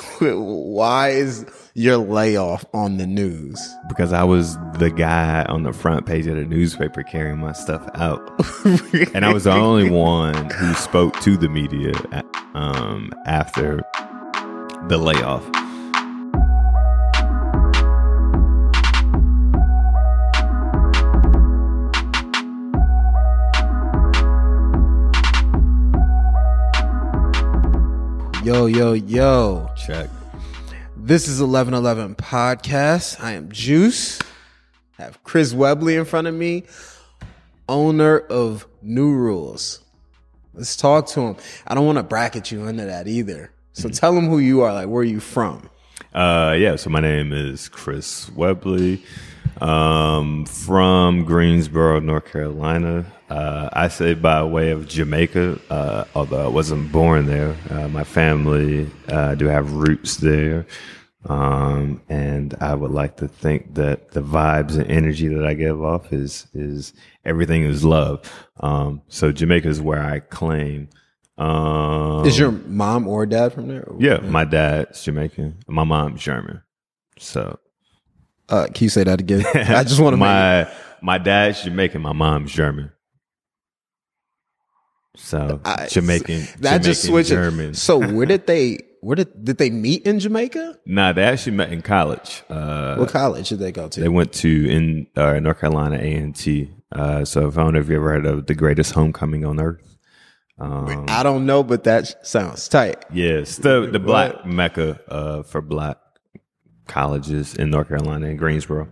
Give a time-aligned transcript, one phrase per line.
[0.20, 1.44] Why is
[1.74, 3.60] your layoff on the news?
[3.88, 7.88] Because I was the guy on the front page of the newspaper carrying my stuff
[7.94, 8.20] out,
[9.14, 11.92] and I was the only one who spoke to the media
[12.54, 13.82] um, after
[14.88, 15.44] the layoff.
[28.42, 29.70] Yo, yo, yo.
[29.76, 30.10] Check.
[30.96, 33.22] This is 1111 Podcast.
[33.22, 34.18] I am Juice.
[34.98, 36.64] I have Chris Webley in front of me,
[37.68, 39.80] owner of New Rules.
[40.54, 41.36] Let's talk to him.
[41.68, 43.52] I don't want to bracket you into that either.
[43.74, 44.72] So tell him who you are.
[44.72, 45.70] Like, where are you from?
[46.12, 49.04] Uh, yeah, so my name is Chris Webley,
[49.60, 53.06] um, from Greensboro, North Carolina.
[53.32, 57.56] Uh, I say by way of Jamaica, uh, although I wasn't born there.
[57.70, 60.66] Uh, my family uh, do have roots there.
[61.24, 65.82] Um, and I would like to think that the vibes and energy that I give
[65.82, 66.92] off is, is
[67.24, 68.18] everything is love.
[68.60, 70.90] Um, so Jamaica is where I claim.
[71.38, 73.88] Um, Is your mom or dad from there?
[73.98, 75.60] yeah, my dad's Jamaican.
[75.68, 76.62] My mom's German.
[77.18, 77.58] So
[78.50, 79.44] Uh, can you say that again?
[79.54, 80.68] I just want to my
[81.00, 82.02] my dad's Jamaican.
[82.02, 82.90] My mom's German.
[85.16, 86.46] So I- Jamaican.
[86.60, 87.28] that just switched.
[87.30, 87.74] German.
[87.74, 88.78] So where did they?
[89.00, 90.78] Where did did they meet in Jamaica?
[90.86, 92.42] nah, they actually met in college.
[92.48, 94.00] Uh, What college did they go to?
[94.00, 96.70] they went to in uh, North Carolina A and T.
[96.92, 99.60] Uh, so if I don't know if you ever heard of the greatest homecoming on
[99.60, 99.96] earth.
[100.58, 103.04] Um, I don't know, but that sounds tight.
[103.12, 105.98] Yes, the the black mecca uh, for black
[106.86, 108.88] colleges in North Carolina in Greensboro.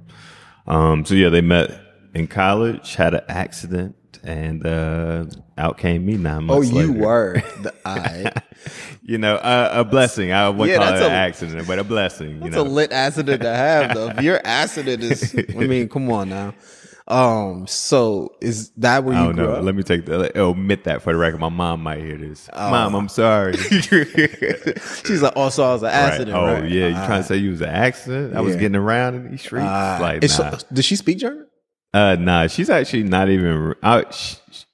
[0.67, 1.71] Um, so yeah, they met
[2.15, 5.25] in college, had an accident, and uh,
[5.59, 6.93] out came me nine Oh, months you later.
[6.93, 8.33] were the I.
[9.03, 10.33] you know, a, a blessing.
[10.33, 12.41] I wouldn't Yeah, call it that's an a- accident, but a blessing.
[12.43, 14.13] You It's a lit accident to have, though.
[14.21, 16.55] Your accident is, I mean, come on now.
[17.09, 19.53] Um, so is that where I you don't grew know.
[19.55, 19.64] up?
[19.64, 21.41] Let me take the let- omit that for the record.
[21.41, 22.48] My mom might hear this.
[22.53, 22.70] Oh.
[22.70, 23.57] Mom, I'm sorry.
[23.57, 25.95] She's like, oh, so I was an Right.
[25.95, 26.36] accident.
[26.36, 26.70] Oh right?
[26.70, 27.07] yeah, you Ah.
[27.07, 28.36] trying to say you was an accident?
[28.36, 29.67] I was getting around in these streets.
[29.69, 29.98] Ah.
[30.01, 30.59] like, nah.
[30.73, 31.47] does she speak German?
[31.92, 33.74] Uh, nah, she's actually not even.
[33.83, 34.64] Uh, sh sh-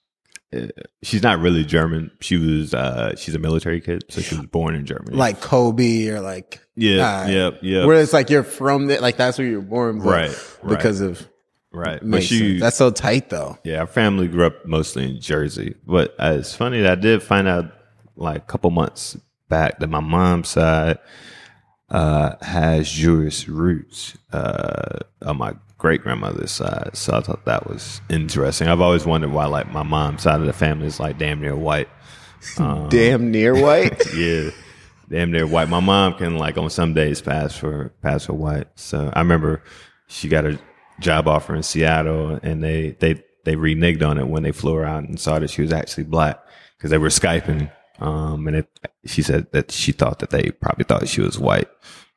[0.54, 0.66] uh,
[1.03, 2.10] she's not really German.
[2.21, 2.75] She was.
[2.75, 5.16] Uh, she's a military kid, so she was born in Germany.
[5.16, 7.84] Like Kobe or like, yeah, yeah, yeah.
[7.87, 10.31] where it's like you're from there, like that's where you're born, Right,
[10.62, 10.76] right.
[10.76, 11.26] Because of,
[11.72, 12.38] right, but she.
[12.38, 12.60] sense.
[12.60, 13.59] That's so tight though.
[13.65, 17.22] yeah, our family grew up mostly in Jersey, but uh, it's funny that I did
[17.22, 17.72] find out
[18.15, 19.16] like a couple months
[19.49, 20.99] back that my mom's side
[21.88, 25.55] uh, has Jewish roots uh, on my
[25.87, 26.91] great grandmother's side.
[26.95, 28.67] So I thought that was interesting.
[28.67, 31.55] I've always wondered why, like, my mom's side of the family is like damn near
[31.55, 31.89] white.
[32.59, 34.03] Um, Damn near white.
[34.17, 34.51] yeah,
[35.09, 35.69] damn near white.
[35.69, 38.67] My mom can like on some days pass for pass for white.
[38.75, 39.63] So I remember
[40.09, 40.59] she got a
[40.99, 44.85] job offer in Seattle, and they they they reneged on it when they flew her
[44.85, 46.41] out and saw that she was actually black
[46.77, 47.71] because they were skyping.
[48.01, 48.69] Um, and it,
[49.05, 51.69] she said that she thought that they probably thought she was white.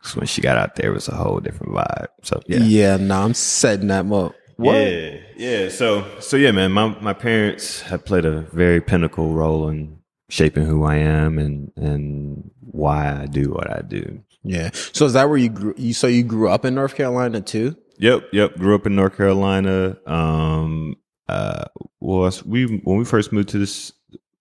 [0.02, 2.08] So when she got out there, it was a whole different vibe.
[2.24, 4.34] So yeah, yeah, no, I'm setting that up.
[4.56, 4.74] What?
[4.74, 5.70] yeah, yeah.
[5.70, 6.72] So, so yeah, man.
[6.72, 10.00] My my parents have played a very pinnacle role in
[10.30, 14.22] shaping who I am and and why I do what I do.
[14.44, 14.72] Yeah.
[14.74, 15.74] So is that where you grew?
[15.78, 17.76] You so you grew up in North Carolina too?
[17.98, 18.56] Yep, yep.
[18.58, 19.98] Grew up in North Carolina.
[20.06, 20.96] Um,
[21.28, 21.66] uh,
[22.00, 23.92] well, we when we first moved to this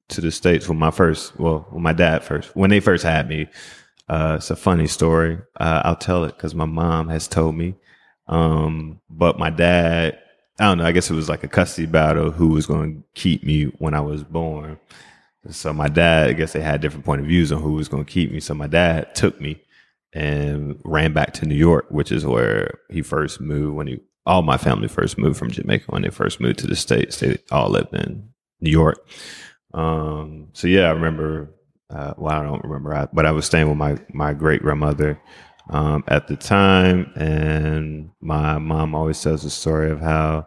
[0.09, 3.29] to the states, when my first, well, when my dad first, when they first had
[3.29, 3.47] me,
[4.09, 5.39] uh, it's a funny story.
[5.59, 7.75] Uh, I'll tell it because my mom has told me.
[8.27, 10.19] Um, but my dad,
[10.59, 10.87] I don't know.
[10.87, 12.31] I guess it was like a custody battle.
[12.31, 14.79] Who was going to keep me when I was born?
[15.51, 18.05] So my dad, I guess they had different point of views on who was going
[18.05, 18.41] to keep me.
[18.41, 19.63] So my dad took me
[20.13, 24.43] and ran back to New York, which is where he first moved when he all
[24.43, 27.19] my family first moved from Jamaica when they first moved to the States.
[27.19, 28.29] They all lived in
[28.61, 28.99] New York.
[29.73, 31.51] Um, so yeah, I remember
[31.91, 35.21] uh, well, I don't remember, I, but I was staying with my, my great grandmother
[35.71, 40.47] um, at the time, and my mom always tells the story of how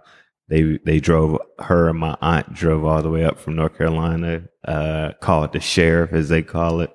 [0.51, 4.44] they they drove her and my aunt drove all the way up from North Carolina,
[4.68, 6.92] uh, call it the sheriff as they call it,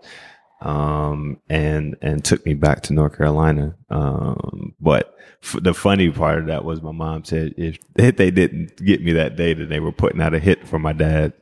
[0.61, 3.75] um, and and took me back to North Carolina.
[3.89, 8.31] Um, but f- the funny part of that was my mom said if, if they
[8.31, 11.33] didn't get me that day, then they were putting out a hit for my dad.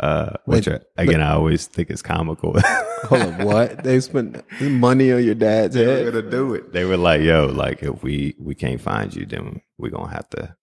[0.00, 2.58] Uh, which Wait, I, again, I always think is comical.
[3.04, 3.84] Hold up, what?
[3.84, 6.12] They spent money on your dad's they were head.
[6.12, 6.72] gonna do it.
[6.72, 10.28] They were like, "Yo, like if we we can't find you, then we're gonna have
[10.30, 10.56] to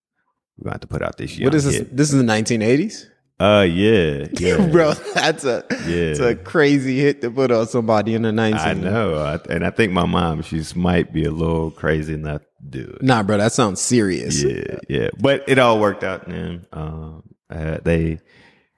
[0.57, 1.75] we're gonna have to put out this." What young is this?
[1.75, 3.05] hit." This is the 1980s.
[3.39, 4.93] Uh, yeah, yeah, bro.
[5.15, 6.11] That's a Yeah.
[6.11, 8.59] it's a crazy hit to put on somebody in the 19.
[8.59, 12.41] I know, I, and I think my mom, she's might be a little crazy enough
[12.41, 13.01] to do it.
[13.01, 14.43] Nah, bro, that sounds serious.
[14.43, 16.67] Yeah, yeah, but it all worked out, man.
[16.73, 18.19] Um, uh, they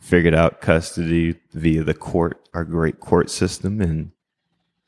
[0.03, 4.11] figured out custody via the court, our great court system, and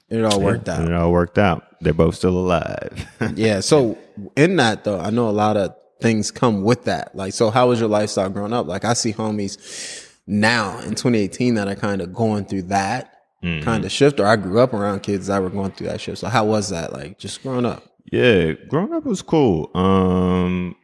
[0.09, 0.87] It all worked and out.
[0.87, 1.63] it all worked out.
[1.81, 3.07] They're both still alive.
[3.35, 3.61] Yeah.
[3.61, 3.97] So
[4.35, 7.15] in that though, I know a lot of things come with that.
[7.15, 8.67] Like, so how was your lifestyle growing up?
[8.67, 13.11] Like, I see homies now in 2018 that are kind of going through that
[13.43, 13.63] Mm-hmm.
[13.63, 14.19] kind of shift.
[14.19, 16.17] Or I grew up around kids that were going through that shift.
[16.17, 16.91] So how was that?
[16.93, 17.83] Like, just growing up.
[18.11, 19.69] Yeah, growing up was cool.
[19.77, 20.75] Um,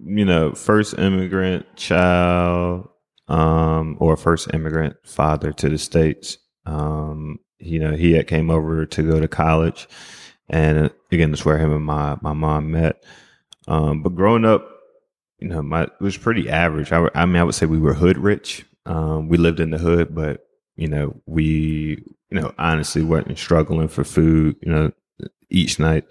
[0.00, 2.88] you know, first immigrant child,
[3.32, 6.36] um, or first immigrant father to the states.
[6.66, 9.88] Um, you know, he had came over to go to college,
[10.50, 13.02] and uh, again, that's where him and my my mom met.
[13.66, 14.68] Um, but growing up,
[15.38, 16.92] you know, my it was pretty average.
[16.92, 18.66] I, I mean, I would say we were hood rich.
[18.84, 20.46] Um, we lived in the hood, but
[20.76, 24.56] you know, we you know honestly weren't struggling for food.
[24.60, 24.92] You know,
[25.48, 26.04] each night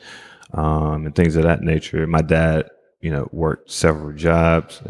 [0.53, 2.07] um, and things of that nature.
[2.07, 2.69] My dad,
[3.01, 4.81] you know, worked several jobs.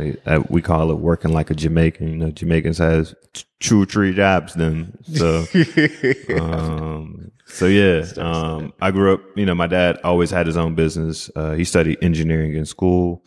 [0.49, 2.07] We call it working like a Jamaican.
[2.07, 3.15] You know, Jamaicans has
[3.59, 4.53] two or three jobs.
[4.53, 5.45] Then so,
[6.39, 8.05] um, so yeah.
[8.17, 9.21] Um, I grew up.
[9.35, 11.31] You know, my dad always had his own business.
[11.35, 13.25] Uh, he studied engineering in school.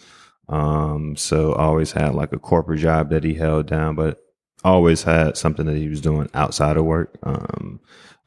[0.48, 4.20] Um, so always had like a corporate job that he held down, but
[4.62, 7.16] always had something that he was doing outside of work.
[7.22, 7.80] Um,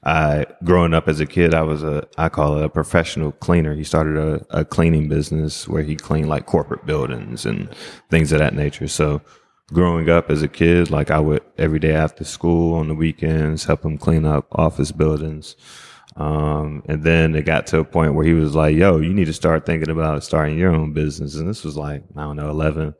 [0.07, 3.75] I growing up as a kid, I was a I call it a professional cleaner.
[3.75, 7.69] He started a, a cleaning business where he cleaned like corporate buildings and
[8.09, 8.87] things of that nature.
[8.87, 9.21] So
[9.73, 13.65] growing up as a kid, like I would every day after school on the weekends
[13.65, 15.57] help him clean up office buildings.
[16.15, 19.25] Um, and then it got to a point where he was like, "Yo, you need
[19.25, 22.49] to start thinking about starting your own business." And this was like I don't know,
[22.49, 22.95] eleven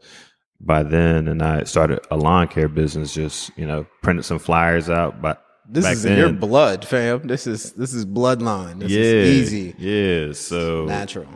[0.60, 3.14] by then, and I started a lawn care business.
[3.14, 7.28] Just you know, printed some flyers out, but This is in your blood, fam.
[7.28, 8.80] This is this is bloodline.
[8.80, 11.28] This yeah, is easy, Yeah, so natural.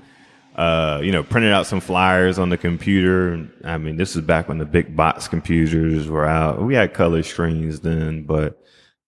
[0.56, 3.50] uh, you know, printed out some flyers on the computer.
[3.64, 6.62] I mean, this is back when the big box computers were out.
[6.62, 8.61] We had color screens then, but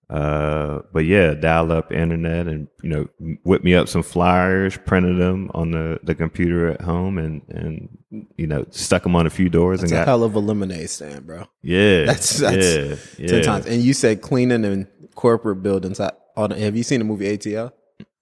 [0.10, 5.18] uh, but yeah, dial up internet and you know, whip me up some flyers, printed
[5.18, 7.90] them on the, the computer at home, and and
[8.38, 10.90] you know, stuck them on a few doors a and got hell of a lemonade
[10.90, 11.46] stand, bro.
[11.62, 13.28] yeah, That's that's yeah, yeah.
[13.28, 13.66] ten times.
[13.66, 16.00] And you said cleaning in corporate buildings.
[16.00, 17.72] I, on, have you seen the movie ATL?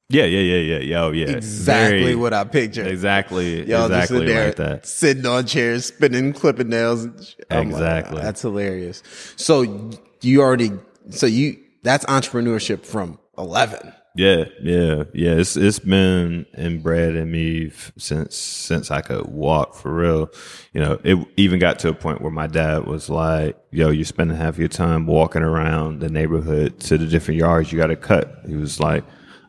[0.10, 1.02] Yeah, yeah, yeah, yeah, yeah.
[1.04, 1.28] Oh, yeah.
[1.30, 2.86] Exactly Very- what I pictured.
[2.88, 4.86] Exactly, Y'all exactly sit there like that.
[4.86, 7.06] sitting on chairs, spinning, clipping nails.
[7.50, 8.22] I'm like, Exactly.
[8.22, 9.04] that's hilarious.
[9.38, 9.90] So
[10.22, 10.72] you already,
[11.12, 13.94] so you, that's entrepreneurship from 11.
[14.16, 15.32] Yeah, yeah, yeah.
[15.36, 20.30] It's it's been inbred in me f- since since I could walk for real.
[20.74, 24.04] You know, it even got to a point where my dad was like, "Yo, you're
[24.04, 27.96] spending half your time walking around the neighborhood to the different yards you got to
[27.96, 29.06] cut." He was like,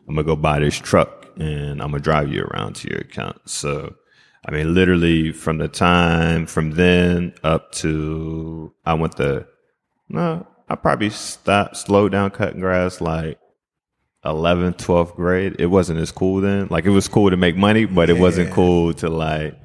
[0.07, 3.41] "I'm gonna go buy this truck and I'm gonna drive you around to your account."
[3.49, 3.95] So,
[4.47, 9.45] I mean, literally from the time from then up to I went the
[10.07, 13.37] no, I probably stopped, slowed down cutting grass like
[14.25, 15.55] 11th, 12th grade.
[15.59, 16.67] It wasn't as cool then.
[16.71, 19.55] Like it was cool to make money, but it wasn't cool to like,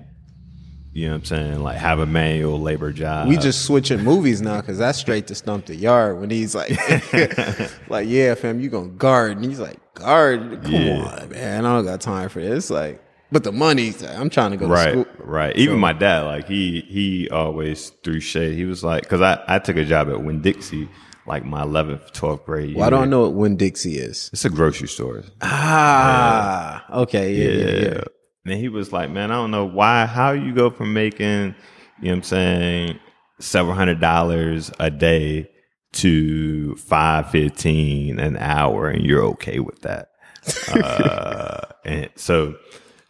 [0.92, 1.62] you know what I'm saying?
[1.62, 3.26] Like have a manual labor job.
[3.28, 6.72] We just switching movies now because that's straight to Stomp the Yard when he's like,
[7.88, 9.36] like, yeah, fam, you gonna guard.
[9.38, 10.62] And he's like, guard?
[10.62, 11.04] Come Yeah.
[11.22, 11.64] on, man.
[11.64, 12.68] I don't got time for this.
[12.68, 15.06] Like, but the money, I'm trying to go to right, school.
[15.18, 15.56] right.
[15.56, 18.56] Even my dad, like he he always threw shade.
[18.56, 20.88] He was like, because I I took a job at Winn Dixie,
[21.26, 22.74] like my 11th, 12th grade.
[22.74, 24.30] Well, I don't know what Winn Dixie is.
[24.32, 25.22] It's a grocery store.
[25.42, 27.34] Ah, okay.
[27.34, 28.04] Yeah, yeah, yeah.
[28.46, 31.54] And he was like, man, I don't know why, how you go from making,
[32.00, 33.00] you know what I'm saying,
[33.40, 35.50] several hundred dollars a day
[35.90, 40.08] to five fifteen an hour and you're okay with that.
[40.72, 42.56] uh, and so,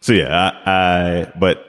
[0.01, 1.65] so yeah, I, I, but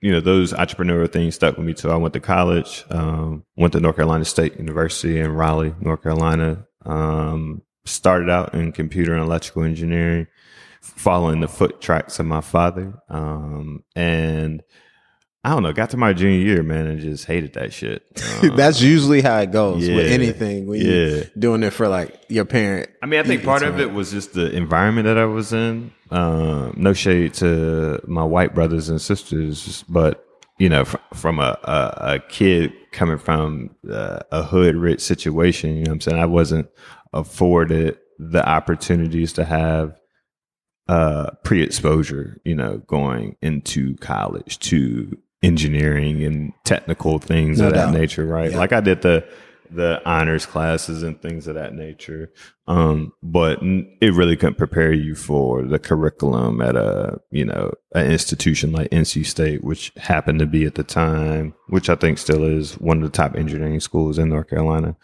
[0.00, 1.90] you know, those entrepreneurial things stuck with me too.
[1.90, 6.66] I went to college, um, went to North Carolina State University in Raleigh, North Carolina.
[6.84, 10.26] Um, started out in computer and electrical engineering,
[10.80, 12.94] following the foot tracks of my father.
[13.08, 14.62] Um, and
[15.44, 18.02] I don't know, got to my junior year, man, and just hated that shit.
[18.42, 20.86] Um, That's usually how it goes with anything when yeah.
[20.86, 22.90] you're doing it for like your parent.
[23.00, 25.92] I mean, I think part of it was just the environment that I was in.
[26.10, 30.26] Um, no shade to my white brothers and sisters, but
[30.58, 35.76] you know, fr- from a, a, a kid coming from uh, a hood rich situation,
[35.76, 36.18] you know what I'm saying?
[36.18, 36.68] I wasn't
[37.12, 39.98] afforded the opportunities to have
[40.88, 47.74] uh, pre exposure, you know, going into college to engineering and technical things No of
[47.74, 48.50] that nature, right?
[48.50, 48.58] Yeah.
[48.58, 49.26] Like I did the
[49.70, 52.32] the honors classes and things of that nature.
[52.66, 58.10] Um, but it really couldn't prepare you for the curriculum at a, you know, an
[58.10, 62.44] institution like NC State, which happened to be at the time, which I think still
[62.44, 64.96] is one of the top engineering schools in North Carolina.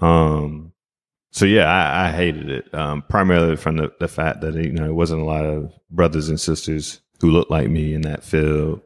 [0.00, 0.72] Um,
[1.30, 4.86] so yeah, I, I hated it, um, primarily from the, the fact that, you know,
[4.86, 8.82] it wasn't a lot of brothers and sisters who looked like me in that field,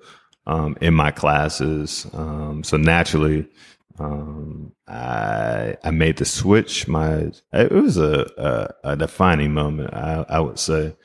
[0.49, 2.07] um, in my classes.
[2.13, 3.47] Um, so naturally,
[3.99, 6.89] um, I I made the switch.
[6.89, 8.27] My it was a
[8.85, 9.95] a, a defining moment.
[9.95, 10.97] I, I, would say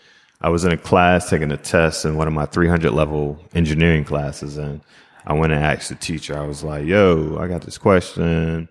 [0.41, 4.05] I was in a class taking a test in one of my 300 level engineering
[4.05, 4.81] classes, and
[5.25, 6.37] I went and asked the teacher.
[6.37, 8.69] I was like, "Yo, I got this question."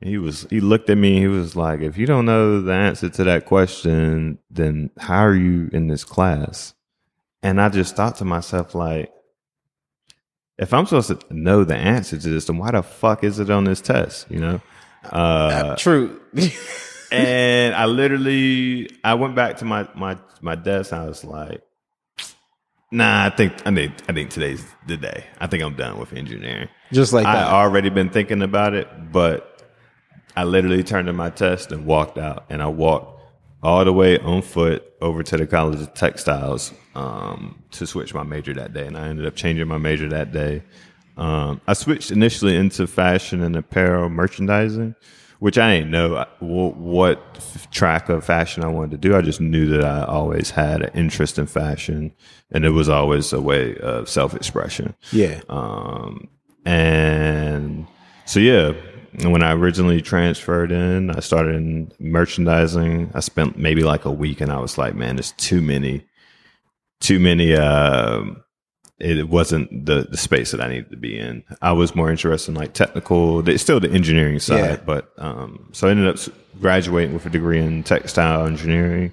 [0.00, 1.18] And he was he looked at me.
[1.18, 5.34] He was like, "If you don't know the answer to that question, then how are
[5.34, 6.74] you in this class?"
[7.42, 9.12] And I just thought to myself, like,
[10.58, 13.50] if I'm supposed to know the answer to this, then why the fuck is it
[13.50, 14.30] on this test?
[14.30, 14.60] You know?
[15.04, 16.20] Uh, True.
[17.12, 20.92] and I literally, I went back to my my my desk.
[20.92, 21.62] and I was like,
[22.94, 25.24] Nah, I think I think I think today's the day.
[25.40, 26.68] I think I'm done with engineering.
[26.92, 27.48] Just like I that.
[27.48, 29.62] already been thinking about it, but
[30.36, 32.44] I literally turned in my test and walked out.
[32.50, 33.13] And I walked
[33.64, 38.22] all the way on foot over to the College of Textiles um, to switch my
[38.22, 40.62] major that day, and I ended up changing my major that day.
[41.16, 44.94] Um, I switched initially into fashion and apparel merchandising,
[45.38, 47.40] which I didn't know what
[47.70, 49.16] track of fashion I wanted to do.
[49.16, 52.12] I just knew that I always had an interest in fashion,
[52.50, 54.94] and it was always a way of self expression.
[55.10, 55.40] Yeah.
[55.48, 56.28] Um,
[56.66, 57.86] and
[58.26, 58.72] so yeah,
[59.22, 63.12] when I originally transferred in, I started in merchandising.
[63.14, 66.04] I spent maybe like a week, and I was like, man, there's too many,
[67.00, 67.54] too many.
[67.54, 68.24] Uh,
[68.98, 71.44] it wasn't the the space that I needed to be in.
[71.60, 74.84] I was more interested in like technical, the, still the engineering side, yeah.
[74.84, 79.12] but um, so I ended up graduating with a degree in textile engineering,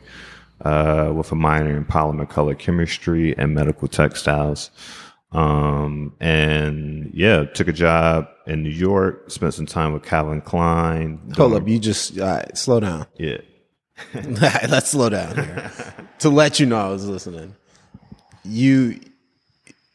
[0.62, 4.70] uh, with a minor in polymer color chemistry and medical textiles.
[5.31, 11.31] Um, and yeah, took a job in New York, spent some time with Calvin Klein.
[11.38, 13.07] Hold up, you just uh, slow down.
[13.17, 13.38] Yeah.
[14.13, 15.71] Let's slow down here.
[16.19, 17.55] to let you know I was listening.
[18.43, 19.00] You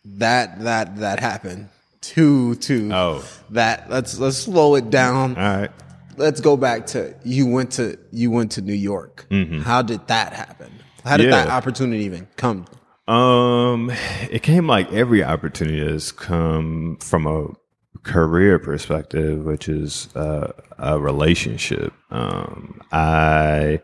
[0.04, 1.68] that that that happened.
[2.00, 2.90] Two two.
[2.92, 3.24] Oh.
[3.50, 5.36] That let's let's slow it down.
[5.36, 5.70] All right.
[6.16, 9.26] Let's go back to you went to you went to New York.
[9.30, 9.60] Mm-hmm.
[9.60, 10.72] How did that happen?
[11.04, 11.44] How did yeah.
[11.44, 12.66] that opportunity even come?
[13.08, 13.92] Um,
[14.30, 17.48] it came like every opportunity has come from a
[18.02, 21.92] career perspective, which is uh, a relationship.
[22.10, 23.80] Um, I,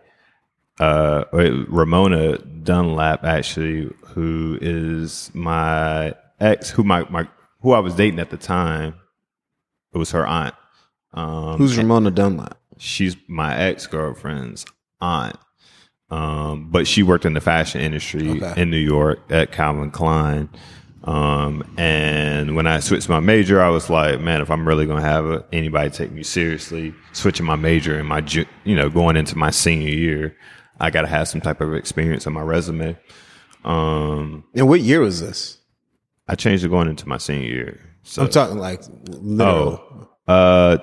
[0.80, 7.28] uh, Ramona Dunlap, actually, who is my ex, who my, my
[7.60, 8.94] who I was dating at the time,
[9.94, 10.54] it was her aunt.
[11.14, 12.58] Um, Who's Ramona Dunlap?
[12.78, 14.64] She's my ex girlfriend's
[15.00, 15.36] aunt.
[16.12, 18.60] Um, but she worked in the fashion industry okay.
[18.60, 20.50] in New York at Calvin Klein.
[21.04, 25.02] Um, and when I switched my major, I was like, man, if I'm really going
[25.02, 29.16] to have anybody take me seriously, switching my major in my, ju- you know, going
[29.16, 30.36] into my senior year,
[30.78, 32.98] I got to have some type of experience on my resume.
[33.64, 35.60] Um, and what year was this?
[36.28, 37.80] I changed it going into my senior year.
[38.02, 40.08] So, I'm talking like literal.
[40.28, 40.78] Oh, uh,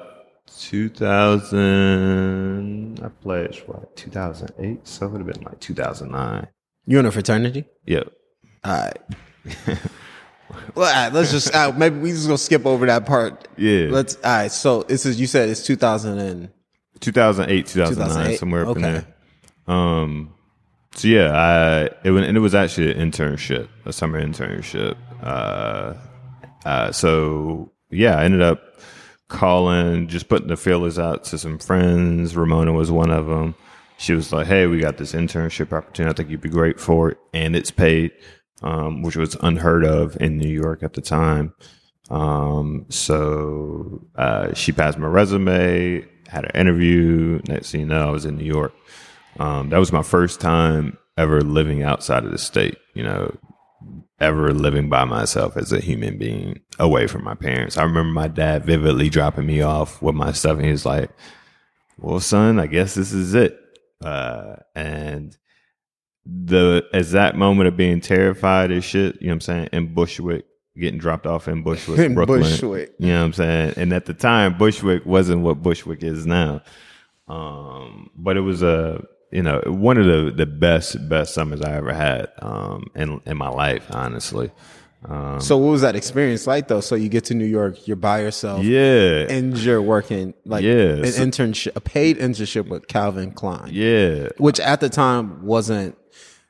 [0.57, 4.87] 2000, I pledged what, 2008?
[4.87, 6.47] So it would have been like 2009.
[6.85, 7.65] You in a fraternity?
[7.85, 8.11] Yep.
[8.63, 8.97] All right.
[10.75, 13.49] well, all right, let's just, uh, maybe we just gonna skip over that part.
[13.57, 13.87] Yeah.
[13.89, 14.51] Let's, all right.
[14.51, 16.49] So this is, you said it's 2000 and
[16.99, 18.39] 2008, 2009, 2008?
[18.39, 18.79] somewhere up okay.
[18.79, 19.05] in there.
[19.67, 20.33] Um,
[20.95, 24.97] so yeah, I, it, and it was actually an internship, a summer internship.
[25.21, 25.93] Uh,
[26.65, 28.61] uh, so yeah, I ended up,
[29.29, 32.35] calling, just putting the feelers out to some friends.
[32.35, 33.55] Ramona was one of them.
[33.97, 36.11] She was like, "Hey, we got this internship opportunity.
[36.11, 38.11] I think you'd be great for it, and it's paid,
[38.61, 41.53] um, which was unheard of in New York at the time."
[42.09, 47.39] Um, so uh, she passed my resume, had an interview.
[47.47, 48.73] Next thing you know, I was in New York.
[49.39, 52.77] Um, that was my first time ever living outside of the state.
[52.93, 53.37] You know,
[54.19, 57.77] ever living by myself as a human being away from my parents.
[57.77, 61.09] I remember my dad vividly dropping me off with my stuff and he was like,
[61.97, 63.59] well, son, I guess this is it.
[64.03, 65.37] Uh, and
[66.25, 70.45] the exact moment of being terrified as shit, you know what I'm saying, in Bushwick,
[70.77, 72.41] getting dropped off in Bushwick, in Brooklyn.
[72.41, 72.93] Bushwick.
[72.99, 73.73] You know what I'm saying?
[73.77, 76.61] And at the time, Bushwick wasn't what Bushwick is now.
[77.27, 81.75] Um, but it was a, you know, one of the, the best, best summers I
[81.75, 84.51] ever had, um, in, in my life, honestly.
[85.05, 86.81] Um, So what was that experience like though?
[86.81, 90.97] So you get to New York, you're by yourself, yeah, and you're working like Yeah,
[90.97, 95.95] an so- internship, a paid internship with Calvin Klein, yeah, which at the time wasn't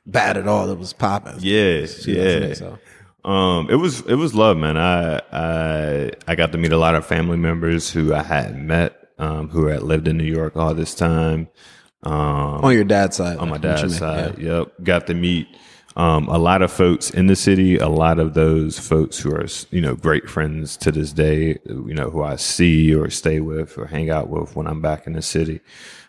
[0.04, 0.68] bad at all.
[0.68, 1.36] It was popping.
[1.38, 2.54] yeah, yeah.
[2.54, 2.78] So
[3.24, 4.76] Um, it was it was love, man.
[4.76, 8.96] I I I got to meet a lot of family members who I hadn't met,
[9.18, 11.46] um, who had lived in New York all this time.
[12.02, 14.38] Um, on your dad's side, on my like, what you dad's side.
[14.38, 15.48] Yep, got to meet
[15.96, 17.76] um, a lot of folks in the city.
[17.76, 21.58] A lot of those folks who are you know great friends to this day.
[21.66, 25.06] You know who I see or stay with or hang out with when I'm back
[25.06, 25.60] in the city.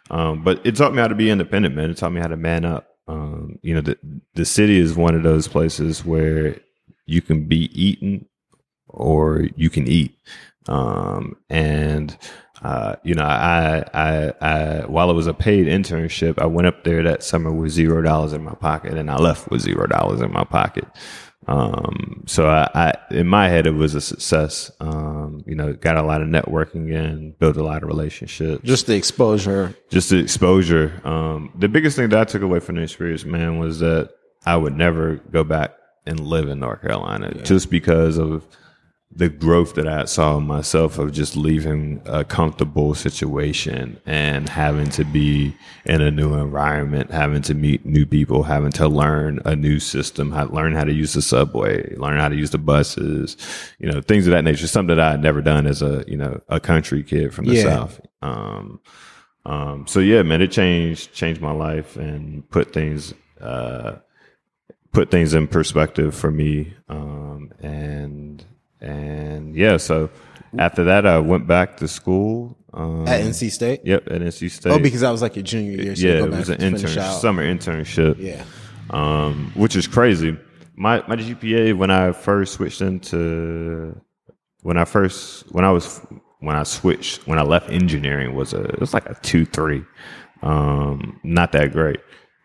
[0.09, 1.89] Um, but it taught me how to be independent, man.
[1.89, 2.87] It taught me how to man up.
[3.07, 3.97] Um, you know, the
[4.35, 6.57] the city is one of those places where
[7.05, 8.27] you can be eaten
[8.87, 10.15] or you can eat.
[10.67, 12.15] Um, and
[12.61, 16.83] uh, you know, I, I, I, while it was a paid internship, I went up
[16.83, 20.21] there that summer with zero dollars in my pocket, and I left with zero dollars
[20.21, 20.85] in my pocket.
[21.47, 24.71] Um, so I, I, in my head, it was a success.
[24.79, 28.85] Um, you know, got a lot of networking in, built a lot of relationships Just
[28.85, 29.75] the exposure.
[29.89, 31.01] just the exposure.
[31.03, 34.11] Um, the biggest thing that I took away from the experience, man, was that
[34.45, 35.73] I would never go back
[36.05, 38.45] and live in North Carolina just because of
[39.13, 44.89] the growth that I saw in myself of just leaving a comfortable situation and having
[44.91, 45.53] to be
[45.85, 50.31] in a new environment, having to meet new people, having to learn a new system,
[50.31, 53.35] how, learn how to use the subway, learn how to use the buses,
[53.79, 54.65] you know, things of that nature.
[54.65, 57.55] Something that I had never done as a, you know, a country kid from the
[57.55, 57.63] Yeah.
[57.63, 58.01] South.
[58.21, 58.79] Um,
[59.45, 63.97] um, so yeah, man, it changed changed my life and put things uh,
[64.93, 66.75] put things in perspective for me.
[66.87, 68.45] Um, and
[68.81, 70.09] and yeah, so
[70.57, 72.57] after that, I went back to school.
[72.73, 73.81] Um, At NC State?
[73.83, 74.71] Yep, at NC State.
[74.71, 75.95] Oh, because that was like your junior year.
[75.95, 78.15] So yeah, it back was an intern summer internship.
[78.17, 78.43] Yeah.
[78.89, 80.37] um, which is crazy.
[80.75, 83.99] My my GPA when I first switched into
[84.63, 85.99] when I first when I was
[86.39, 89.83] when I switched when I left engineering was a it was like a two three,
[90.41, 91.99] um, not that great,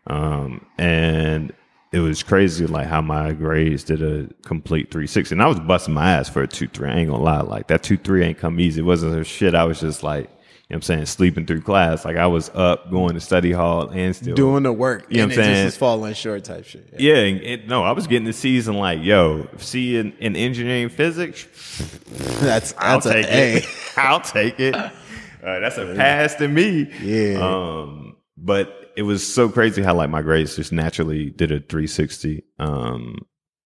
[0.08, 1.52] um, and
[1.92, 5.60] it was crazy like how my grades did a complete three sixty, and I was
[5.60, 6.88] busting my ass for a two three.
[6.88, 8.80] I ain't gonna lie, like that two three ain't come easy.
[8.80, 9.54] It wasn't a shit.
[9.54, 10.30] I was just like.
[10.68, 11.06] You know what I'm saying?
[11.06, 12.04] Sleeping through class.
[12.04, 15.06] Like I was up, going to study hall and still Doing the work.
[15.08, 15.66] You know and what I'm saying?
[15.68, 16.88] just falling short type shit.
[16.98, 17.14] Yeah.
[17.14, 20.88] yeah, and it, no, I was getting the season like, yo, see in, in engineering
[20.88, 21.46] physics,
[22.40, 23.68] That's, I'll that's a take it.
[23.96, 24.74] I'll take it.
[25.44, 26.90] Uh, that's a pass to me.
[27.00, 27.38] Yeah.
[27.38, 32.42] Um, but it was so crazy how like my grades just naturally did a 360.
[32.58, 33.18] Um,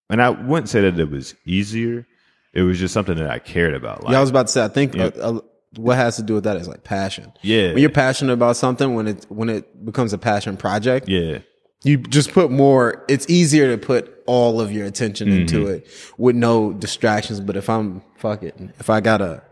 [0.09, 2.07] and I wouldn't say that it was easier.
[2.53, 4.03] It was just something that I cared about.
[4.03, 5.05] Like, yeah, I was about to say, I think Yeah.
[5.05, 5.41] uh, uh,
[5.77, 7.33] what has to do with that is like passion.
[7.43, 11.39] yeah, When you're passionate about something, when it when it becomes a passion project, yeah,
[11.85, 13.05] you just put more.
[13.09, 15.71] It's easier to put all of your attention into Mm-hmm.
[15.75, 15.87] it
[16.19, 17.39] with no distractions.
[17.41, 19.45] But if I'm fuck it, if I gotta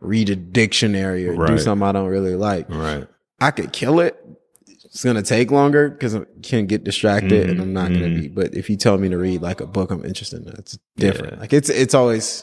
[0.00, 3.06] read a dictionary or do something I don't really like, right.
[3.38, 4.16] I could kill it.
[4.98, 8.26] It's gonna take longer because I can get distracted and I'm not gonna be.
[8.26, 11.34] But if you tell me to read like a book I'm interested in, it's different.
[11.34, 11.38] Yeah.
[11.38, 12.42] Like it's it's always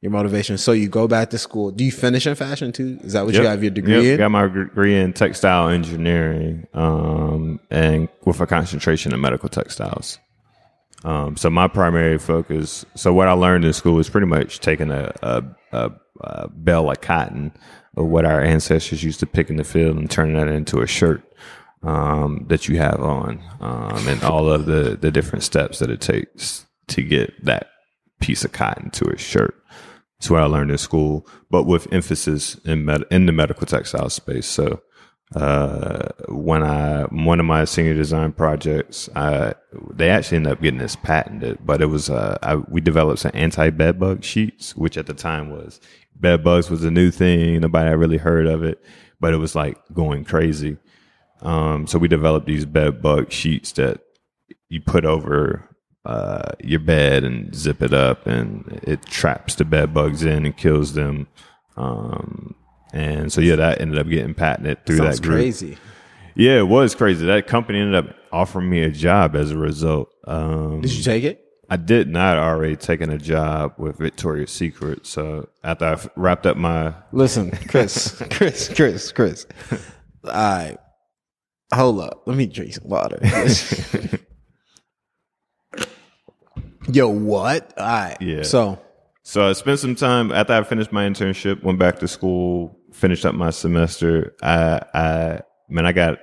[0.00, 0.56] your motivation.
[0.56, 1.72] So you go back to school.
[1.72, 3.00] Do you finish in fashion too?
[3.02, 4.04] Is that what you have your degree Yep.
[4.04, 4.18] in?
[4.18, 10.20] Got my degree in textile engineering, um, and with a concentration in medical textiles.
[11.02, 14.92] Um, so my primary focus, so what I learned in school is pretty much taking
[14.92, 17.50] a, a, a, a bale of cotton
[17.96, 20.86] of what our ancestors used to pick in the field and turning that into a
[20.86, 21.20] shirt
[21.84, 26.00] um, that you have on, um, and all of the the different steps that it
[26.00, 27.68] takes to get that
[28.20, 29.54] piece of cotton to a shirt.
[30.18, 34.10] That's what I learned in school, but with emphasis in med- in the medical textile
[34.10, 34.46] space.
[34.46, 34.80] So
[35.34, 39.54] uh, when I one of my senior design projects, I,
[39.92, 43.32] they actually ended up getting this patented, but it was uh, I, we developed some
[43.34, 45.80] anti bed bug sheets, which at the time was
[46.16, 47.60] bed bugs was a new thing.
[47.60, 48.82] Nobody had really heard of it,
[49.20, 50.78] but it was like going crazy.
[51.44, 54.00] Um, so we developed these bed bug sheets that
[54.68, 55.68] you put over
[56.04, 60.56] uh, your bed and zip it up, and it traps the bed bugs in and
[60.56, 61.26] kills them.
[61.76, 62.54] Um,
[62.92, 65.36] and so yeah, that ended up getting patented through Sounds that group.
[65.38, 65.76] crazy.
[66.34, 67.26] Yeah, it was crazy.
[67.26, 70.10] That company ended up offering me a job as a result.
[70.26, 71.40] Um, Did you take it?
[71.70, 75.06] I did not already taken a job with Victoria's Secret.
[75.06, 79.46] So after I wrapped up my Listen, Chris, Chris, Chris, Chris.
[80.24, 80.76] All right.
[81.74, 82.22] Hold up.
[82.26, 83.18] Let me drink some water.
[86.92, 87.72] Yo, what?
[87.78, 88.16] All right.
[88.20, 88.42] Yeah.
[88.42, 88.78] So,
[89.22, 93.24] So I spent some time after I finished my internship, went back to school, finished
[93.24, 94.34] up my semester.
[94.42, 96.18] I, I, man, I got,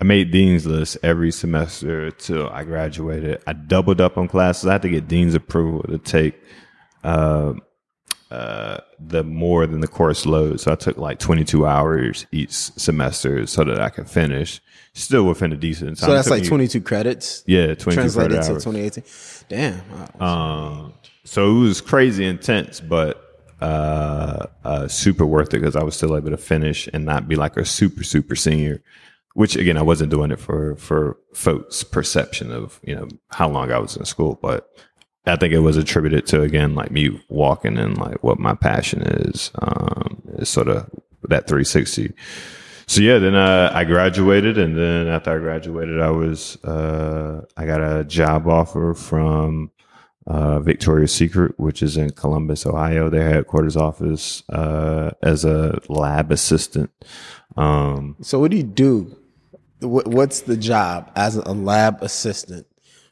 [0.00, 3.42] I made dean's list every semester till I graduated.
[3.46, 4.66] I doubled up on classes.
[4.66, 6.34] I had to get dean's approval to take
[7.04, 7.54] uh,
[8.30, 10.60] uh, the more than the course load.
[10.60, 14.60] So I took like 22 hours each semester so that I could finish
[14.94, 16.08] still within a decent time.
[16.08, 17.44] So that's like me- 22 credits.
[17.46, 18.64] Yeah, 22 Translated credit to hours.
[18.64, 19.04] 2018.
[19.48, 19.82] Damn.
[20.18, 20.26] Wow.
[20.26, 23.22] Um, so it was crazy intense, but
[23.60, 27.36] uh, uh, super worth it because I was still able to finish and not be
[27.36, 28.82] like a super super senior.
[29.34, 33.70] Which again, I wasn't doing it for for folks' perception of you know how long
[33.70, 34.70] I was in school, but
[35.26, 39.02] I think it was attributed to again like me walking in like what my passion
[39.02, 39.50] is.
[39.60, 40.88] Um, sort of
[41.28, 42.12] that 360.
[42.88, 47.66] So yeah, then uh, I graduated, and then after I graduated, I was uh, I
[47.66, 49.72] got a job offer from
[50.26, 56.30] uh, Victoria's Secret, which is in Columbus, Ohio, their headquarters office, uh, as a lab
[56.30, 56.90] assistant.
[57.56, 59.16] Um, So what do you do?
[59.80, 62.66] What, what's the job as a lab assistant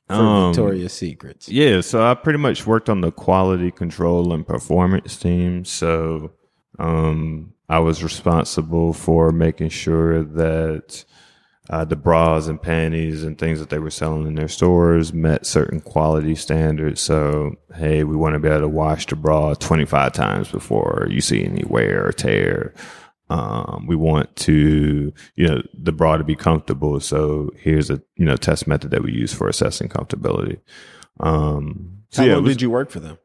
[0.09, 1.49] for Um, Victoria's Secrets?
[1.49, 5.65] Yeah, so I pretty much worked on the quality control and performance team.
[5.65, 6.33] So
[6.79, 11.05] um, I was responsible for making sure that
[11.71, 15.47] uh, the bras and panties and things that they were selling in their stores met
[15.47, 17.01] certain quality standards.
[17.01, 21.23] So, hey, we want to be able to wash the bra 25 times before you
[21.23, 22.75] see any wear or tear.
[23.31, 27.01] Um, we want to, you know, the bra to be comfortable.
[27.01, 30.59] So here's a, you know, test method that we use for assessing comfortability.
[31.21, 33.19] Um, so How yeah, long was- did you work for them?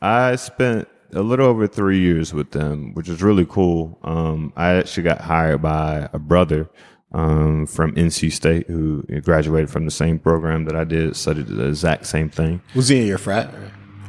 [0.00, 3.98] I spent a little over three years with them, which is really cool.
[4.02, 6.70] Um, I actually got hired by a brother
[7.12, 11.68] um, from NC State who graduated from the same program that I did, studied the
[11.68, 12.62] exact same thing.
[12.74, 13.52] Was he in your frat?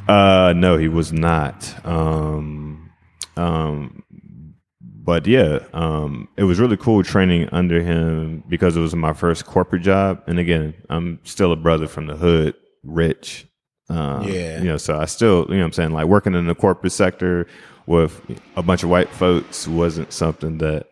[0.08, 1.74] Uh, no, he was not.
[1.86, 2.90] Um,
[3.36, 4.03] um,
[5.04, 9.44] but yeah, um, it was really cool training under him because it was my first
[9.44, 10.22] corporate job.
[10.26, 13.46] And again, I'm still a brother from the hood, rich.
[13.90, 14.58] Um, Yeah.
[14.60, 15.90] You know, so I still, you know what I'm saying?
[15.92, 17.46] Like working in the corporate sector
[17.86, 18.18] with
[18.56, 20.86] a bunch of white folks wasn't something that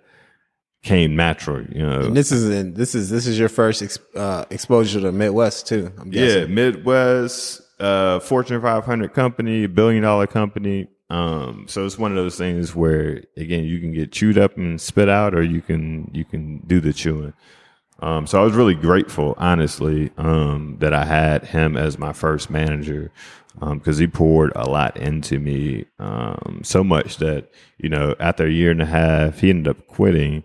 [0.82, 2.00] came natural, you know.
[2.00, 5.68] And this is in this is this is your first ex, uh, exposure to Midwest
[5.68, 5.90] too.
[5.98, 6.44] I'm Yeah.
[6.44, 10.88] Midwest, uh, Fortune 500 company, billion dollar company.
[11.12, 14.80] Um, so it's one of those things where again you can get chewed up and
[14.80, 17.34] spit out, or you can you can do the chewing.
[18.00, 22.48] Um, so I was really grateful, honestly, um, that I had him as my first
[22.48, 23.12] manager
[23.60, 28.50] because he poured a lot into me, um, so much that you know after a
[28.50, 30.44] year and a half, he ended up quitting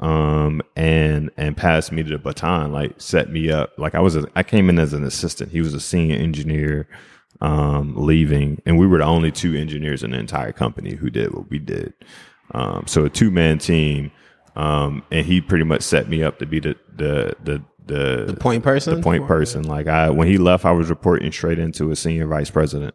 [0.00, 4.26] um and and passed me the baton like set me up like i was a,
[4.34, 6.88] i came in as an assistant he was a senior engineer
[7.44, 11.32] um leaving and we were the only two engineers in the entire company who did
[11.34, 11.92] what we did
[12.52, 14.10] um so a two-man team
[14.56, 18.36] um and he pretty much set me up to be the the the the, The
[18.40, 18.96] point person.
[18.96, 22.26] the point person like i when he left i was reporting straight into a senior
[22.26, 22.94] vice president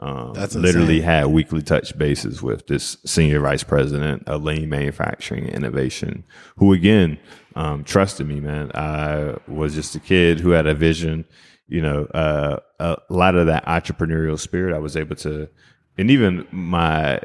[0.00, 1.02] um, That's literally insane.
[1.08, 6.24] had weekly touch bases with this senior vice president of lean manufacturing innovation,
[6.56, 7.16] who again
[7.54, 8.40] um, trusted me.
[8.40, 11.26] Man, I was just a kid who had a vision.
[11.66, 15.48] You know, uh, a lot of that entrepreneurial spirit I was able to,
[15.96, 17.20] and even my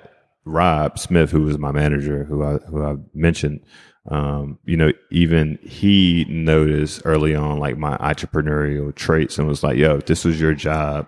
[0.45, 3.62] Rob Smith, who was my manager, who I who I mentioned.
[4.10, 9.78] Um, you know, even he noticed early on like my entrepreneurial traits and was like,
[9.78, 11.08] "Yo, if this was your job,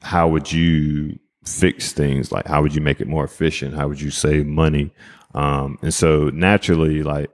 [0.00, 2.32] how would you fix things?
[2.32, 3.74] Like, how would you make it more efficient?
[3.74, 4.92] How would you save money?
[5.34, 7.30] Um, and so naturally, like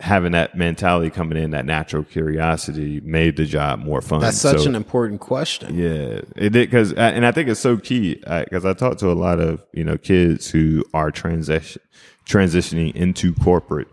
[0.00, 4.20] having that mentality coming in, that natural curiosity made the job more fun.
[4.20, 5.76] That's such So- an important question.
[5.78, 9.14] yeah, it did because, and I think it's so key because I talk to a
[9.14, 11.82] lot of you know kids who are transition
[12.26, 13.88] transitioning into corporate,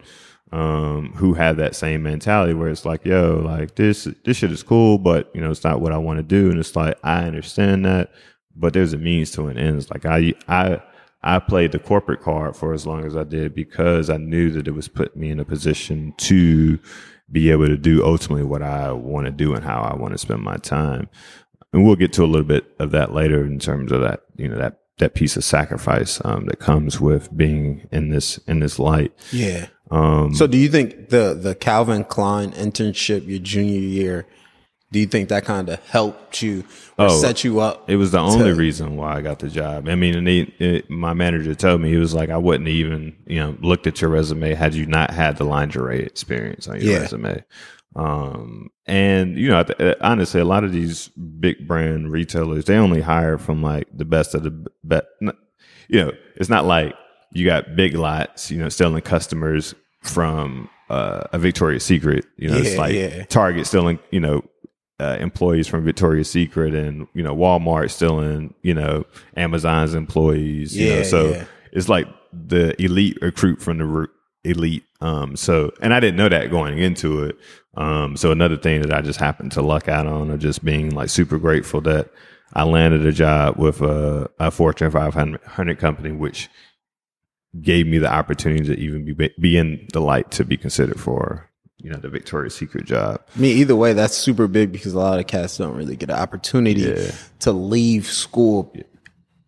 [0.51, 4.63] um, who have that same mentality where it's like, yo, like this this shit is
[4.63, 7.23] cool, but you know it's not what I want to do, and it's like I
[7.25, 8.11] understand that,
[8.55, 9.77] but there's a means to an end.
[9.77, 10.81] It's like I I.
[11.27, 14.67] I played the corporate card for as long as I did because I knew that
[14.67, 16.79] it was putting me in a position to
[17.31, 20.17] be able to do ultimately what I want to do and how I want to
[20.17, 21.09] spend my time
[21.73, 24.47] and we'll get to a little bit of that later in terms of that you
[24.47, 28.79] know that that piece of sacrifice um, that comes with being in this in this
[28.79, 29.11] light.
[29.31, 29.67] Yeah.
[29.91, 34.25] Um, So do you think the the Calvin Klein internship your junior year,
[34.91, 36.63] do you think that kind of helped you
[36.97, 37.89] or Oh, set you up?
[37.89, 39.89] it was the only reason why I got the job.
[39.89, 43.15] I mean, and they, it, my manager told me he was like, I wouldn't even
[43.27, 46.93] you know looked at your resume had you not had the lingerie experience on your
[46.93, 46.99] Yeah.
[47.01, 47.43] resume.
[47.95, 49.65] Um, and you know,
[50.01, 51.07] honestly, a lot of these
[51.39, 54.51] big brand retailers they only hire from like the best of the
[54.83, 55.05] best.
[55.89, 56.93] You know, it's not like
[57.33, 62.25] you got big lots, you know, selling customers from uh, a Victoria's Secret.
[62.37, 63.23] You know, it's like yeah.
[63.25, 64.43] Target selling, you know,
[64.99, 69.05] uh, employees from Victoria's Secret and, you know, Walmart still in, you know,
[69.35, 70.75] Amazon's employees.
[70.75, 71.45] You know, Yeah, so yeah.
[71.71, 74.07] it's like the elite recruit from the
[74.43, 74.83] elite.
[75.01, 77.37] Um, so, and I didn't know that going into it.
[77.75, 80.89] Um, so another thing that I just happened to luck out on or just being
[80.91, 82.09] like super grateful that
[82.53, 86.49] I landed a job with a, a Fortune 500 company, which
[87.61, 91.46] gave me the opportunity to even be, be in the light to be considered for,
[91.79, 93.21] you know, the Victoria's Secret job.
[93.35, 96.09] I mean, either way, that's super big because a lot of cats don't really get
[96.09, 97.11] an opportunity Yeah.
[97.41, 98.73] to leave school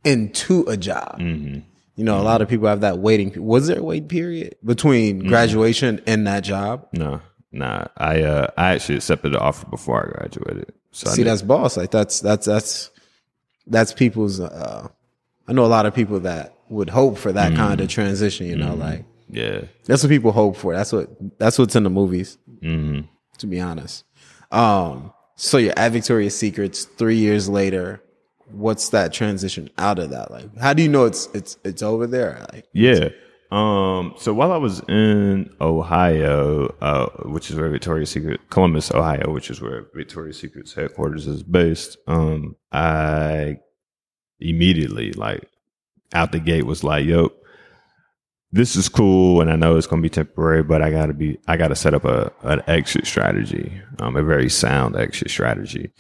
[0.04, 1.20] into a job.
[1.20, 1.60] Mm-hmm.
[1.96, 3.34] You know, a lot of people have that waiting.
[3.46, 5.28] Was there a wait period between Mm-hmm.
[5.28, 6.88] graduation and that job?
[6.94, 7.20] No,
[7.52, 10.72] nah, I, uh, I actually accepted the offer before I graduated.
[10.92, 11.76] So See, that's boss.
[11.78, 12.90] Like that's that's that's
[13.68, 14.40] that's people's.
[14.40, 14.88] uh
[15.48, 17.82] I know a lot of people that would hope for that kind Mm-hmm.
[17.84, 18.48] of transition.
[18.48, 19.62] You know, like yeah.
[19.86, 20.74] that's what people hope for.
[20.74, 22.38] That's what that's what's in the movies.
[22.62, 23.08] Mm-hmm.
[23.38, 24.04] To be honest,
[24.52, 28.04] um, so you're at Victoria's Secrets three years later.
[28.52, 30.32] What's that transition out of that?
[30.32, 32.46] Like, how do you know it's it's it's over there?
[32.52, 33.10] Like, Yeah.
[33.52, 39.32] Um, so while I was in Ohio, uh, which is where Victoria's Secret, Columbus, Ohio,
[39.32, 43.58] which is where Victoria's Secret's headquarters is based, um, I
[44.40, 45.50] immediately, like,
[46.14, 47.32] out the gate was like, yo,
[48.52, 49.42] this is cool.
[49.42, 51.94] And I know it's going to be temporary, but I gotta be, I gotta set
[51.94, 55.92] up a, an exit strategy, um, a very sound exit strategy.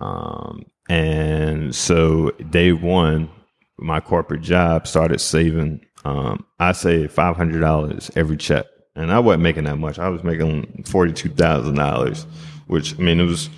[0.00, 3.30] Um, and so day one,
[3.78, 5.84] my corporate job started saving.
[6.04, 9.98] Um, I saved five hundred dollars every check, and I wasn't making that much.
[9.98, 12.26] I was making forty two thousand dollars,
[12.66, 13.48] which I mean it was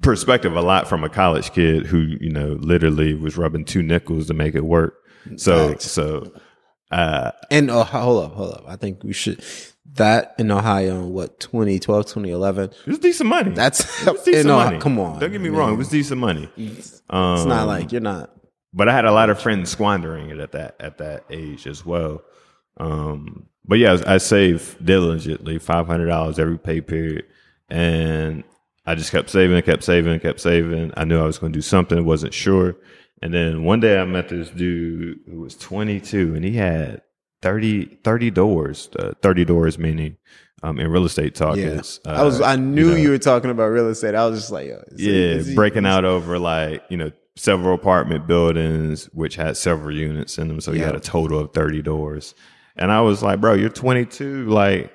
[0.00, 4.26] perspective a lot from a college kid who you know literally was rubbing two nickels
[4.26, 4.94] to make it work.
[5.36, 5.90] So Facts.
[5.90, 6.32] so
[6.92, 8.64] uh, and oh, hold up, hold up.
[8.68, 9.42] I think we should
[9.94, 12.64] that in Ohio in what 2012, 2011.
[12.70, 13.50] it was decent money.
[13.50, 14.78] That's it was decent Ohio- money.
[14.78, 15.58] Come on, don't get me man.
[15.58, 15.72] wrong.
[15.74, 16.44] It was decent money.
[17.10, 18.30] Um, It's not like you're not.
[18.72, 21.84] but I had a lot of friends squandering it at that at that age as
[21.84, 22.22] well.
[22.78, 27.24] Um, but yeah, I saved diligently five hundred dollars every pay period,
[27.68, 28.44] and
[28.86, 30.92] I just kept saving, kept saving, kept saving.
[30.96, 32.76] I knew I was going to do something, wasn't sure.
[33.22, 37.02] And then one day I met this dude who was 22, and he had
[37.40, 38.88] 30, 30 doors.
[38.98, 40.16] Uh, 30 doors meaning
[40.64, 42.00] um, in real estate talk Yeah, is.
[42.06, 42.40] Uh, I was.
[42.40, 44.14] I knew know, you were talking about real estate.
[44.16, 45.00] I was just like, yo, is
[45.46, 50.36] he- yeah, breaking out over like you know several apartment buildings which had several units
[50.36, 50.86] in them, so he Yeah.
[50.86, 52.34] had a total of thirty doors.
[52.76, 54.46] And I was like, bro, you're 22.
[54.48, 54.92] Like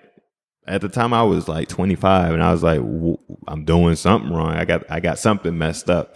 [0.68, 4.34] at the time, I was like 25, and I was like, w- I'm doing something
[4.34, 4.52] wrong.
[4.52, 6.16] I got I got something messed up.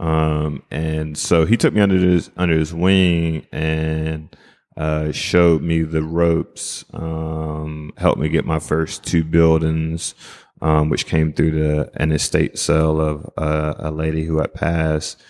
[0.00, 4.34] Um, and so he took me under his under his wing and
[4.76, 6.84] uh, showed me the ropes.
[6.92, 10.14] Um, helped me get my first two buildings,
[10.62, 15.20] um, which came through the an estate sale of uh, a lady who had passed.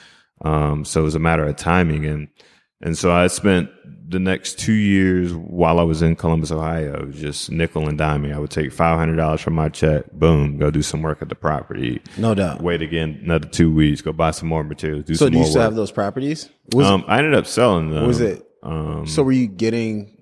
[0.43, 2.29] Um, so it was a matter of timing, and
[2.81, 3.71] and so I spent
[4.11, 8.35] the next two years while I was in Columbus, Ohio, just nickel and diming.
[8.35, 11.29] I would take five hundred dollars from my check, boom, go do some work at
[11.29, 12.01] the property.
[12.17, 12.62] no doubt.
[12.62, 15.45] Wait again another two weeks, go buy some more materials, do So some do you
[15.45, 15.64] still work.
[15.64, 16.49] have those properties?
[16.77, 18.07] Um, I ended up selling them.
[18.07, 18.45] was it?
[18.62, 20.14] Um, So were you getting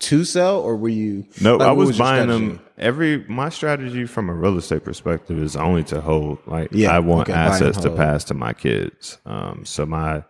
[0.00, 1.26] to sell, or were you?
[1.42, 2.60] no, like, I was, was buying them.
[2.78, 6.38] Every my strategy from a real estate perspective is only to hold.
[6.46, 9.18] Like Yeah, I want okay, assets to pass to my kids.
[9.26, 10.24] Um, so my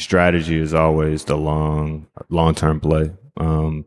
[0.00, 3.12] strategy is always the long long term play.
[3.36, 3.86] Um,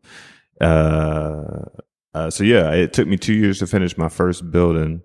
[0.62, 1.66] uh,
[2.14, 5.04] uh, so yeah, it took me two years to finish my first building.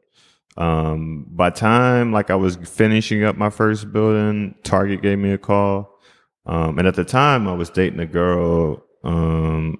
[0.57, 5.38] Um, by time like I was finishing up my first building, Target gave me a
[5.38, 5.99] call.
[6.47, 9.77] Um, and at the time I was dating a girl, um,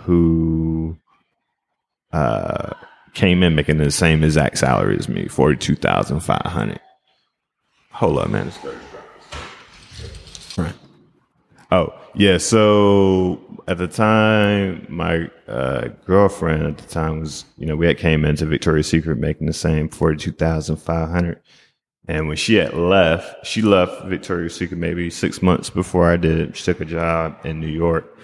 [0.00, 0.98] who,
[2.12, 2.72] uh,
[3.14, 6.80] came in making the same exact salary as me, 42,500.
[7.92, 8.48] Hold up, man.
[8.48, 8.91] It's 30 Right.
[11.72, 12.36] Oh, yeah.
[12.36, 17.96] So at the time, my uh, girlfriend at the time was, you know, we had
[17.96, 21.40] came into Victoria's Secret making the same 42,500.
[22.08, 26.54] And when she had left, she left Victoria's Secret maybe six months before I did.
[26.58, 28.18] She took a job in New York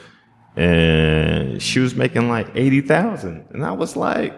[0.55, 3.47] and she was making like 80,000.
[3.49, 4.35] And I was like,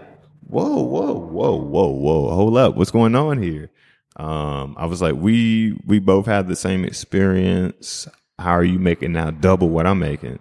[0.46, 2.76] whoa, whoa, whoa, whoa, whoa, hold up.
[2.76, 3.72] What's going on here?
[4.14, 8.06] Um, I was like, we, we both had the same experience.
[8.40, 10.40] How are you making now double what I'm making?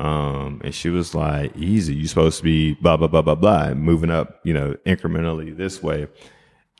[0.00, 1.94] Um, and she was like, easy.
[1.94, 5.82] You're supposed to be blah, blah, blah, blah, blah, moving up, you know, incrementally this
[5.82, 6.08] way.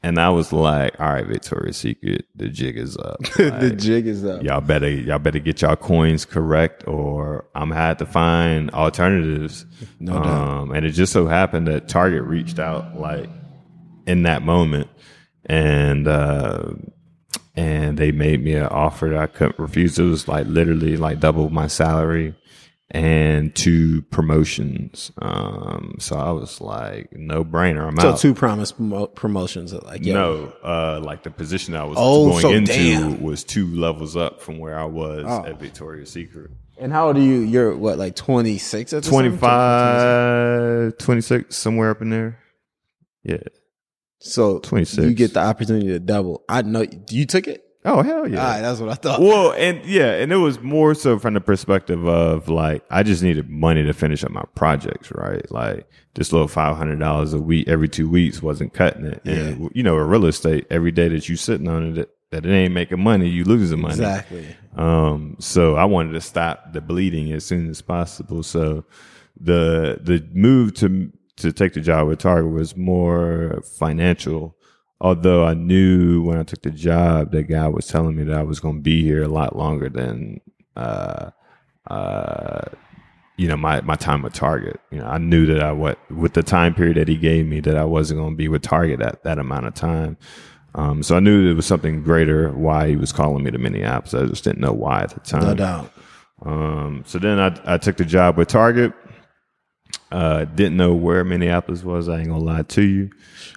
[0.02, 3.20] and I was like, all right, Victoria's Secret, the jig is up.
[3.36, 4.42] the jig is up.
[4.42, 9.64] y'all better y'all better get y'all coins correct or I'm gonna have to find alternatives.
[10.00, 10.26] No doubt.
[10.26, 13.30] um, and it just so happened that Target reached out like
[14.06, 14.88] in that moment
[15.46, 16.72] and uh
[17.56, 19.98] and they made me an offer that I couldn't refuse.
[19.98, 22.34] It was like literally like double my salary
[22.90, 25.10] and two promotions.
[25.20, 28.18] Um so I was like, no brainer, I'm So out.
[28.18, 30.14] two promise promo- promotions like yeah.
[30.14, 33.22] No, uh, like the position I was Oh, going so into damn.
[33.22, 35.44] was two levels up from where I was Oh.
[35.44, 36.50] at Victoria's Secret.
[36.76, 37.38] And how old are you?
[37.38, 42.38] You're what, like 26 at 25, 26, somewhere up in there.
[43.22, 43.38] Yeah.
[44.24, 45.06] So 26.
[45.06, 46.44] you get the opportunity to double.
[46.48, 47.64] I know you took it.
[47.86, 48.38] Oh, hell yeah.
[48.38, 49.20] All right, that's what I thought.
[49.20, 53.22] well, and yeah, and it was more so from the perspective of like I just
[53.22, 55.44] needed money to finish up my projects, right?
[55.52, 59.20] Like this little five hundred dollars a week every two weeks wasn't cutting it.
[59.26, 62.50] And you know, in real estate, every day that you sitting on it, that it
[62.50, 63.94] ain't making money, you losing money.
[63.94, 64.56] Exactly.
[64.76, 68.42] Um, so I wanted to stop the bleeding as soon as possible.
[68.42, 68.86] So
[69.38, 74.56] the the move to to take the job with Target was more financial.
[75.00, 78.42] Although I knew when I took the job, that guy was telling me that I
[78.42, 80.40] was going to be here a lot longer than,
[80.76, 81.30] uh,
[81.88, 82.62] uh,
[83.36, 84.80] you know, my, my time with Target.
[84.90, 87.60] You know, I knew that I what with the time period that he gave me
[87.60, 90.16] that I wasn't going to be with Target at that amount of time.
[90.76, 94.14] Um, so I knew there was something greater why he was calling me to Minneapolis.
[94.14, 95.42] I just didn't know why at the time.
[95.42, 95.92] No doubt.
[96.42, 98.92] Um, so then I, I took the job with Target.
[100.14, 102.08] Uh, didn't know where Minneapolis was.
[102.08, 103.10] I ain't gonna lie to you.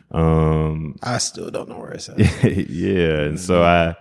[0.10, 2.18] Um, I still don't know where it's at.
[2.70, 3.96] yeah, and so I,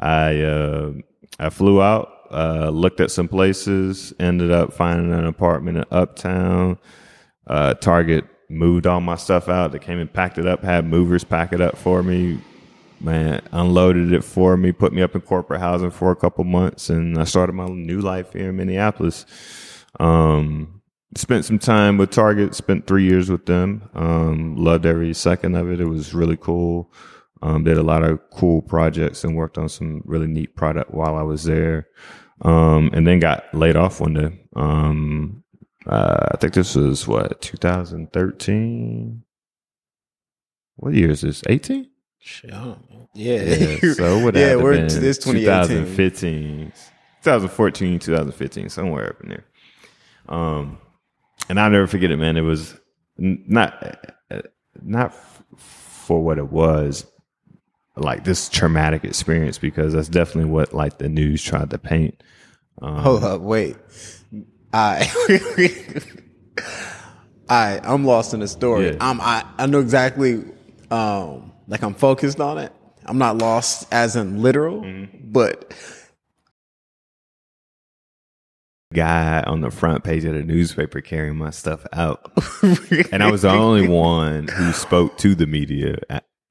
[0.00, 0.92] I, uh,
[1.38, 6.78] I flew out, uh, looked at some places, ended up finding an apartment in Uptown.
[7.46, 9.72] Uh, Target moved all my stuff out.
[9.72, 12.40] They came and packed it up, had movers pack it up for me.
[13.02, 16.88] Man, unloaded it for me, put me up in corporate housing for a couple months,
[16.88, 19.26] and I started my new life here in Minneapolis.
[20.00, 20.77] Um,
[21.16, 23.88] spent some time with Target, spent three years with them.
[23.94, 25.80] Um, loved every second of it.
[25.80, 26.92] It was really cool.
[27.40, 31.16] Um, did a lot of cool projects and worked on some really neat product while
[31.16, 31.88] I was there.
[32.42, 34.40] Um, and then got laid off one day.
[34.56, 35.44] Um,
[35.86, 39.22] uh, I think this was what, 2013?
[40.76, 41.42] What year is this?
[41.48, 41.88] 18?
[42.20, 43.08] Shit, I don't know.
[43.14, 43.42] Yeah.
[43.42, 45.84] Yeah, so what yeah, we're it's 2018.
[45.96, 46.72] 2015,
[47.22, 49.44] 2014, 2015, somewhere up in there.
[50.28, 50.78] Um,
[51.48, 52.36] and I'll never forget it, man.
[52.36, 52.78] It was
[53.18, 53.96] not
[54.82, 55.14] not
[55.56, 57.06] for what it was,
[57.96, 62.22] like this traumatic experience, because that's definitely what like the news tried to paint.
[62.80, 63.76] Um, Hold up, wait.
[64.72, 65.08] I
[67.48, 68.90] I I'm lost in the story.
[68.90, 68.96] Yeah.
[69.00, 70.44] I'm I, I know exactly
[70.90, 72.72] um like I'm focused on it.
[73.06, 75.32] I'm not lost as in literal, Mm-hmm.
[75.32, 75.74] but
[78.92, 82.32] guy on the front page of the newspaper carrying my stuff out.
[83.12, 85.96] and I was the only one who spoke to the media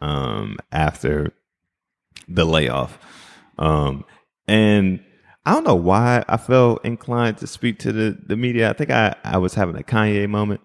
[0.02, 1.34] um, after
[2.28, 3.00] the layoff.
[3.58, 4.06] Um,
[4.48, 5.04] and
[5.46, 8.70] I don't know why I felt inclined to speak to the, the media.
[8.70, 10.62] I think I, I was having a Kanye moment.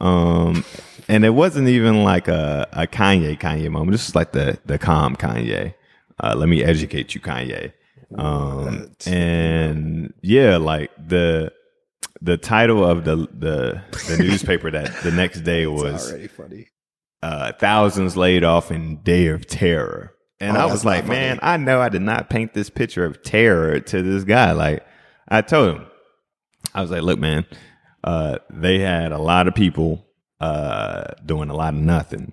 [0.00, 0.64] Um,
[1.06, 3.92] and it wasn't even like a, a Kanye Kanye moment.
[3.92, 5.74] This is like the, the calm Kanye.
[6.18, 7.72] Uh, let me educate you, Kanye.
[8.18, 11.52] Um, and yeah, like the,
[12.20, 16.68] the title of the, the, the newspaper that the next day was, already funny.
[17.22, 20.12] uh, thousands laid off in day of terror.
[20.40, 21.16] And Oh, I was like, funny.
[21.16, 24.52] man, I know I did not paint this picture of terror to this guy.
[24.52, 24.86] Like
[25.28, 25.86] I told him,
[26.74, 27.46] I was like, look, man,
[28.02, 30.06] uh, they had a lot of people,
[30.40, 32.32] uh, doing a lot of nothing.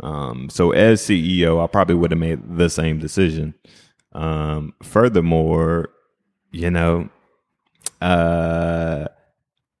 [0.00, 3.54] Um, so as CEO, I probably would have made the same decision.
[4.12, 5.90] Um, furthermore,
[6.50, 7.08] you know,
[8.00, 9.06] uh,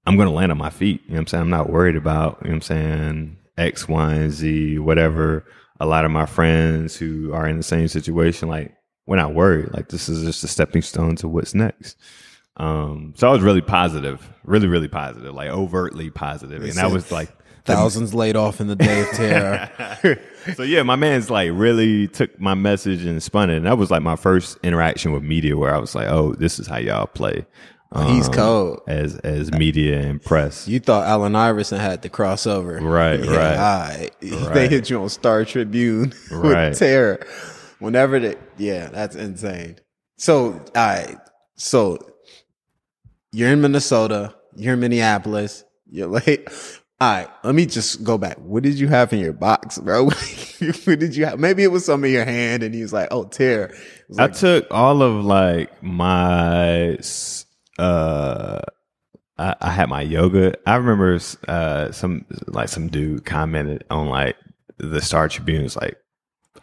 [0.06, 1.02] I'm going to land on my feet.
[1.04, 1.42] You know what I'm saying?
[1.42, 5.44] I'm not worried about, you know I'm saying, X, Y, and Z, whatever.
[5.80, 8.74] A lot of my friends who are in the same situation, like,
[9.06, 9.72] we're not worried.
[9.72, 11.98] Like, this is just a stepping stone to what's next.
[12.56, 16.62] Um, so I was really positive, really, really positive, like overtly positive.
[16.62, 17.30] And that was like,
[17.64, 20.18] Thousands laid off in the day of terror.
[20.56, 23.58] so yeah, my man's like really took my message and spun it.
[23.58, 26.58] And that was like my first interaction with media where I was like, oh, this
[26.58, 27.46] is how y'all play.
[28.06, 28.80] He's um, cold.
[28.88, 30.66] as as media and press.
[30.66, 32.80] You thought Allen Iverson had the crossover.
[32.82, 34.10] Right, Yeah, right.
[34.32, 36.70] all They hit you on Star Tribune Right.
[36.70, 37.24] with terror.
[37.78, 39.76] Whenever they, yeah, that's insane.
[40.16, 41.16] So, right.
[41.56, 41.98] So,
[43.32, 44.34] you're in Minnesota.
[44.54, 45.64] You're in Minneapolis.
[45.90, 46.48] You're late.
[47.00, 48.38] All right, let me just go back.
[48.38, 50.04] What did you have in your box, bro?
[50.04, 51.40] what did you have?
[51.40, 53.74] Maybe it was some in your hand, and he was like, "Oh, tear."
[54.08, 56.96] Was I took all of like my
[57.78, 58.60] uh
[59.36, 60.54] I, I had my yoga.
[60.64, 61.18] I remember
[61.48, 64.36] uh some like some dude commented on like
[64.78, 65.96] the Star Tribune was like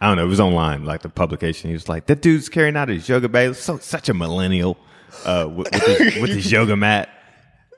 [0.00, 1.68] I don't know, it was online, like the publication.
[1.68, 3.56] He was like, That dude's carrying out his yoga bag.
[3.56, 4.78] So such a millennial
[5.24, 7.08] uh with, with, his, with his yoga mat.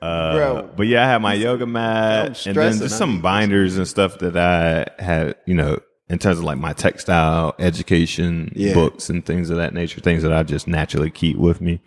[0.01, 0.71] Uh, Bro.
[0.77, 4.37] but yeah, I had my yoga mat and then just some binders and stuff that
[4.37, 5.79] I had, you know,
[6.09, 8.75] in terms of like my textile education Yeah.
[8.75, 11.81] books and things of that nature, things that I just naturally keep with me.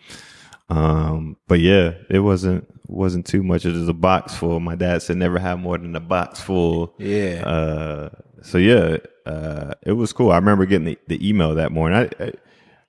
[0.70, 3.66] Um, but yeah, it wasn't wasn't too much.
[3.66, 4.60] It was a box full.
[4.60, 6.96] My dad said never have more than a box full.
[6.98, 7.44] Yeah.
[7.46, 8.10] Uh,
[8.42, 10.32] so yeah, uh, it was cool.
[10.32, 12.10] I remember getting the, the email that morning.
[12.20, 12.32] I, I,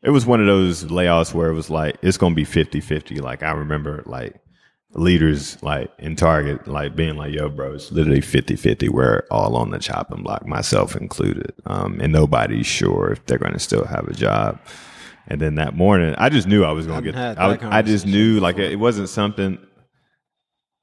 [0.07, 3.21] it was one of those layoffs where it was like it's gonna be 50-50.
[3.21, 4.37] Like I remember like
[4.93, 8.89] leaders like in Target like being like, yo, bro, it's literally 50-50.
[8.89, 11.53] We're all on the chopping block, myself included.
[11.67, 14.61] Um, and nobody's sure if they're gonna still have a job.
[15.27, 17.17] And then that morning, I just knew I was gonna get.
[17.17, 19.59] I, I just knew like it wasn't something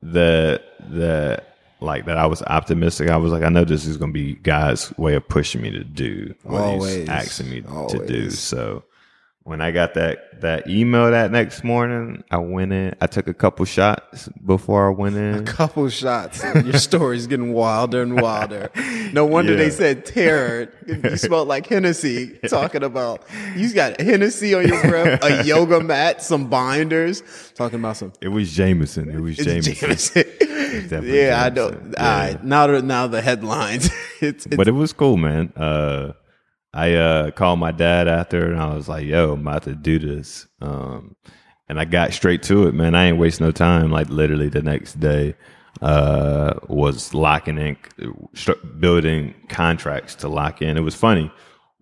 [0.02, 3.10] that that like that I was optimistic.
[3.10, 5.86] I was like, I know this is gonna be God's way of pushing me to
[5.86, 6.94] do what Always.
[6.94, 8.30] He's asking me to do.
[8.30, 8.84] So
[9.46, 12.96] when I got that that email that next morning, I went in.
[13.02, 15.36] I took a couple shots before I went in.
[15.36, 16.44] A couple shots.
[16.64, 18.70] Your story's getting wilder and wilder.
[19.12, 19.58] No wonder Yeah.
[19.60, 20.72] they said terror.
[20.88, 22.38] You smelled like Hennessy.
[22.48, 23.24] Talking about
[23.56, 27.22] you got Hennessy on your breath, a yoga mat, some binders.
[27.56, 28.14] Talking about some.
[28.22, 29.10] It was Jameson.
[29.10, 29.74] It was Jameson.
[29.76, 30.24] Jameson.
[30.40, 31.70] definitely yeah, I know.
[31.98, 32.20] Yeah.
[32.32, 33.90] right, now the now the headlines.
[34.22, 35.52] it's, it's but it was cool, man.
[35.56, 36.14] Uh,
[36.74, 40.00] I uh, called my dad after, and I was like, "Yo, I'm about to do
[40.00, 41.16] this." Um,
[41.70, 42.96] and I got straight to it, man.
[42.96, 43.92] I ain't waste no time.
[43.92, 45.36] Like literally, the next day
[45.82, 47.78] uh, was locking in,
[48.80, 50.78] building contracts to lock in.
[50.78, 51.32] It was funny.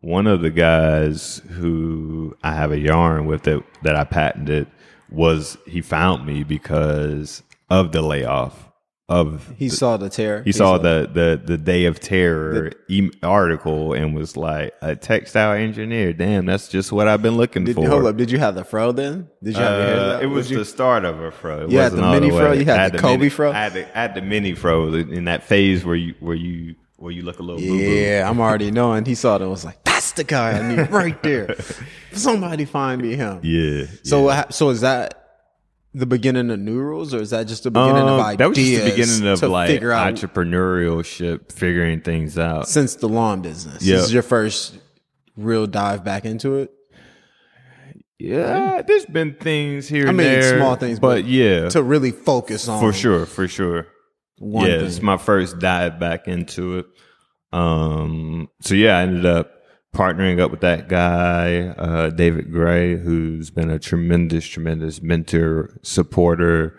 [0.02, 4.68] One of the guys who I have a yarn with that that I patented
[5.10, 8.71] was he found me because of the layoff
[9.12, 10.42] of he saw the terror.
[10.44, 15.54] he saw the the the day of terror e- article and was like a textile
[15.54, 16.14] engineer.
[16.14, 17.88] Damn, that's just what I've been looking Did, for.
[17.88, 18.16] hold up.
[18.18, 19.28] Did you have the fro then?
[19.44, 19.98] Did you have?
[19.98, 21.66] Uh, it was you- the start of a fro.
[21.66, 22.38] It You had the mini way.
[22.40, 22.52] fro?
[22.54, 23.52] You had I the Kobe mini, fro?
[23.52, 26.76] I had, the, I had the mini fro in that phase where you where you
[26.98, 27.60] where you look a little.
[27.62, 29.06] Yeah, I'm already knowing.
[29.06, 31.56] He saw it and was like, "That's the guy I need right there."
[32.14, 33.40] Somebody find me him.
[33.44, 33.86] Yeah.
[34.04, 34.50] So, yeah.
[34.50, 35.21] so is that
[35.94, 38.38] the beginning of new rules, or is that just the beginning of Um, ideas?
[38.38, 42.68] that was just the beginning of like figure out entrepreneurship, figuring things out.
[42.70, 43.84] since the lawn business.
[43.84, 43.98] Yeah.
[43.98, 44.78] This is your first
[45.36, 46.72] real dive back into it.
[48.20, 51.82] Yeah, there's been things here I and mean, there, small things, but, but yeah, To
[51.82, 53.88] really focus on for sure, for sure.
[54.38, 54.86] One yeah, thing.
[54.88, 56.86] it's my first dive back into it.
[57.52, 59.52] Um, so yeah, I ended up
[59.96, 66.78] partnering up with that guy, uh, David Gray, who's been a tremendous, tremendous mentor, supporter,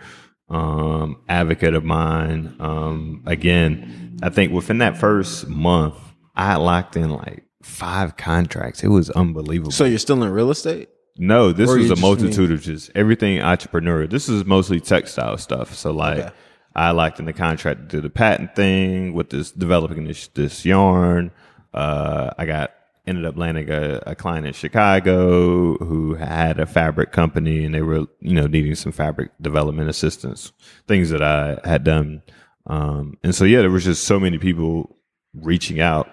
[0.49, 2.55] um, advocate of mine.
[2.59, 5.95] Um, again, I think within that first month,
[6.35, 8.83] I locked in like five contracts.
[8.83, 9.73] It was unbelievable.
[9.73, 10.89] So you're still in real estate?
[11.19, 14.09] No, this Or was a multitude of just everything entrepreneurial.
[14.09, 15.75] This is mostly textile stuff.
[15.75, 16.31] So like Okay.
[16.75, 20.65] I locked in the contract to do the patent thing with this developing this this
[20.65, 21.31] yarn.
[21.75, 22.73] Uh, I got
[23.07, 27.83] ended up landing a, a client in Chicago who had a fabric company and they
[27.83, 30.53] were you know needing some fabric development assistance,
[30.87, 32.23] things that I had done.
[32.67, 34.97] Um, and so yeah, there was just so many people
[35.35, 36.09] reaching out.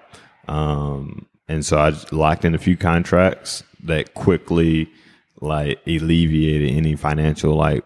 [0.47, 4.89] Um, and so I locked in a few contracts that quickly
[5.41, 7.85] like alleviated any financial like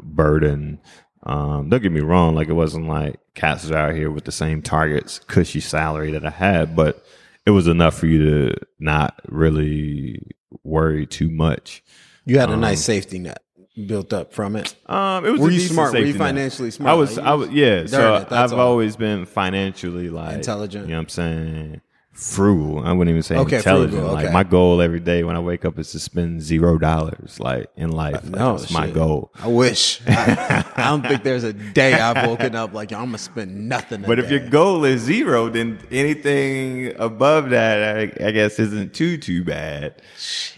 [0.00, 0.80] burden.
[1.24, 4.60] Um, don't get me wrong, like it wasn't like cats out here with the same
[4.60, 7.04] targets, cushy salary that I had, but
[7.46, 8.18] it was enough for you
[8.50, 10.30] to not really
[10.64, 11.82] worry too much.
[12.24, 13.42] You had a nice safety net
[13.86, 14.74] built up from it.
[14.86, 15.92] Um, it was Were a you smart?
[15.92, 16.26] Were you safety net.
[16.28, 16.90] financially smart?
[16.92, 17.86] I was, Like, I was, yeah.
[17.86, 18.60] So it, I've all.
[18.60, 20.86] always been financially like Intelligent.
[20.86, 21.80] You know what I'm saying?
[22.12, 22.84] Frugal.
[22.84, 23.94] I wouldn't even say Okay, intelligent.
[23.94, 27.40] frugal, Like my goal every day when I wake up is to spend zero dollars,
[27.40, 28.14] like in life.
[28.14, 29.32] Like, No, that's my goal.
[29.34, 30.00] I wish.
[30.06, 34.02] I, I don't think there's a day I've woken up like, I'm gonna spend nothing.
[34.02, 34.42] But if today.
[34.42, 40.02] your goal is zero, then anything above that, I, I guess, isn't too too bad.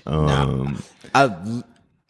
[0.07, 0.83] Um,
[1.15, 1.63] I,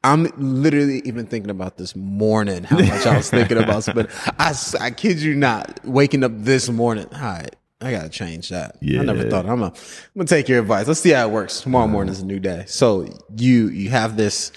[0.02, 4.08] I'm literally even thinking about this morning, how much I was thinking about spending.
[4.38, 7.06] I kid you not, waking up this morning.
[7.14, 7.54] All right,
[7.84, 8.76] I gotta change that.
[8.80, 9.00] Yeah.
[9.00, 10.88] I never thought I'm gonna, I'm gonna take your advice.
[10.88, 11.60] Let's see how it works.
[11.60, 12.64] Tomorrow morning is a new day.
[12.66, 13.06] So
[13.36, 14.52] you you have this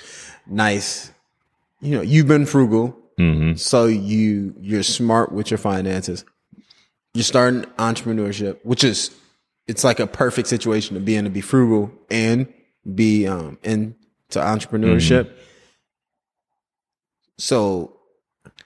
[0.47, 1.11] nice,
[1.81, 2.97] you know, you've been frugal.
[3.19, 3.55] Mm-hmm.
[3.57, 6.23] So you you're smart with your finances.
[7.13, 9.11] you're starting entrepreneurship, which is
[9.67, 12.47] it's like a perfect situation to be in to be frugal and
[12.95, 13.95] be um into
[14.35, 15.31] entrepreneurship.
[17.37, 17.97] So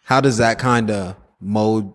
[0.04, 1.94] how does that kind of mold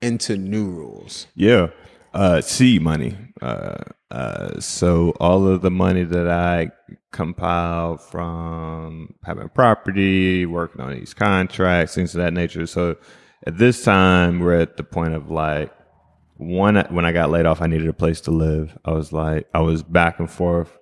[0.00, 1.26] into new rules?
[1.34, 1.68] Yeah.
[2.14, 3.16] Uh, seed money.
[3.40, 3.76] Uh,
[4.10, 6.70] uh, so all of the money that I
[7.10, 12.66] compiled from having property, working on these contracts, things of that nature.
[12.66, 12.96] So
[13.46, 15.72] at this time, we're at the point of like
[16.36, 18.76] one when I got laid off, I needed a place to live.
[18.84, 20.76] I was like, I was back and forth.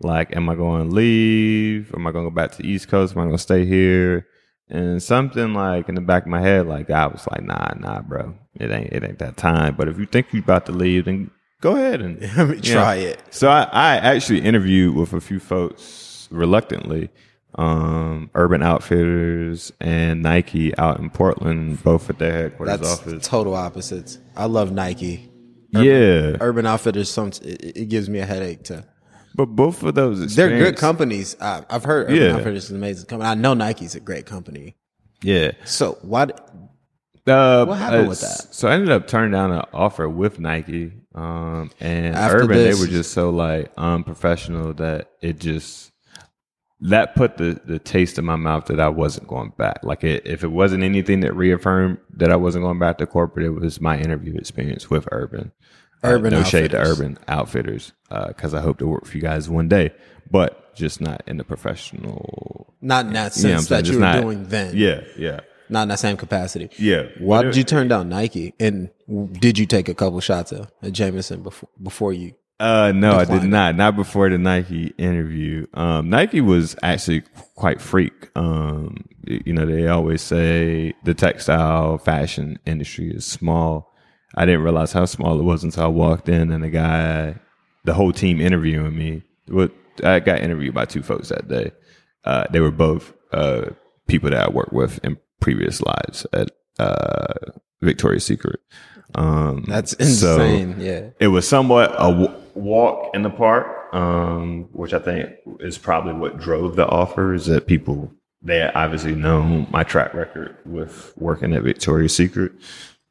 [0.00, 1.94] Like, am I going to leave?
[1.94, 3.14] Am I going to go back to the East Coast?
[3.14, 4.26] Am I going to stay here?
[4.68, 8.02] And something like in the back of my head, like I was like, nah, nah,
[8.02, 9.76] bro, it ain't, it ain't that time.
[9.76, 12.20] But if you think you're about to leave, then go ahead and
[12.64, 13.20] try it.
[13.30, 17.10] So I, I actually interviewed with a few folks reluctantly,
[17.54, 23.26] um, Urban Outfitters and Nike out in Portland, both at their headquarters That's office.
[23.26, 24.18] total opposites.
[24.36, 25.30] I love Nike.
[25.70, 28.84] yeah, Urban Outfitters, some it, it gives me a headache to.
[29.36, 31.36] But both of those They're good companies.
[31.40, 32.36] I, I've heard Urban Yeah.
[32.36, 33.28] Outfitters is an amazing company.
[33.30, 34.76] I know Nike's a great company.
[35.22, 35.52] Yeah.
[35.64, 36.24] So why?
[37.26, 38.54] Uh, What happened uh, with that?
[38.54, 42.56] So I ended up turning down an offer with Nike, um, and After Urban.
[42.56, 45.92] this- They were just so like unprofessional that it just
[46.80, 49.80] that put the the taste in my mouth that I wasn't going back.
[49.82, 53.46] Like it, if it wasn't anything that reaffirmed that I wasn't going back to corporate,
[53.46, 55.52] it was my interview experience with Urban.
[56.04, 59.48] Uh, Urban no shade to Urban Outfitters, because I hope to work for you guys
[59.48, 59.90] one day,
[60.30, 62.74] but just not in the professional.
[62.80, 64.72] Not in that you know sense that you were not- doing then.
[64.76, 66.68] Yeah, yeah, Not in that same capacity.
[66.78, 67.04] yeah.
[67.18, 68.54] Why did you turn down Nike?
[68.60, 68.90] And
[69.32, 72.34] did you take a couple shots at, at Jameson before before you?
[72.58, 73.74] Uh, no, I did not.
[73.76, 75.66] Not before the Nike interview.
[75.74, 77.22] Um, Nike was actually
[77.54, 78.30] quite freak.
[78.34, 83.92] Um, you know, they always say the textile fashion industry is small.
[84.36, 87.36] I didn't realize how small it was until I walked in and the guy,
[87.84, 89.22] the whole team interviewing me.
[89.48, 89.72] What
[90.04, 91.72] I got interviewed by two folks that day.
[92.24, 93.70] Uh, they were both uh,
[94.08, 97.32] people that I worked with in previous lives at uh,
[97.80, 98.60] Victoria's Secret.
[99.14, 100.76] Um, That's so- insane.
[100.80, 101.10] yeah.
[101.20, 105.30] it was somewhat a w- walk in the park, um, which I think
[105.60, 107.32] is probably what drove the offer.
[107.32, 108.12] Is that people
[108.42, 112.52] they obviously know my track record with working at Victoria's Secret.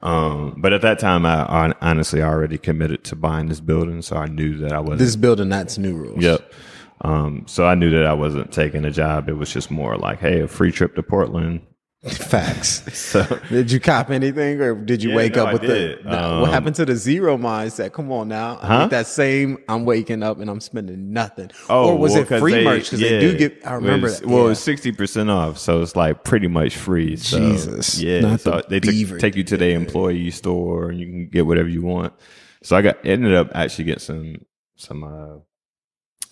[0.01, 4.17] Um, but at that time, I hon- honestly already committed to buying this building, so
[4.17, 4.99] I knew that I wasn't.
[4.99, 6.21] This building, that's new rules.
[6.23, 6.53] Yep.
[7.01, 9.29] Um, so I knew that I wasn't taking a job.
[9.29, 11.61] It was just more like, hey, a free trip to Portland.
[12.11, 12.83] Facts.
[12.97, 16.23] So Did you cop anything, or did you Yeah, wake no, up with the, the-
[16.23, 17.93] Um, what happened to the zero mindset?
[17.93, 18.87] Come on now, Huh?
[18.87, 19.57] that same.
[19.67, 21.49] I'm waking up and I'm spending nothing.
[21.69, 22.83] Oh, or was well, it free they- merch?
[22.85, 23.65] Because they do get.
[23.65, 24.07] I remember.
[24.07, 24.29] It's- that.
[24.29, 24.51] Well, yeah.
[24.51, 27.15] it's sixty percent off, so it's like pretty much free.
[27.15, 28.35] So, Jesus, yeah.
[28.37, 29.17] so the they beaver.
[29.17, 32.13] take you to the employee store, and you can get whatever you want.
[32.61, 34.35] So I got ended up actually getting some
[34.75, 35.37] some uh,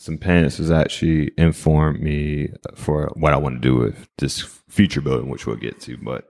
[0.03, 0.59] some pants.
[0.59, 5.45] Was actually informed me for what I want to do with this future building, which
[5.47, 5.97] we'll get to.
[5.97, 6.25] But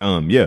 [0.00, 0.46] um, yeah.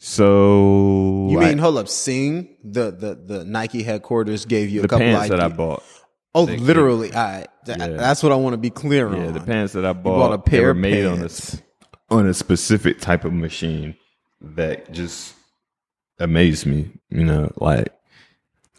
[0.00, 1.88] So You I- mean hold up?
[1.88, 5.82] Seeing the the the Nike headquarters gave you a the couple pants that I bought?
[6.34, 7.12] Oh, they- literally.
[7.14, 7.46] I.
[7.64, 7.88] th- Yeah.
[7.88, 9.16] That's what I want to be clear on.
[9.20, 11.28] Yeah, the pants that I bought, bought a they pair made on a
[12.10, 13.96] on a specific type of machine
[14.40, 15.34] that just
[16.20, 16.90] amazed me.
[17.10, 17.88] You know, like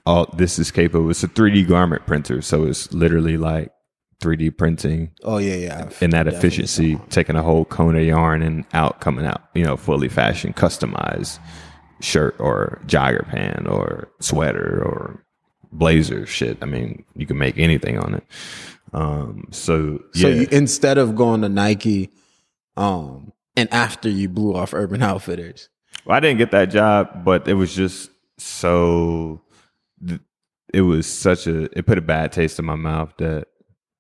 [0.06, 1.10] all this is capable.
[1.10, 3.72] It's a 3D garment printer, so it's literally like
[4.22, 5.86] 3D printing Oh yeah, yeah.
[5.86, 9.64] I've in that efficiency, taking a whole cone of yarn and out coming out, you
[9.64, 11.40] know, fully fashioned, customized
[12.02, 15.24] shirt or jogger pant or sweater or
[15.72, 16.58] blazer shit.
[16.62, 18.24] I mean, you can make anything on it.
[18.94, 22.10] Um, so yeah, So you, instead of going to Nike,
[22.76, 25.70] um, and after you blew off Urban Outfitters,
[26.06, 29.42] Well, I didn't get that job, but it was just so.
[30.08, 30.22] Th-
[30.74, 31.64] It was such a.
[31.78, 33.48] It put a bad taste in my mouth that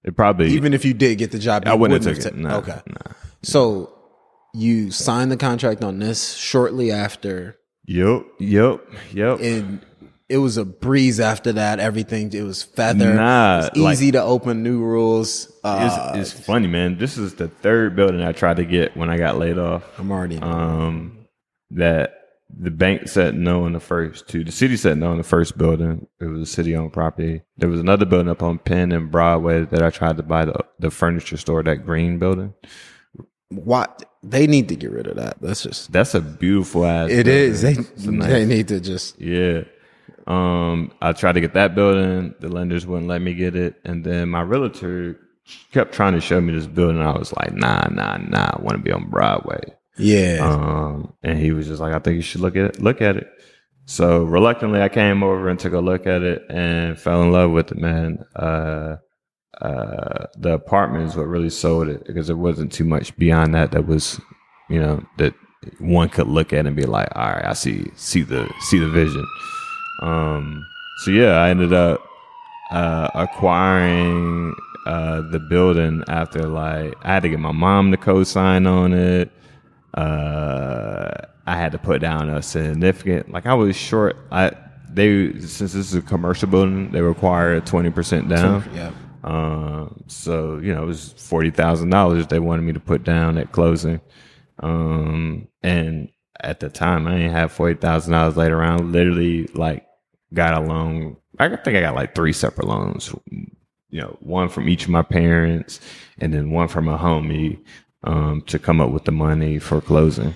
[0.03, 0.49] it probably.
[0.51, 2.35] even if you did get the job, I wouldn't have took it.
[2.37, 2.81] Nah, okay.
[2.87, 3.13] Nah.
[3.43, 3.93] So
[4.53, 8.23] you signed the contract on this shortly after, Yep.
[8.39, 8.81] Yep.
[9.13, 9.39] Yep.
[9.41, 9.85] and
[10.27, 11.79] it was a breeze after that.
[11.79, 13.13] Everything it was feather.
[13.15, 15.51] Nah, it was easy to open new rules.
[15.63, 16.97] Uh, it's, it's funny, man.
[16.99, 19.83] This is the third building I tried to get when I got laid off.
[19.99, 20.37] I'm already.
[20.37, 21.25] Um,
[21.71, 22.13] that
[22.61, 24.43] the bank said no in the first two.
[24.43, 26.07] The city said no in the first building.
[26.19, 27.41] It was a city-owned property.
[27.57, 30.65] There was another building up on Penn and Broadway that I tried to buy the
[30.77, 32.53] the furniture store, that green building.
[33.49, 35.41] what they need to get rid of that.
[35.41, 35.91] That's just.
[35.91, 37.09] That's a beautiful ass.
[37.09, 37.33] It building.
[37.33, 37.61] is.
[37.61, 37.73] They
[38.11, 39.19] nice- they need to just.
[39.19, 39.63] Yeah.
[40.27, 42.35] Um, I tried to get that building.
[42.39, 43.75] The lenders wouldn't let me get it.
[43.85, 45.17] And then my realtor
[45.71, 47.01] kept trying to show me this building.
[47.01, 48.51] I was like, nah, nah, nah.
[48.53, 49.61] I want to be on Broadway.
[49.99, 50.37] Yeah.
[50.41, 52.81] Um, and he was just like, I think you should look at it.
[52.81, 53.29] Look at it.
[53.85, 57.51] So reluctantly, I came over and took a look at it and fell in love
[57.51, 58.23] with it, man.
[58.35, 58.97] Uh,
[59.61, 63.71] uh, the apartment is what really sold it because there wasn't too much beyond that
[63.71, 64.21] that was,
[64.69, 65.33] you know, that
[65.79, 68.87] one could look at and be like, all right, I see, see the, see the
[68.87, 69.27] vision.
[70.01, 70.65] Um,
[71.03, 72.01] so yeah, I ended up,
[72.71, 78.65] uh, acquiring, uh, the building after like, I had to get my mom to co-sign
[78.65, 79.31] on it.
[79.93, 81.11] Uh,
[81.45, 84.17] I had to put down a significant, like I was short.
[84.31, 84.51] I,
[84.91, 88.69] they, since this is a commercial building, they require a 20% down.
[88.73, 88.91] yeah.
[89.23, 93.37] Um, so you know, it was forty thousand dollars they wanted me to put down
[93.37, 93.99] at closing.
[94.59, 96.09] Um, and
[96.39, 98.93] at the time, I didn't have forty thousand dollars laid around.
[98.93, 99.85] Literally, like,
[100.33, 101.17] got a loan.
[101.37, 103.13] I think I got like three separate loans.
[103.89, 105.81] You know, one from each of my parents,
[106.19, 107.59] and then one from a homie
[108.03, 110.35] um, to come up with the money for closing.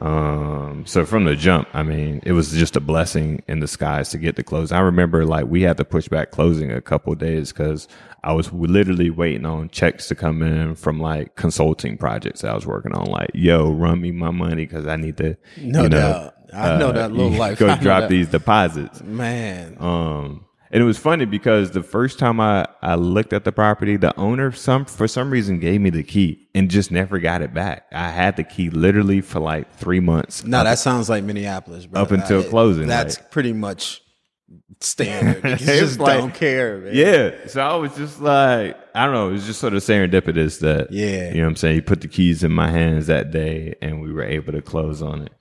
[0.00, 4.18] Um, so from the jump, I mean, it was just a blessing in disguise to
[4.18, 4.72] get the close.
[4.72, 7.86] I remember like we had to push back closing a couple days because
[8.24, 12.66] I was literally waiting on checks to come in from like consulting projects I was
[12.66, 13.06] working on.
[13.06, 16.34] Like, yo, run me my money because I need to, No you know, doubt.
[16.52, 17.58] I know that little you life.
[17.58, 19.02] Go I drop these deposits.
[19.02, 19.76] Man.
[19.78, 23.96] Um, and it was funny because the first time I, I looked at the property,
[23.96, 27.52] the owner some for some reason gave me the key and just never got it
[27.54, 27.86] back.
[27.92, 30.44] I had the key literally for like three months.
[30.44, 32.02] No, that sounds like Minneapolis, bro.
[32.02, 34.00] Up until I- closing, That's like- pretty much
[34.80, 35.44] standard.
[35.60, 36.94] You just like- don't care, man.
[36.94, 37.46] Yeah.
[37.46, 40.90] So I was just like, I don't know, it was just sort of serendipitous that
[40.90, 41.28] Yeah.
[41.28, 41.74] you know what I'm saying?
[41.76, 45.02] He put the keys in my hands that day and we were able to close
[45.02, 45.32] on it.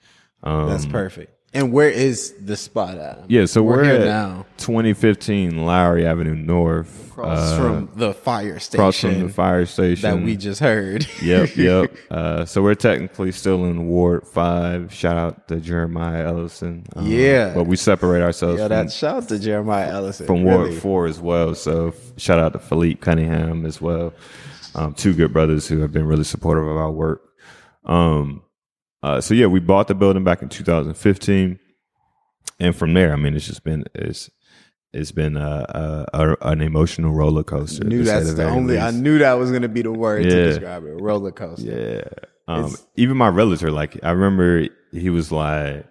[0.44, 1.34] Um That's perfect.
[1.54, 3.30] And where is the spot at?
[3.30, 4.46] yeah, so we're, here at now.
[4.58, 7.10] 2015 Lowry Avenue North.
[7.12, 10.10] Across uh, from the fire across station from the fire station.
[10.10, 11.06] that we just heard.
[11.22, 11.94] yep, yep.
[12.10, 14.94] Uh, so we're technically still in Ward Five.
[14.94, 16.86] Shout out to Jeremiah Ellison.
[16.96, 17.54] Um, Yeah.
[17.54, 20.26] but we separate ourselves from, that shout out to Jeremiah Ellison.
[20.28, 20.80] from Ward really.
[20.80, 21.54] Four as well.
[21.54, 24.14] So f- shout out to Phillipe Cunningham as well.
[24.74, 27.24] Um, two good brothers who have been really supportive of our work.
[27.86, 28.42] Um,
[29.04, 31.60] uh, so yeah, we bought the building back in 2015,
[32.60, 34.30] and from there, I mean, it's just been it's
[34.94, 37.84] it's been a, a, a an emotional roller coaster.
[37.86, 38.80] knew that's the only.
[38.80, 41.02] I knew that was going to be the word to describe it.
[41.02, 42.04] Roller coaster.
[42.08, 42.28] Yeah.
[42.48, 45.86] Um, even my realtor, like, I remember he was like,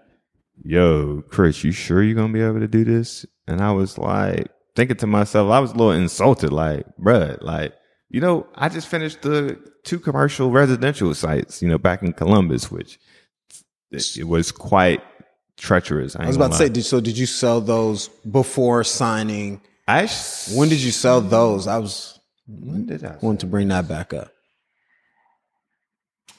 [0.63, 3.25] yo, Chris, you sure you're going to be able to do this?
[3.47, 7.75] And I was like, thinking to myself, I was a little insulted, like, bruh, like,
[8.11, 12.71] you know, I just finished the two commercial residential sites, you know, back in Columbus,
[12.71, 12.99] which
[13.91, 15.01] it, it was quite
[15.57, 16.17] treacherous.
[16.17, 19.61] I was about to say, did, so did you sell those before signing?
[19.87, 21.67] I sh- When did you sell those?
[21.67, 23.17] I was when did I?
[23.23, 24.33] want to bring that back up.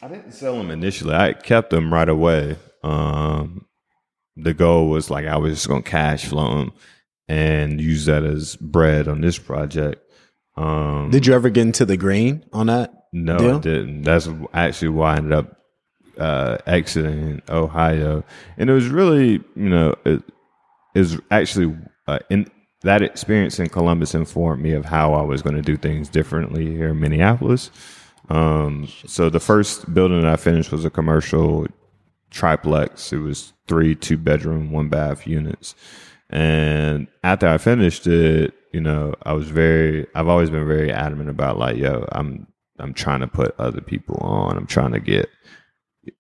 [0.02, 1.14] I didn't sell them initially.
[1.14, 2.58] I kept them right away.
[2.84, 3.66] Um,
[4.36, 6.74] the goal was like I was just gonna cash flow them
[7.28, 10.02] and use that as bread on this project.
[10.58, 12.94] Um, Did you ever get into the green on that?
[13.14, 13.56] no, deal?
[13.58, 14.04] I didn't.
[14.04, 15.58] That's actually why I ended up
[16.18, 18.24] uh, exiting Ohio,
[18.58, 20.24] and it was really, you know, it
[20.96, 21.76] is actually
[22.08, 22.50] uh, in
[22.84, 26.66] that experience in Columbus informed me of how I was going to do things differently
[26.66, 27.70] here in Minneapolis.
[28.30, 31.68] Um, so the first building that I finished was a commercial
[32.30, 33.12] triplex.
[33.14, 35.76] It was three two bedroom, one bath units.
[36.32, 41.30] And after I finished it, you know, I was very I've always been very adamant
[41.30, 42.48] about like, yo, I'm
[42.80, 44.58] I'm trying to put other people on.
[44.58, 45.30] I'm trying to get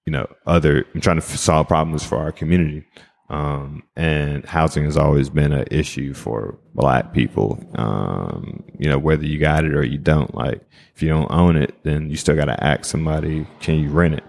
[0.05, 2.85] you know, other I'm trying to solve problems for our community.
[3.29, 7.65] Um, and housing has always been an issue for black people.
[7.75, 10.61] Um, you know, whether you got it or you don't, like
[10.93, 14.15] if you don't own it, then you still got to ask somebody, can you rent
[14.15, 14.23] it?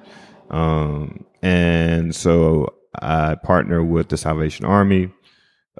[0.50, 5.12] Um, and so I partner with the Salvation Army,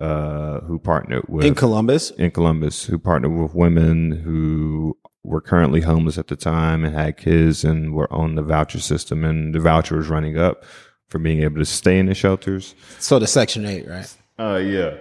[0.00, 2.10] uh, who partnered with In Columbus?
[2.12, 7.16] in Columbus who partnered with women who were currently homeless at the time and had
[7.16, 10.64] kids and were on the voucher system and the voucher was running up
[11.08, 12.74] for being able to stay in the shelters.
[12.98, 14.16] So the Section 8, right?
[14.38, 14.94] Uh yeah.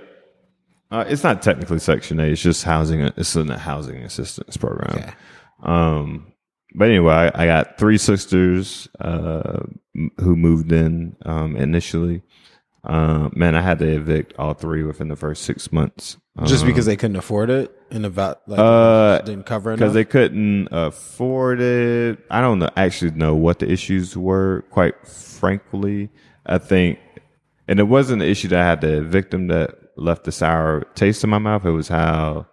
[0.92, 4.98] Uh, it's not technically Section 8, it's just housing it's in a housing assistance program.
[4.98, 5.14] Okay.
[5.64, 6.34] Um,
[6.76, 9.62] but anyway, I, I got three sisters uh,
[9.96, 12.24] m- who moved in um, initially.
[12.84, 16.18] Uh, man, I had to evict all three within the first six months.
[16.46, 19.76] Just Um, because they couldn't afford it and the va- like Uh, didn't cover it
[19.76, 22.20] because they couldn't afford it.
[22.32, 24.64] I don't know, actually know what the issues were.
[24.72, 26.10] Quite frankly,
[26.46, 26.98] I think,
[27.68, 30.86] and it wasn't the issue that I had to evict them that left the sour
[30.96, 31.66] taste in my mouth.
[31.66, 32.48] It was how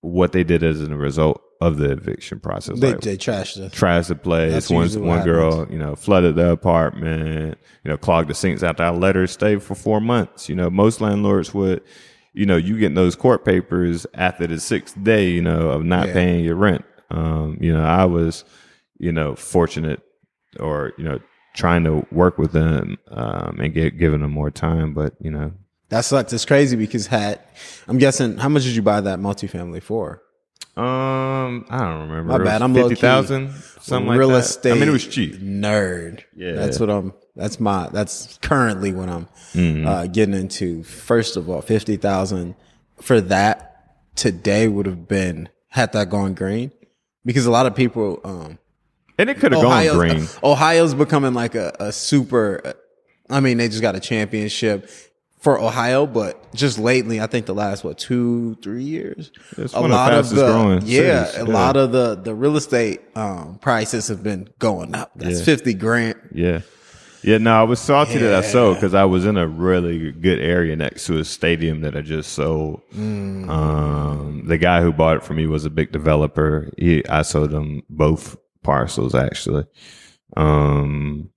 [0.00, 2.78] what they did as a result of the eviction process.
[2.78, 4.50] They, like, they trashed the to play.
[4.50, 8.84] That's one one girl, you know, flooded the apartment, you know, clogged the sinks after
[8.84, 10.48] I let her stay for four months.
[10.48, 11.82] You know, most landlords would,
[12.32, 16.08] you know, you get those court papers after the sixth day, you know, of not
[16.08, 16.12] Yeah.
[16.14, 16.84] paying your rent.
[17.10, 18.44] Um, you know, I was,
[18.98, 20.00] you know, fortunate
[20.60, 21.18] or, you know,
[21.54, 25.50] trying to work with them um and get giving them more time, but you know,
[25.88, 26.32] That sucks.
[26.32, 27.40] It's crazy because had
[27.88, 30.22] I'm guessing how much did you buy that multifamily for?
[30.76, 32.38] Um, I don't remember.
[32.38, 32.62] My bad.
[32.62, 33.50] I'm low-key 50,000,
[33.80, 34.38] something like Real that.
[34.44, 34.72] estate.
[34.72, 35.34] I mean, it was cheap.
[35.36, 36.22] Nerd.
[36.36, 36.52] Yeah.
[36.52, 37.12] That's what I'm.
[37.34, 37.88] That's my.
[37.92, 39.86] That's currently what I'm Mm-hmm.
[39.88, 40.82] uh, getting into.
[40.84, 42.54] First of all, fifty thousand
[43.00, 46.70] for that today would have been had that gone green
[47.24, 48.20] because a lot of people.
[48.24, 48.58] Um,
[49.18, 50.26] And it could have gone green.
[50.44, 52.74] Ohio's becoming like a, a super.
[53.30, 54.88] I mean, they just got a championship
[55.38, 59.92] for Ohio, but just lately, I think the last what two, three years, It's one
[59.92, 61.52] of the growing yeah, cities, a yeah.
[61.52, 65.12] lot of the the real estate um, prices have been going up.
[65.16, 65.44] That's Yeah.
[65.44, 66.16] fifty grand.
[66.32, 66.60] Yeah.
[67.24, 70.38] Yeah, no, I was salty that I sold because I was in a really good
[70.38, 72.80] area next to a stadium that I just sold.
[72.94, 73.48] Mm.
[73.50, 76.70] Um, the guy who bought it for me was a big developer.
[76.78, 79.64] He, I sold him both parcels actually.
[80.36, 81.30] Um,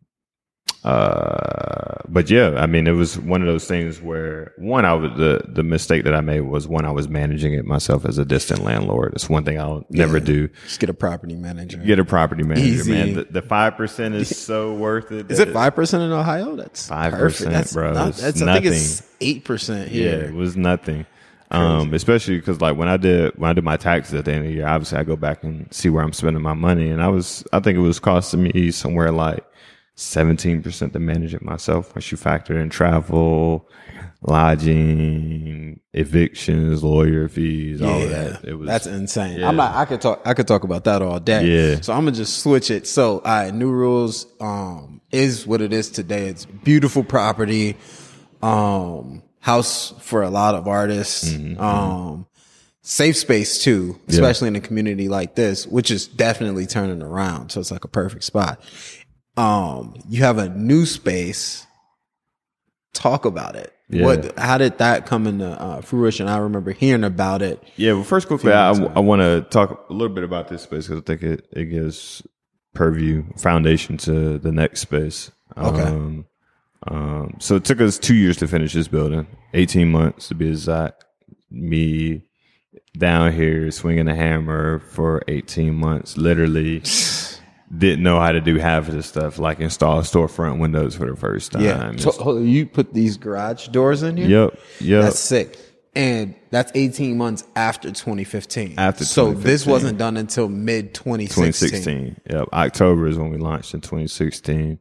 [0.84, 5.12] uh, but yeah, I mean, it was one of those things where one, I was
[5.18, 8.26] the the mistake that I made was one, I was managing it myself as a
[8.26, 9.14] distant landlord.
[9.14, 10.48] It's one thing I'll never do.
[10.64, 11.78] Just get a property manager.
[11.78, 12.92] Get a property manager, Easy.
[12.92, 13.26] man.
[13.30, 15.30] The- five percent is so worth it.
[15.30, 16.56] Is it five percent in Ohio?
[16.56, 17.92] That's 5%, bro.
[17.94, 20.20] Not, that's, I think it's eight percent Yeah, here.
[20.26, 21.06] it was nothing.
[21.50, 24.46] Um, especially because like when I did when I did my taxes at the end
[24.46, 27.02] of the year, obviously I go back and see where I'm spending my money, and
[27.04, 29.44] I was I think it was costing me somewhere like
[29.96, 31.94] seventeen percent to manage it myself.
[31.96, 33.68] Once you factor in travel,
[34.22, 39.40] lodging, evictions, lawyer fees, all of that, it was that's insane.
[39.40, 39.48] yeah.
[39.48, 40.22] I'm not, I could talk.
[40.26, 41.46] I could talk about that all day.
[41.74, 41.82] Yeah.
[41.82, 42.88] So I'm gonna just switch it.
[42.88, 46.28] So, all right, new rules um, is what it is today.
[46.28, 47.78] It's beautiful property,
[48.42, 52.28] um, house for a lot of artists, Mm-hmm, um,
[52.84, 57.52] safe space too, especially in a community like this, which is definitely turning around.
[57.52, 58.60] So it's like a perfect spot.
[59.38, 61.66] Um, you have a new space.
[62.94, 63.74] Talk about it.
[63.90, 64.06] Yeah.
[64.06, 64.38] What?
[64.38, 66.28] How did that come into uh, fruition?
[66.28, 67.62] I remember hearing about it.
[67.76, 70.88] Yeah, well, first, quickly, I, I want to talk a little bit about this space
[70.88, 72.22] because I think it, it gives
[72.74, 75.32] purview, foundation to the next space.
[75.58, 75.82] Okay.
[75.82, 76.26] Um,
[76.88, 80.48] um, so it took us two years to finish this building, 18 months to be
[80.48, 81.06] exact.
[81.50, 82.24] Me
[82.98, 86.80] down here swinging a hammer for 18 months, literally
[87.76, 91.16] didn't know how to do half of this stuff, like install storefront windows for the
[91.16, 91.64] first time.
[91.64, 91.96] Yeah.
[91.98, 94.28] So, you put these garage doors in here?
[94.28, 94.60] Yep.
[94.82, 95.04] Yep.
[95.04, 95.58] That's sick.
[95.94, 98.76] And that's 18 months after 2015.
[98.78, 101.70] After So this wasn't done until mid 2016.
[101.70, 102.22] 2016.
[102.30, 102.48] Yep.
[102.54, 104.80] October is when we launched in 2016.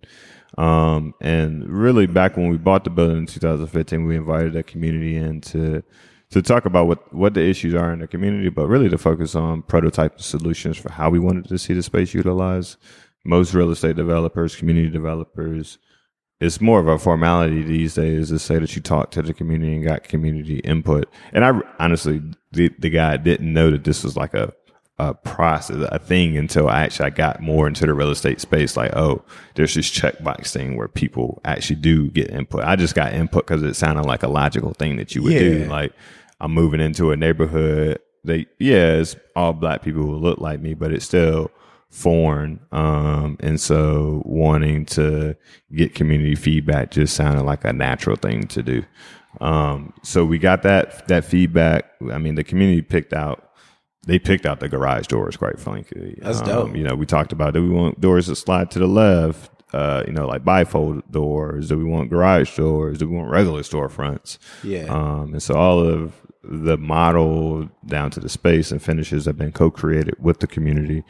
[0.58, 5.16] Um, and really back when we bought the building in 2015, we invited the community
[5.16, 5.82] in to,
[6.30, 9.34] to talk about what, what the issues are in the community, but really to focus
[9.34, 12.76] on prototype solutions for how we wanted to see the space utilized.
[13.24, 15.78] Most real estate developers, community developers,
[16.40, 19.74] it's more of a formality these days to say that you talked to the community
[19.74, 21.06] and got community input.
[21.32, 22.22] And I honestly,
[22.52, 24.52] the, the guy didn't know that this was like a,
[24.98, 28.74] a process, a thing until I actually I got more into the real estate space.
[28.74, 29.22] Like, oh,
[29.54, 32.64] there's this checkbox thing where people actually do get input.
[32.64, 35.64] I just got input because it sounded like a logical thing that you would do.
[35.66, 35.92] Like,
[36.40, 37.98] I'm moving into a neighborhood.
[38.24, 41.50] They, yeah, it's all black people who look like me, but it's still
[41.90, 42.60] foreign.
[42.70, 45.36] Um, and so wanting to
[45.72, 48.84] get community feedback just sounded like a natural thing to do.
[49.40, 51.84] Um, so we got that, that feedback.
[52.10, 53.50] I mean, the community picked out,
[54.06, 56.18] they picked out the garage doors, quite frankly.
[56.22, 56.76] That's Um, dope.
[56.76, 59.50] You know, we talked about, do we want doors that slide to the left?
[59.72, 61.68] Uh, you know, like bifold doors.
[61.68, 62.98] Do we want garage doors?
[62.98, 64.38] Do we want regular storefronts?
[64.64, 64.86] Yeah.
[64.86, 69.52] Um, and so all of the model down to the space and finishes have been
[69.52, 71.04] co-created with the community.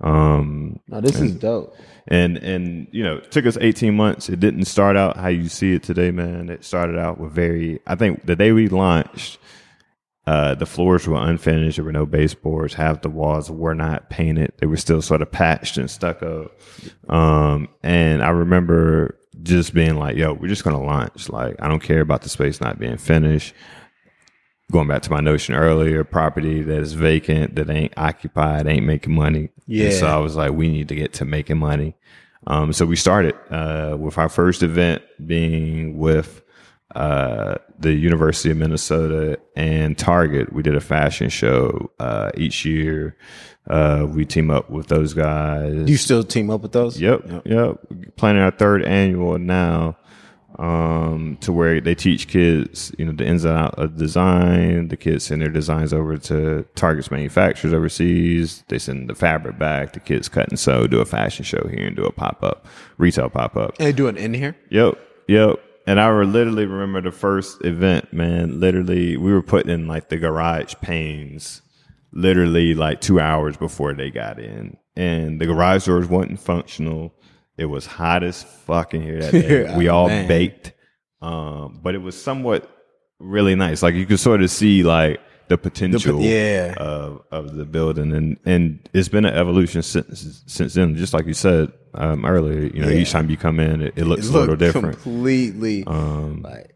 [0.00, 1.74] Um, Now, this is dope.
[2.06, 4.28] and and you know, it took us 18 months.
[4.28, 6.48] It didn't start out how you see it today, man.
[6.48, 9.38] It started out with very I think the day we launched,
[10.26, 11.76] uh, the floors were unfinished.
[11.76, 12.74] There were no baseboards.
[12.74, 14.52] Half the walls were not painted.
[14.58, 16.52] They were still sort of patched and stucco.
[17.08, 21.28] Um, and I remember just being like, yo, we're just going to launch.
[21.28, 23.54] Like, I don't care about the space not being finished.
[24.70, 29.14] Going back to my notion earlier, property that is vacant, that ain't occupied, ain't making
[29.14, 29.48] money.
[29.66, 29.86] Yeah.
[29.86, 31.94] And so I was like, we need to get to making money.
[32.46, 36.42] Um, so we started uh, with our first event being with
[36.94, 40.52] uh, the University of Minnesota and Target.
[40.52, 43.16] We did a fashion show uh, each year.
[43.68, 45.88] Uh, we team up with those guys.
[45.88, 46.98] You still team up with those?
[46.98, 47.78] Yep, yep.
[48.16, 49.98] Planning our third annual now,
[50.58, 54.88] um, to where they teach kids, you know, the ins and out of design.
[54.88, 58.64] The kids send their designs over to Target's manufacturers overseas.
[58.68, 59.92] They send the fabric back.
[59.92, 62.66] The kids cut and sew, do a fashion show here, and do a pop up,
[62.96, 63.78] retail pop up.
[63.78, 64.56] They do it in here?
[64.70, 64.98] Yep,
[65.28, 65.60] yep.
[65.86, 68.60] And I literally remember the first event, man.
[68.60, 71.62] Literally, we were putting in like the garage panes
[72.12, 74.76] literally like two hours before they got in.
[74.96, 77.14] And the garage doors wasn't functional.
[77.58, 79.76] It was hot as fucking here that day.
[79.76, 80.28] we all Man.
[80.28, 80.72] baked.
[81.20, 82.70] Um, but it was somewhat
[83.18, 83.82] really nice.
[83.82, 86.74] Like you could sort of see like the potential yeah.
[86.76, 90.94] of of the building and and it's been an evolution since since then.
[90.94, 92.98] Just like you said um, earlier, you know, Yeah.
[92.98, 95.00] each time you come in it, it looks It a little different.
[95.02, 95.84] Completely.
[95.86, 96.74] Um, like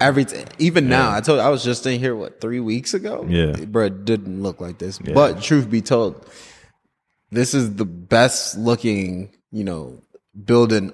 [0.00, 0.46] everything.
[0.58, 3.24] Even now, I told I was just in here what three weeks ago.
[3.28, 3.52] Yeah.
[3.66, 4.98] bro, it didn't look like this.
[4.98, 6.26] But truth be told,
[7.30, 10.02] this is the best looking, you know,
[10.44, 10.92] building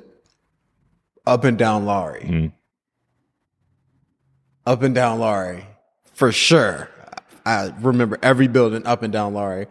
[1.26, 2.22] up and down Lowry.
[2.22, 2.52] Mm.
[4.64, 5.66] Up and down Lowry,
[6.14, 6.88] for sure.
[7.44, 9.66] I remember every building up and down Lowry.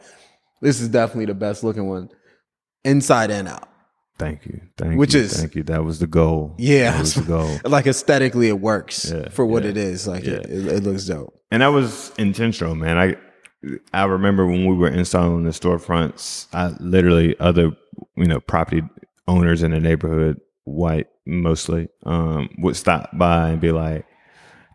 [0.61, 2.09] This is definitely the best looking one,
[2.83, 3.69] inside and out.
[4.19, 4.61] Thank you.
[4.77, 5.21] Thank Which you.
[5.21, 5.63] is- thank you.
[5.63, 6.53] That was the goal.
[6.59, 7.59] Yeah, That was the goal.
[7.65, 10.07] like aesthetically, it works Yeah, for what yeah, it is.
[10.07, 10.55] Like it, yeah.
[10.55, 11.33] it, it looks dope.
[11.49, 12.97] And that was intentional, man.
[12.97, 13.15] I
[13.93, 17.71] I remember when we were installing the storefronts, I literally other,
[18.15, 18.83] you know, property
[19.31, 24.05] owners in the neighborhood, white mostly, um, would stop by and be like,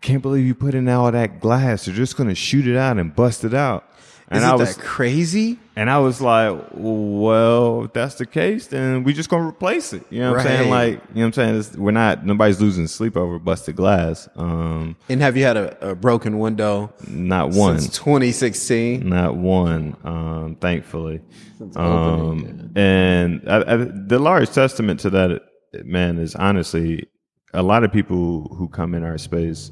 [0.02, 1.84] Can't believe you put in all that glass.
[1.84, 3.84] They're just gonna shoot it out and bust it out.
[4.29, 5.59] And Is I it was that crazy?
[5.77, 10.05] And I was like, well, if that's the case, then we just gonna replace it.
[10.11, 10.70] You know what I'm saying?
[10.70, 11.55] Like, you know what I'm saying?
[11.57, 14.29] It's, we're not, nobody's losing sleep over busted glass.
[14.35, 19.09] Um, And have you had a, a broken window not one, since 2016?
[19.09, 21.20] not one, um, thankfully.
[21.59, 25.41] Since Um, opening, and I, I, the large testament to that,
[25.85, 27.07] man, is honestly
[27.55, 29.70] a lot of people who come in our space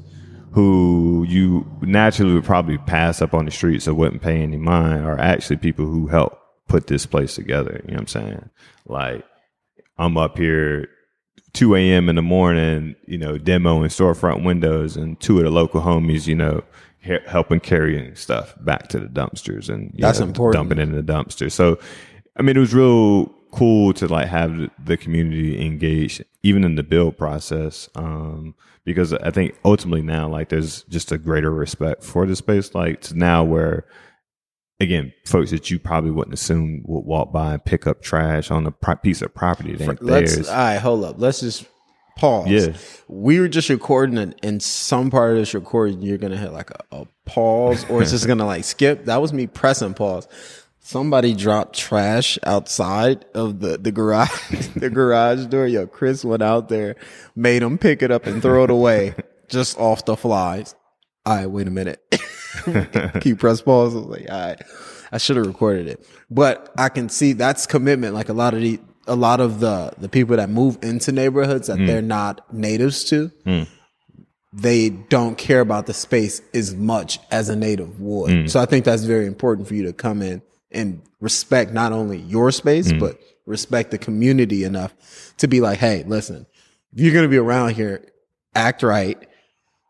[0.55, 5.03] who you naturally would probably pass up on the streets or wouldn't pay any mind
[5.05, 6.39] are actually people who help
[6.69, 7.81] put this place together.
[7.83, 8.49] You know what I'm saying?
[8.87, 9.25] Like,
[9.97, 10.87] I'm up here
[11.51, 12.07] 2 a.m.
[12.07, 16.35] in the morning, you know, demoing storefront windows, and two of the local homies, you
[16.35, 16.63] know,
[16.99, 20.69] he- helping carrying stuff back to the dumpsters and you That's know, important.
[20.69, 21.51] dumping it in the dumpster.
[21.51, 21.79] So,
[22.37, 26.83] I mean, it was real cool to like have the- community engaged, even in the
[26.83, 32.25] build process, um, because I think ultimately now, like, there's just a greater respect for
[32.25, 32.75] the space.
[32.75, 33.85] Like, to now where
[34.79, 38.67] again, folks that you probably wouldn't assume would walk by and pick up trash on
[38.67, 40.49] a pro- piece of property that ain't Let's theirs.
[40.49, 41.15] all right, hold up.
[41.17, 41.65] Let's just
[42.17, 42.47] pause.
[42.49, 42.73] Yeah.
[43.07, 46.71] We were just recording and in some part of this recording, you're gonna hit like
[46.71, 49.05] a, a pause or it's just gonna like skip.
[49.05, 50.27] That was me pressing pause.
[50.85, 54.29] Somebody dropped trash outside of the, the garage
[54.75, 55.65] the garage door.
[55.65, 56.95] Yo, Chris went out there,
[57.35, 59.15] made him pick it up and throw it away
[59.49, 60.75] just off the flies.
[61.25, 62.03] All right, wait a minute.
[63.21, 63.95] Keep press pause.
[63.95, 64.61] I was like, all right,
[65.11, 68.13] I should have recorded it, but I can see that's commitment.
[68.13, 71.65] Like a lot of the, a lot of the, the people that move into neighborhoods
[71.65, 71.87] that hmm.
[71.87, 73.63] they're not natives to, hmm.
[74.53, 78.31] they don't care about the space as much as a native would.
[78.31, 78.45] Hmm.
[78.45, 80.43] So I think that's very important for you to come in
[80.75, 84.93] and respect not only your space, but respect the community enough
[85.37, 86.45] to be like, Hey, listen,
[86.93, 88.05] if you're going to be around here,
[88.53, 89.17] act right,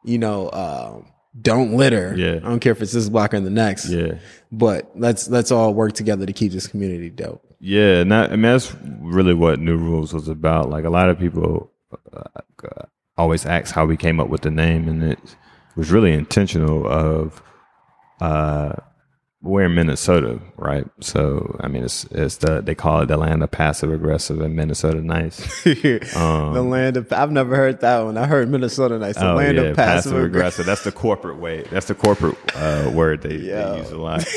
[0.04, 1.08] you know, um,
[1.40, 2.16] don't litter.
[2.16, 2.36] Yeah.
[2.36, 3.90] I don't care if it's this block or the next.
[3.90, 4.16] yeah.
[4.52, 7.42] But let's let's all work together to keep this community dope.
[7.60, 10.70] Yeah, and that, I mean that's really what New Rules was about.
[10.70, 11.72] Like a lot of people
[12.14, 12.86] uh, uh,
[13.18, 15.20] always ask how we came up with the name, and it
[15.76, 16.88] was really intentional.
[16.88, 17.42] Of
[18.22, 18.76] uh,
[19.46, 20.86] we're in Minnesota, right?
[21.00, 24.56] So I mean, it's it's the they call it the land of passive aggressive and
[24.56, 25.38] Minnesota nice.
[25.64, 28.18] the land of I've never heard that one.
[28.18, 29.16] I heard Minnesota nice.
[29.16, 30.26] The Um, Oh, land yeah, of passive, aggressive.
[30.26, 30.66] aggressive.
[30.66, 31.62] That's the corporate way.
[31.72, 34.26] That's the corporate uh, word they, they use a lot.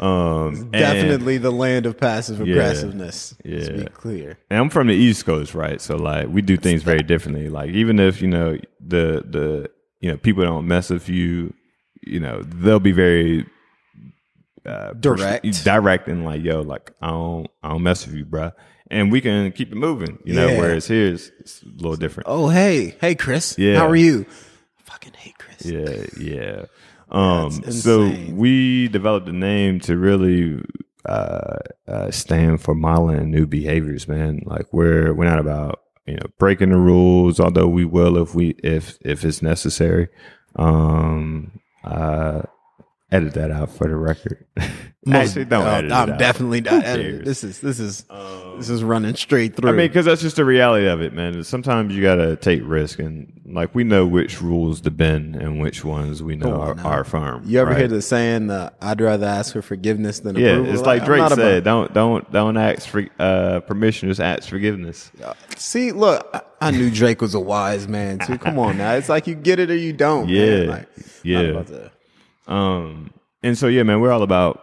[0.00, 3.36] Um, and- Definitely the land of passive aggressiveness.
[3.44, 4.36] Let's be clear.
[4.50, 5.80] And I'm from the East Coast, right?
[5.80, 7.48] So like we do things very differently.
[7.48, 9.70] Like even if you know the the
[10.00, 11.54] you know people don't mess with you,
[12.02, 13.46] you know they'll be very
[14.66, 15.44] uh, Direct.
[15.44, 18.52] pers- direct, and like yo, like I don't I don't mess with you, bruh.
[18.90, 20.48] And we can keep it moving, you know.
[20.48, 20.58] Yeah.
[20.58, 22.28] Whereas here it's, it's a little different.
[22.28, 23.56] Oh hey, hey Chris.
[23.58, 23.78] Yeah.
[23.78, 24.26] How are you?
[24.78, 25.64] I fucking hate Chris.
[25.64, 26.64] Yeah, yeah.
[27.10, 30.62] Um, so we developed a name to really
[31.06, 31.58] uh,
[31.88, 34.42] uh, stand for modeling new behaviors, man.
[34.44, 37.40] Like we're we're not about you know breaking the rules.
[37.40, 40.08] Although we will if we if if it's necessary.
[40.56, 42.42] Um, uh,
[43.12, 44.44] edit that out for the record.
[45.10, 46.18] Actually, don't Uh, edit it I'm out.
[46.20, 47.12] definitely not editing.
[47.16, 47.24] cares?
[47.26, 48.04] This is this is
[48.56, 49.70] this is running straight through.
[49.70, 51.42] I mean, because that's just the reality of it, man.
[51.42, 55.84] Sometimes you gotta take risk, and like we know which rules to bend and which
[55.84, 56.84] ones we know on are, now.
[56.84, 57.42] are firm.
[57.44, 57.78] you ever right?
[57.80, 60.72] hear the saying, uh, "I'd rather ask for forgiveness than Yeah, approval"?
[60.74, 64.20] it's like I'm Drake not about- said, "Don't don't don't ask for uh, permission, just
[64.20, 65.10] ask forgiveness."
[65.56, 68.38] See, look, I, I knew Drake was a wise man too.
[68.38, 70.26] Come on now, it's like you get it or you don't.
[70.26, 70.34] man.
[70.36, 71.38] Yeah, Like, not yeah.
[71.40, 71.90] about to-
[72.46, 73.10] Um,
[73.42, 74.62] and so yeah, man, we're all about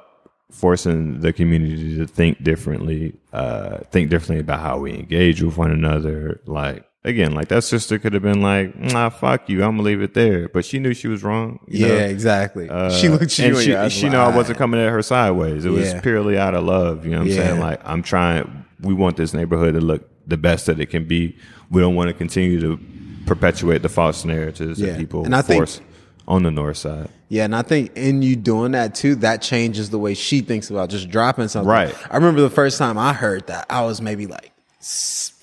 [0.52, 5.72] forcing the community to think differently, uh, think differently about how we engage with one
[5.72, 6.42] another.
[6.46, 10.02] Like again, like that sister could have been like, "Nah, fuck you, I'm gonna leave
[10.02, 11.60] it there," but she knew she was wrong.
[11.68, 12.06] you yeah, know?
[12.06, 12.70] exactly.
[12.70, 15.02] Uh, she looked you and and she, your she know I wasn't coming at her
[15.02, 15.66] sideways.
[15.66, 16.02] It was Yeah.
[16.02, 17.06] purely out of love.
[17.06, 17.60] You know what I'm saying?
[17.60, 18.66] Like I'm trying.
[18.82, 21.36] We want this neighborhood to look the best that it can be.
[21.70, 22.80] We don't want to continue to
[23.26, 24.92] perpetuate the false narratives Yeah.
[24.94, 25.82] that people And I think- force
[26.30, 27.10] on the north side.
[27.28, 30.70] Yeah, and I think in you doing that too, that changes the way she thinks
[30.70, 31.68] about just dropping something.
[31.70, 31.94] Right.
[32.10, 34.54] I remember the first time I heard that, I was maybe like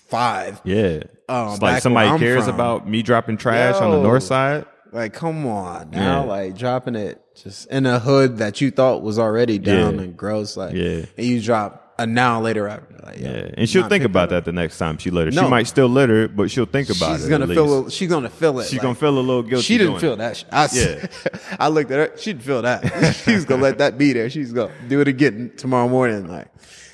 [0.08, 0.60] five.
[0.64, 1.00] Yeah.
[1.28, 2.54] Um, it's like somebody cares from.
[2.54, 4.64] about me dropping trash on the north side.
[4.92, 6.30] Like, come on now, Yeah.
[6.30, 10.02] like dropping it just in a hood that you thought was already down Yeah.
[10.02, 10.56] and gross.
[10.56, 11.02] Like, Yeah.
[11.18, 12.94] and you drop a now later after.
[13.02, 13.50] Like, yo, Yeah.
[13.56, 15.30] And she'll think about that the next time she litter.
[15.30, 15.42] No.
[15.44, 17.30] She might still litter, but she'll think about She's it.
[17.30, 17.86] gonna at feel.
[17.86, 18.64] A, she's gonna feel it.
[18.64, 19.62] She's like, gonna feel a little guilty.
[19.64, 20.16] She didn't feel it.
[20.18, 20.44] that.
[20.52, 21.06] I, Yeah.
[21.60, 22.16] I looked at her.
[22.18, 23.14] She didn't feel that.
[23.24, 24.28] She's gonna let that be there.
[24.28, 26.28] She's gonna do it again tomorrow morning.
[26.28, 26.48] Like,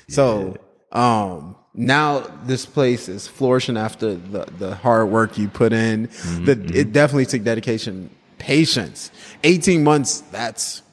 [0.07, 0.57] so,
[0.91, 6.07] um, now this place is flourishing after the, the hard work you put in.
[6.07, 9.09] Mm-hmm, The, it definitely took dedication, patience.
[9.43, 10.21] 18 months.
[10.31, 10.83] That's,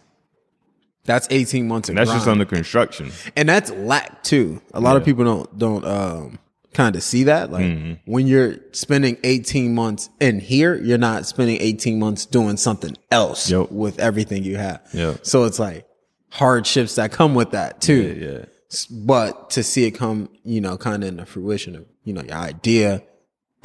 [1.11, 1.89] that's 18 months.
[1.89, 2.41] And that's just grind.
[2.41, 3.11] on the construction.
[3.37, 4.63] and that's lack too.
[4.73, 6.39] A lot of people don't don't um
[6.73, 7.51] kind of see that.
[7.51, 8.11] Like Mm-hmm.
[8.13, 13.51] when you're spending 18 months in here, you're not spending 18 months doing something else
[13.51, 13.73] Yep.
[13.73, 14.81] with everything you have.
[14.93, 15.27] Yep.
[15.27, 15.87] So it's like
[16.31, 18.17] hardships that come with that too.
[18.21, 18.45] Yeah.
[18.71, 22.13] S- But to see it come, you know, kind of in the fruition of, you
[22.13, 23.03] know, your idea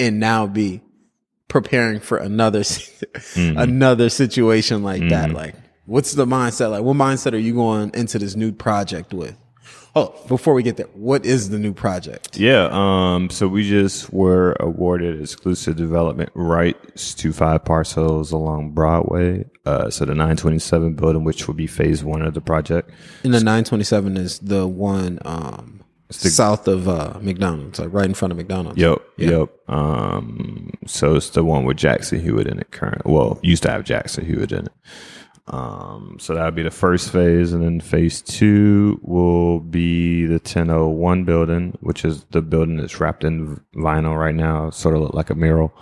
[0.00, 0.80] and now be
[1.48, 3.56] preparing for another, Mm-hmm.
[3.56, 5.30] another situation like that.
[5.30, 5.54] Like,
[5.86, 6.70] what's the mindset?
[6.70, 9.36] Like, what mindset are you going into this new project with?
[9.94, 12.38] Oh, before we get there, what is the new project?
[12.38, 19.46] Yeah, um, so we just were awarded exclusive development rights to five parcels along Broadway.
[19.64, 22.90] Uh, so the 927 building, which will be phase one of the project.
[23.24, 25.80] And the 927 is the one, um,
[26.10, 28.78] south of, uh, McDonald's, like right in front of McDonald's.
[28.78, 29.48] Yep, yep.
[29.66, 33.06] Um, so it's the one with Jackson Hewitt in it current.
[33.06, 34.72] Well, used to have Jackson Hewitt in it.
[35.48, 40.34] Um, so that would be the first phase, and then phase two will be the
[40.40, 45.14] 1001 building, which is the building that's wrapped in vinyl right now, sort of look
[45.14, 45.72] like a mural.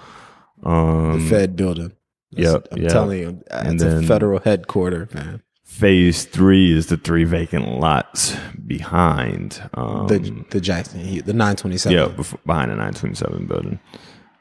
[0.65, 1.93] Um, The Fed building.
[2.33, 2.89] That's- Yep, I'm yeah.
[2.89, 5.41] telling you, And it's a federal headquarter, man.
[5.63, 8.37] phase three is the three vacant lots
[8.67, 9.63] behind.
[9.75, 11.97] Um, The the Jackson, the 927.
[11.97, 13.79] yeah, bef- behind the 927 building.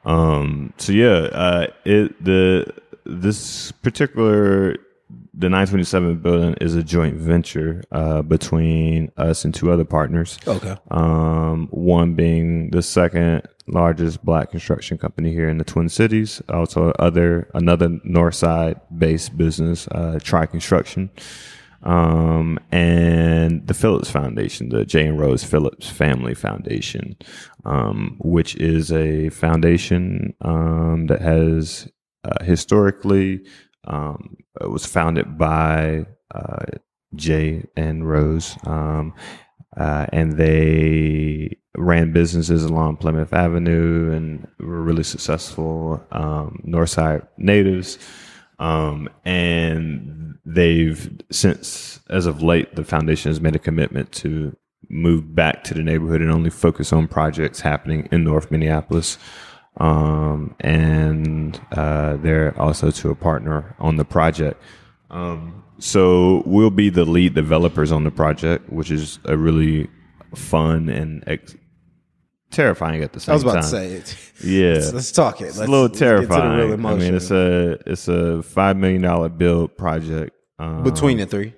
[0.06, 2.74] Um, so yeah, uh, it the
[3.06, 4.76] this particular
[5.36, 10.38] the 927 building is a joint venture uh, between us and two other partners.
[10.48, 10.76] Okay.
[10.92, 16.42] Um, one being the second largest black construction company here in the Twin Cities.
[16.50, 21.10] Also, other another North Side based business, uh, Tri Construction,
[21.82, 27.18] um, and the Phillips Foundation, the Jay and Rose Phillips Family Foundation,
[27.66, 31.88] um, which is a foundation um, that has
[32.24, 33.44] uh, historically
[33.86, 36.66] um, it was founded by uh,
[37.16, 39.14] Jay and Rose, um,
[39.78, 47.98] uh, and they ran businesses along Plymouth Avenue and were really successful um, Northside natives.
[48.60, 54.56] Um, and they've since, as of late, the foundation has made a commitment to
[54.90, 59.18] move back to the neighborhood and only focus on projects happening in North Minneapolis.
[59.78, 64.62] Um, and uh, they're also to a partner on the project.
[65.10, 69.90] Um, so we'll be the lead developers on the project, which is a really
[70.36, 71.56] fun and ex-
[72.52, 73.32] terrifying at the same time.
[73.34, 74.18] I was about to say it.
[74.44, 75.46] yeah, Let's, let's talk it.
[75.46, 76.28] it's Let's, a little let's get to the real
[76.78, 76.86] terrifying.
[76.86, 80.36] I mean, it's a it's a five million dollar build project.
[80.60, 81.54] Um, between the three.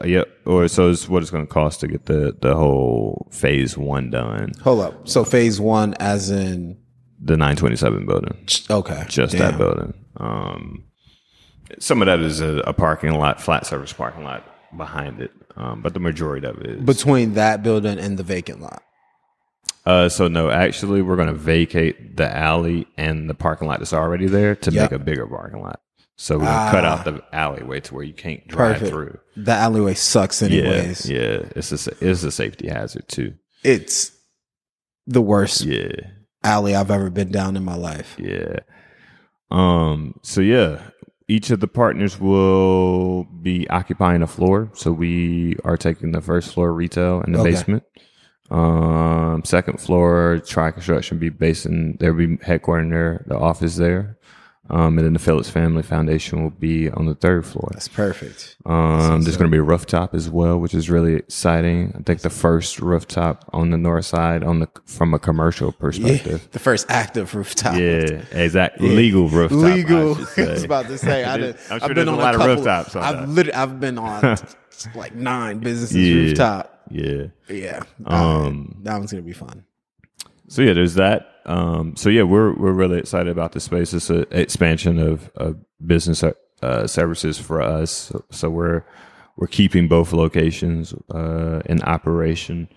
[0.00, 3.28] uh, yep, or so it's what it's going to cost to get the the whole
[3.32, 4.52] phase one done.
[4.62, 5.08] Hold up.
[5.08, 6.78] So phase one, as in
[7.20, 9.50] The nine twenty seven building, okay, just Damn.
[9.52, 9.94] that building.
[10.18, 10.84] Um,
[11.80, 14.44] some of that is a, a parking lot, flat service parking lot
[14.76, 18.60] behind it, um, but the majority of it is between that building and the vacant
[18.60, 18.82] lot.
[19.84, 23.92] Uh, so no, actually, we're going to vacate the alley and the parking lot that's
[23.92, 24.90] already there to Yep.
[24.92, 25.80] make a bigger parking lot.
[26.16, 26.88] So we're going to cut Ah.
[26.98, 28.90] out the alleyway to where you can't drive Perfect.
[28.90, 29.18] through.
[29.36, 31.08] The alleyway sucks anyways.
[31.08, 33.34] Yeah, yeah, it's a it's a safety hazard too.
[33.64, 34.12] It's
[35.06, 35.92] the worst Yeah,
[36.42, 38.16] alley I've ever been down in my life.
[38.18, 38.56] yeah.
[39.50, 40.14] Um.
[40.22, 40.90] So yeah,
[41.26, 44.70] each of the partners will be occupying a floor.
[44.74, 47.52] So we are taking the first floor retail in the Okay.
[47.52, 47.82] basement.
[48.50, 51.96] Um, second floor, Tri Construction be based in.
[51.98, 54.17] They'll be headquartered there, the office there.
[54.70, 57.70] Um, and then the Phillips Family Foundation will be on the third floor.
[57.72, 58.56] That's perfect.
[58.66, 61.94] Um, there's going to be a rooftop as well, which is really exciting.
[61.98, 65.80] I think the first rooftop on the north side, on the from a commercial Yeah,
[65.80, 66.48] perspective.
[66.52, 67.76] the first active rooftop.
[67.78, 68.90] Yeah, exactly.
[68.94, 69.58] Legal rooftop.
[69.62, 70.14] I legal.
[70.26, 71.24] should I was about to say.
[71.24, 73.28] I did, I'm sure I've been a on lot of couple, rooftops on I've that.
[73.28, 74.36] lit, I've been on
[74.94, 76.14] like nine businesses Yeah.
[76.14, 76.82] rooftop.
[76.90, 77.24] Yeah.
[77.48, 79.64] Yeah, Um, that one's gonna be fun.
[80.48, 81.37] So yeah, there's that.
[81.48, 83.94] Um, so yeah, we're we're really excited about the space.
[83.94, 86.22] It's an expansion of, of business
[86.62, 87.90] uh, services for us.
[87.90, 88.84] So, so we're
[89.36, 92.68] we're keeping both locations uh, in operation.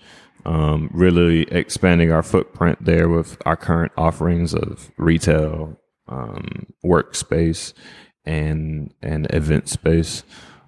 [0.46, 7.74] Um, really expanding our footprint there with our current offerings of retail, um, workspace,
[8.26, 10.24] and and event space.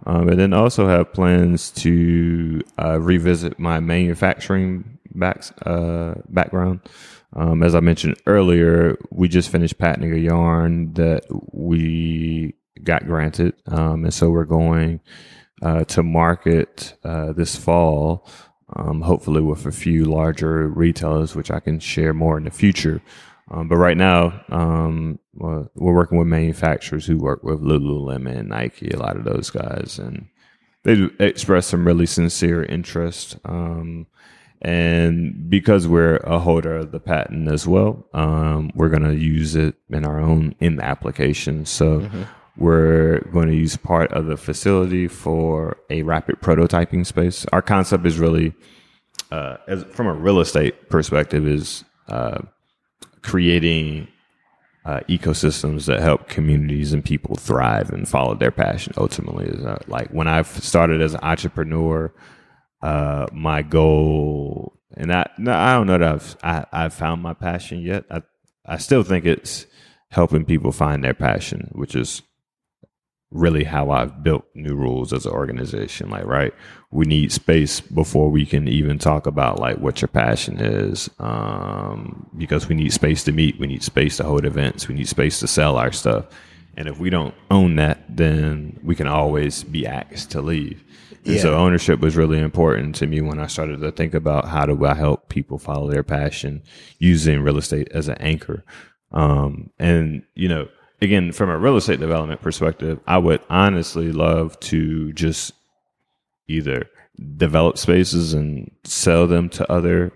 [0.05, 6.81] Um, and then also have plans to uh, revisit my manufacturing back, uh, background.
[7.35, 12.53] Um, as I mentioned earlier, we just finished patenting a yarn that we
[12.83, 14.99] got granted, um, and so we're going
[15.61, 18.27] uh, to market uh, this fall.
[18.75, 23.01] Um, hopefully, with a few larger retailers, which I can share more in the future.
[23.51, 28.97] Um, but right now, um, we're working with manufacturers who work with Lululemon, Nike, a
[28.97, 30.27] lot of those guys, and
[30.83, 33.37] they do express some really sincere interest.
[33.45, 34.07] Um,
[34.63, 39.55] and because we're a holder of the patent as well, um, we're going to use
[39.55, 41.65] it in our own in the application.
[41.65, 42.09] So
[42.55, 47.45] we're going to use part of the facility for a rapid prototyping space.
[47.51, 48.53] Our concept is really,
[49.31, 52.39] uh, as from a real estate perspective, is uh,
[53.21, 54.07] creating
[54.85, 58.93] uh, ecosystems that help communities and people thrive and follow their passion.
[58.97, 62.13] Ultimately, is uh, like when I started as an entrepreneur,
[62.83, 67.33] uh, my goal, and I, no, I don't know that I've I, I've found my
[67.33, 68.03] passion yet.
[68.11, 68.21] I
[68.65, 69.65] I still think it's
[70.09, 72.21] helping people find their passion, which is
[73.31, 76.09] really how I've built New Rules as an organization.
[76.09, 76.53] Like, right,
[76.91, 82.29] we need space before we can even talk about like what your passion is, um,
[82.37, 85.39] because we need space to meet, we need space to hold events, we need space
[85.39, 86.25] to sell our stuff.
[86.75, 90.83] And if we don't own that, then we can always be asked to leave.
[91.25, 94.65] And so ownership was really important to me when I started to think about how
[94.65, 96.63] do I help people follow their passion
[96.99, 98.63] using real estate as an anchor.
[99.11, 100.67] Um, and you know,
[101.01, 105.53] again, from a real estate development perspective, I would honestly love to just
[106.47, 106.89] either
[107.37, 110.11] develop spaces and sell them to other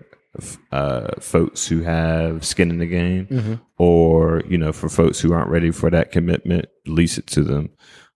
[0.72, 3.26] uh, folks who have skin in the game,
[3.78, 7.70] or you know, for folks who aren't ready for that commitment, lease it to them.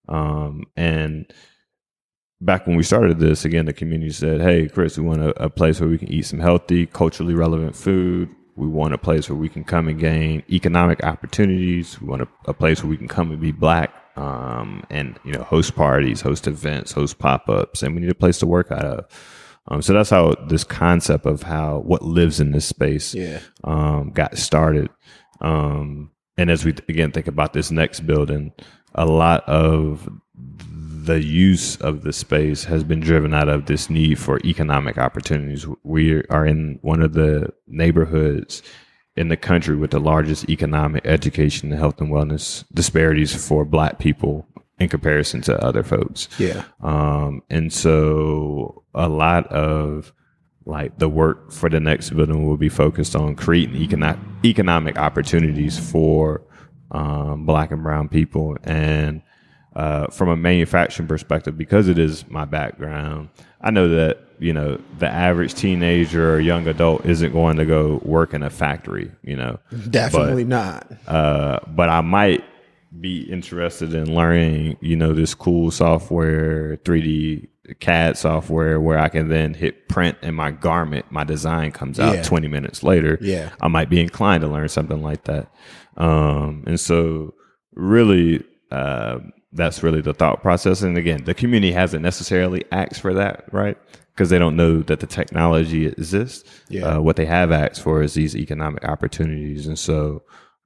[0.09, 1.33] Um, and
[2.45, 5.49] back when we started this, again, the community said, "Hey, Chris, we want a, a
[5.51, 8.29] place where we can eat some healthy, culturally relevant food.
[8.57, 12.01] We want a place where we can come and gain economic opportunities.
[12.01, 15.33] We want a, a place where we can come and be black, um, and you
[15.33, 18.71] know, host parties, host events, host pop ups, and we need a place to work
[18.71, 19.07] out of."
[19.69, 23.39] Um, so that's how this concept of how what lives in this space Yeah.
[23.63, 24.91] um, got started.
[25.41, 28.53] Um, and as we again think about this next building,
[28.95, 30.09] a lot of
[31.05, 35.67] the use of the space has been driven out of this need for economic opportunities.
[35.83, 38.63] We are in one of the neighborhoods
[39.17, 43.99] in the country with the largest economic education and health and wellness disparities for black
[43.99, 44.47] people
[44.79, 46.29] in comparison to other folks.
[46.39, 46.65] Yeah.
[46.83, 50.13] Um, and so a lot of
[50.65, 55.79] like the work for the next building will be focused on creating economic economic opportunities
[55.79, 56.43] for
[56.93, 58.57] um, black and brown people.
[58.63, 59.23] And
[59.75, 63.29] uh, from a manufacturing perspective, because it is my background,
[63.61, 68.01] I know that you know the average teenager or young adult isn't going to go
[68.05, 69.11] work in a factory.
[69.23, 69.59] You know,
[69.91, 70.91] Definitely not.
[71.07, 72.45] uh, but I might
[73.01, 77.49] be interested in learning, you know, this cool software, 3D
[77.81, 82.17] CAD software where I can then hit print and my garment, my design comes out
[82.17, 82.23] Yeah.
[82.23, 83.17] 20 minutes later.
[83.23, 83.51] Yeah.
[83.63, 85.51] I might be inclined to learn something like that.
[85.97, 87.33] Um, and so
[87.75, 89.21] really, uh,
[89.53, 90.83] that's really the thought process.
[90.83, 93.77] And again, the community hasn't necessarily asked for that, right?
[94.15, 96.45] because they don't know that the technology exists.
[96.69, 96.85] Yeah.
[96.85, 100.23] Uh, what they have asked for is these economic opportunities, and so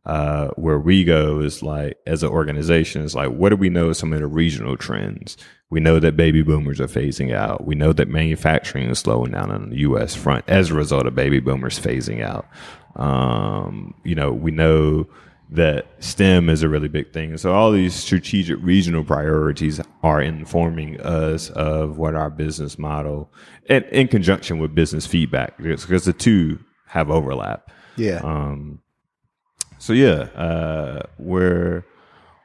[0.07, 3.93] uh, where we go is like as an organization is like what do we know
[3.93, 5.37] some of the regional trends
[5.69, 9.51] we know that baby boomers are phasing out we know that manufacturing is slowing down
[9.51, 12.47] on the us front as a result of baby boomers phasing out
[12.95, 15.09] um, you know we know
[15.51, 17.37] that STEM is a really big thing.
[17.37, 23.33] So all these strategic regional priorities are informing us of what our business model,
[23.69, 26.59] and in conjunction with business feedback, because the two
[26.89, 27.71] have overlap.
[27.97, 28.21] Yeah.
[28.23, 28.81] Um,
[29.79, 31.85] so yeah, uh, we're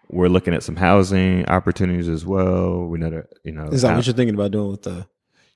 [0.10, 2.86] we're looking at some housing opportunities as well.
[2.86, 5.08] We know that you know Is that what you're thinking about doing with the?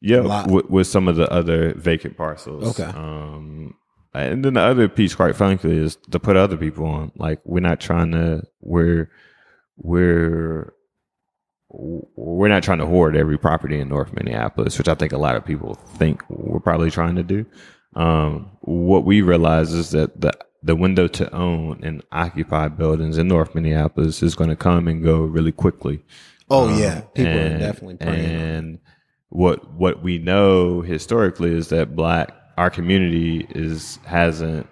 [0.01, 2.79] yeah, with, with some of the other vacant parcels.
[2.79, 2.89] Okay.
[2.91, 3.75] Um,
[4.19, 7.11] and then the other piece, quite frankly, is to put other people on.
[7.15, 8.43] Like we're not trying to.
[8.61, 9.09] We're
[9.77, 10.73] we're
[11.69, 15.35] we're not trying to hoard every property in North Minneapolis, which I think a lot
[15.35, 17.45] of people think we're probably trying to do.
[17.95, 20.31] Um, what we realize is that the
[20.63, 25.03] the window to own and occupy buildings in North Minneapolis is going to come and
[25.03, 26.03] go really quickly.
[26.49, 28.25] Oh Um, yeah, people are definitely praying.
[28.25, 28.79] And
[29.29, 34.67] what what we know historically is that black our community is hasn't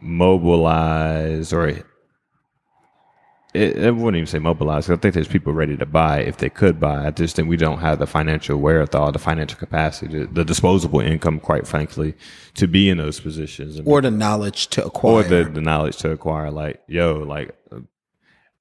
[0.00, 1.84] mobilized or
[3.54, 4.90] it, I wouldn't even say mobilized.
[4.90, 7.06] I think there's people ready to buy if they could buy.
[7.06, 11.38] I just think we don't have the financial wherewithal, the financial capacity, the disposable income,
[11.38, 12.14] quite frankly,
[12.54, 13.80] to be in those positions.
[13.84, 15.14] Or the knowledge to acquire.
[15.14, 16.50] or the, the knowledge to acquire.
[16.50, 17.56] Like, yo, like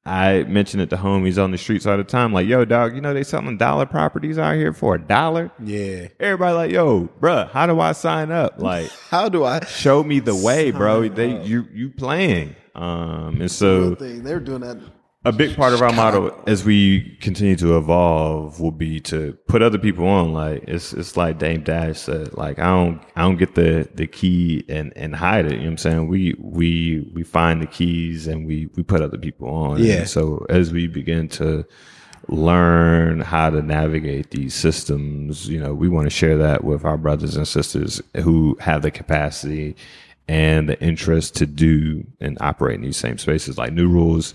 [0.06, 2.34] I mention it to homies on the streets all the time.
[2.34, 5.50] Like, yo, dog, you know they selling dollar properties out here for a dollar.
[5.64, 6.08] yeah.
[6.20, 8.62] Everybody like, yo, bruh, how do I sign up?
[8.62, 9.64] Like, How do I?
[9.66, 11.04] show me the way, bro.
[11.04, 12.56] Sign They you you playing.
[12.76, 14.78] Um, and so thing they're doing that.
[15.26, 19.62] A big part of our model as we continue to evolve will be to put
[19.62, 20.34] other people on.
[20.34, 24.06] Like it's it's like Dame Dash said, like I don't I don't get the the
[24.06, 25.54] key and and hide it.
[25.54, 26.08] You know what I'm saying?
[26.08, 29.82] We we we find the keys and we we put other people on.
[29.82, 30.00] Yeah.
[30.00, 31.66] And so as we begin to
[32.28, 36.98] learn how to navigate these systems, you know, we want to share that with our
[36.98, 39.76] brothers and sisters who have the capacity
[40.28, 43.58] and the interest to do and operate in these same spaces.
[43.58, 44.34] Like new rules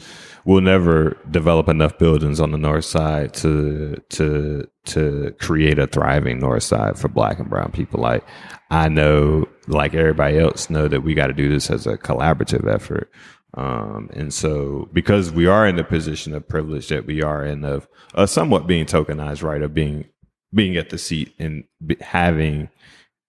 [0.48, 6.40] will never develop enough buildings on the north side to to to create a thriving
[6.40, 8.00] north side for black and brown people.
[8.00, 8.24] Like
[8.70, 12.66] I know, like everybody else, know that we got to do this as a collaborative
[12.66, 13.12] effort.
[13.58, 17.62] Um, and so because we are in the position of privilege that we are in
[17.62, 17.86] of
[18.24, 20.06] somewhat being tokenized, right, of being
[20.54, 21.64] being at the seat and
[22.00, 22.70] having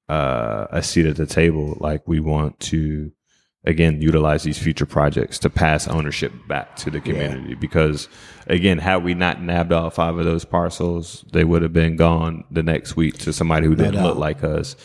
[0.08, 3.12] uh, a seat at the table, like we want to
[3.66, 7.56] again utilize these future projects to pass ownership back to the community.
[7.56, 8.08] Because
[8.48, 12.44] again had we not nabbed all five of those parcels they would have been gone
[12.52, 14.76] the next week to somebody who didn't look like us.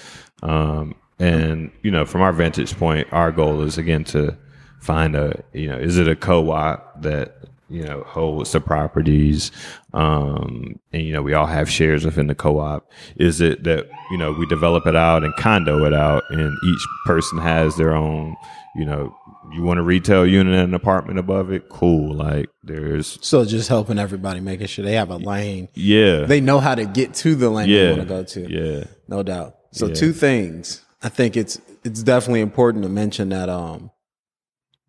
[0.42, 4.36] Um, and you know from our vantage point our goal is again to
[4.80, 9.50] find a you know is it a co-op that you know holds the properties
[9.94, 14.18] um and you know we all have shares within the co-op is it that you
[14.18, 18.36] know we develop it out and condo it out and each person has their own
[18.76, 19.14] you know
[19.52, 23.68] you want a retail unit and an apartment above it cool like there's So just
[23.68, 25.68] helping everybody, making sure they have a lane.
[25.74, 28.50] yeah They know how to get to the lane they want to go to.
[28.50, 29.56] yeah No doubt.
[29.72, 29.94] So Yeah.
[29.94, 30.80] two things.
[31.02, 33.90] I think it's it's definitely important to mention that um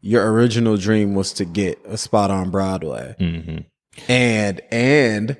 [0.06, 3.15] your original dream was to get a spot on Broadway.
[3.18, 3.57] hmm
[4.07, 5.38] And and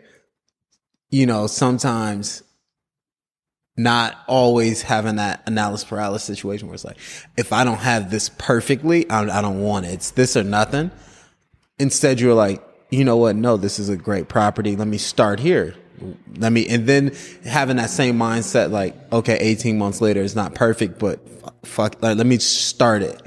[1.12, 2.42] you know, sometimes
[3.78, 6.98] not always having that analysis paralysis situation where it's like,
[7.38, 9.90] if I don't have this perfectly, I, I don't want it.
[9.90, 10.90] It's this or nothing.
[11.78, 13.36] Instead, you're like, you know what?
[13.36, 14.76] No, this is a great property.
[14.76, 15.76] Let me start here.
[16.38, 20.54] Let me, and then having that same mindset, like, okay, 18 months later, it's not
[20.56, 21.20] perfect, but
[21.66, 23.22] fuck, like, let me start it.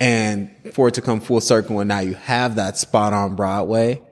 [0.00, 4.02] And for it to come full circle and now you have that spot on Broadway.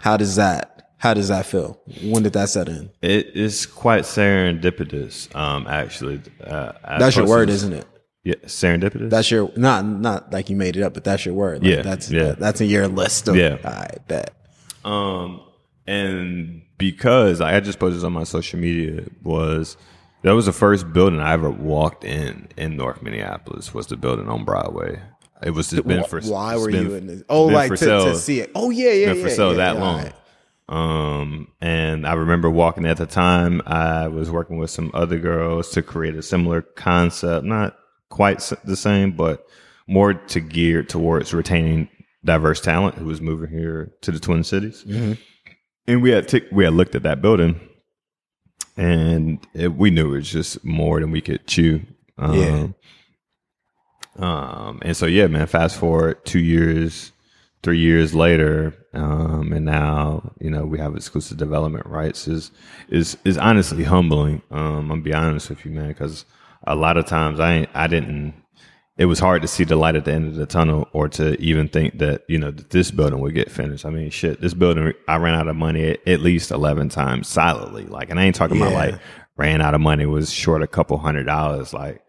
[0.00, 1.80] How does that, how does that feel?
[2.02, 2.90] When did that set in?
[3.02, 7.86] it is quite serendipitous um actually uh, That's your word, isn't it?
[8.24, 11.62] yeah serendipitous That's your, not, not like you made it up, but that's your word.
[11.64, 12.32] Like, Yeah, That's, yeah.
[12.32, 13.58] that's in your list of, Yeah.
[13.64, 14.34] I bet.
[14.84, 15.40] Um,
[15.88, 19.76] and because I had just posted on my social media was
[20.22, 24.28] that was the first building I ever walked in in North Minneapolis was the building
[24.28, 25.00] on Broadway.
[25.42, 27.22] It was just been for Why were been- you in this?
[27.28, 28.04] Oh, like for to, sale.
[28.04, 28.50] to see it.
[28.54, 29.22] Oh yeah, yeah, been yeah.
[29.22, 29.96] for sale yeah, that yeah, long.
[29.96, 30.14] alright.
[30.68, 33.62] Um, and I remember walking at the time.
[33.64, 37.78] I was working with some other girls to create a similar concept, not
[38.10, 39.46] quite the same, but
[39.86, 41.88] more to gear towards retaining
[42.24, 44.84] diverse talent who was moving here to the Twin Cities.
[44.86, 45.12] Mm-hmm.
[45.88, 47.58] And we had tick we had looked at that building,
[48.76, 51.80] and it, we knew it was just more than we could chew.
[52.18, 52.68] Um, Yeah.
[54.18, 55.46] Um, and so yeah, man.
[55.46, 57.12] Fast forward two years,
[57.62, 62.28] three years later, um, and now you know we have exclusive development rights.
[62.28, 62.50] is
[62.88, 64.42] is is honestly humbling.
[64.50, 66.24] Um, I'm gonna be honest with you, man, because
[66.66, 68.34] a lot of times I ain't, I didn't.
[68.98, 71.40] It was hard to see the light at the end of the tunnel, or to
[71.40, 73.86] even think that you know that this building would get finished.
[73.86, 77.28] I mean, shit, this building I ran out of money at, at least eleven times
[77.28, 77.84] solidly.
[77.84, 78.96] Like, and I ain't talking about like
[79.36, 81.72] ran out of money was short a couple hundred dollars.
[81.72, 82.02] Like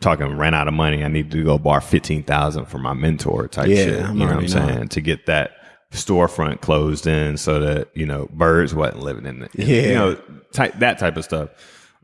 [0.00, 1.02] talking ran out of money.
[1.02, 4.08] I need to go borrow fifteen thousand for my mentor type Yeah, shit.
[4.08, 4.88] You know what I'm saying?
[4.88, 5.52] To get that
[5.92, 9.50] storefront closed in so that, you know, birds wasn't living in it.
[9.54, 9.82] Yeah.
[9.82, 10.20] You know,
[10.52, 11.48] type that type of stuff.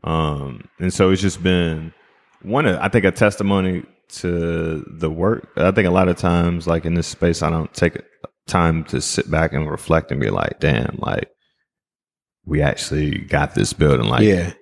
[0.03, 1.93] Um, and so it's just been
[2.41, 5.49] one of I think a testimony to the work.
[5.55, 8.01] I think a lot of times, like in this space, I don't take
[8.47, 11.29] time to sit back and reflect and be like, damn, like
[12.45, 14.07] we actually got this building.
[14.07, 14.53] Like yeah.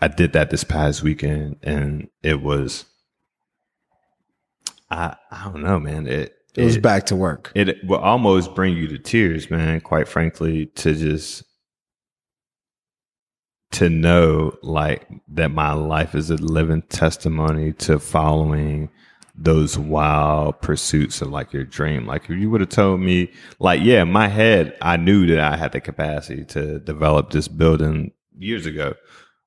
[0.00, 2.84] I did that this past weekend, and it was,
[4.90, 6.06] I I don't know, man.
[6.06, 7.50] It It was back to work.
[7.54, 9.80] It will almost bring you to tears, man.
[9.80, 11.44] Quite frankly, to just
[13.76, 18.88] to know like that my life is a living testimony to following
[19.34, 22.06] those wild pursuits of like your dream.
[22.06, 25.40] Like if you would have told me, like, yeah, in my head, I knew that
[25.40, 28.94] I had the capacity to develop this building years ago,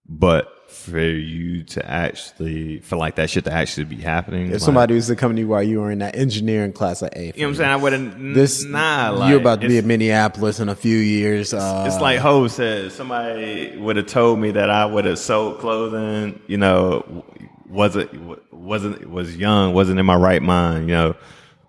[0.07, 4.61] but for you to actually for like that shit to actually be happening, If like-
[4.61, 7.25] somebody was to come to you while you were in that engineering class at A,
[7.25, 7.69] you know what I'm saying?
[7.69, 8.33] I wouldn't.
[8.33, 11.53] this nah, like, you're about to be it's- in Minneapolis in a few years.
[11.53, 15.59] Uh, It's like Ho said, somebody would have told me that I would have sold
[15.59, 17.25] clothing, you know,
[17.69, 18.09] wasn't
[18.53, 21.15] wasn't was young, wasn't in my right mind, you know,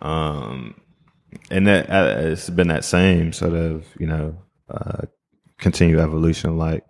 [0.03, 0.75] um,
[1.51, 4.37] and that uh, it's been that same sort of you know
[4.71, 5.03] uh,
[5.59, 6.57] continued evolution.
[6.57, 6.85] Like,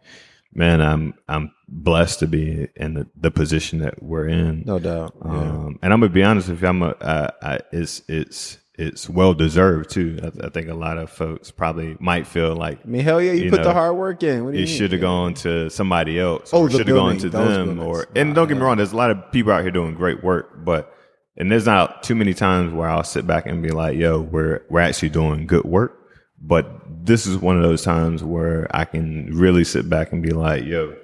[0.52, 4.64] man, I'm I'm blessed to be in the, the position that we're in.
[4.66, 5.14] no doubt.
[5.24, 5.30] Yeah.
[5.30, 9.08] Um, and I'm gonna be honest with you, I'm a, I, I, it's it's it's
[9.08, 10.18] well deserved too.
[10.22, 13.32] I, I think a lot of folks probably might feel like I mean, hell yeah,
[13.32, 14.44] you, you put know, the hard work in.
[14.44, 16.50] What do you it should have gone to somebody else.
[16.52, 17.76] Oh, should have gone to them.
[17.76, 17.84] buildings.
[17.84, 20.24] Or and don't get me wrong, there's a lot of people out here doing great
[20.24, 20.94] work, but
[21.36, 24.62] and there's not too many times where I'll sit back and be like, "Yo, we're
[24.68, 25.96] we're actually doing good work."
[26.42, 30.30] But this is one of those times where I can really sit back and be
[30.30, 30.94] like, "Yo,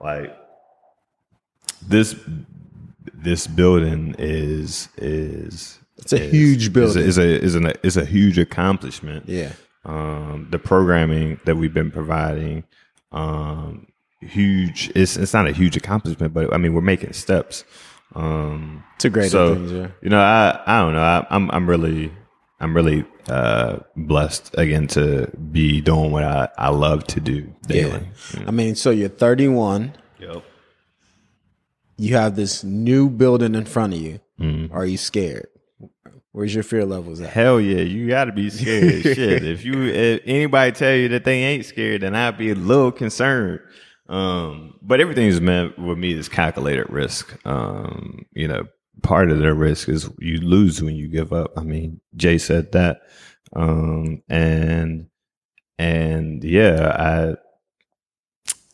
[0.00, 0.30] like
[1.82, 2.14] this
[3.12, 7.02] this building is is." It's a huge building.
[7.02, 9.52] Is a, is a is an is a huge accomplishment Yeah.
[9.84, 12.64] um, the programming that we've been providing
[13.12, 13.86] um,
[14.20, 17.64] huge it's it's not a huge accomplishment but i mean we're making steps
[18.14, 19.88] um It's a great so things, yeah.
[20.02, 22.10] you know i i don't know I, i'm i'm really
[22.60, 28.06] i'm really uh blessed again to be doing what i i love to do daily
[28.46, 29.94] I mean, so you're 31.
[30.18, 30.42] Yep.
[31.98, 34.20] You have this new building in front of you.
[34.40, 34.74] Mm-hmm.
[34.74, 35.48] Are you scared?
[36.32, 37.30] Where's your fear levels at?
[37.30, 39.02] Hell yeah, you got to be scared.
[39.02, 42.54] Shit, if you if anybody tell you that they ain't scared, then I'd be a
[42.54, 43.60] little concerned.
[44.08, 47.34] Um, but everything's meant with me is calculated risk.
[47.46, 48.64] Um, you know,
[49.02, 51.52] part of their risk is you lose when you give up.
[51.56, 53.02] I mean, Jay said that.
[53.54, 55.08] Um, and
[55.78, 57.36] and yeah, I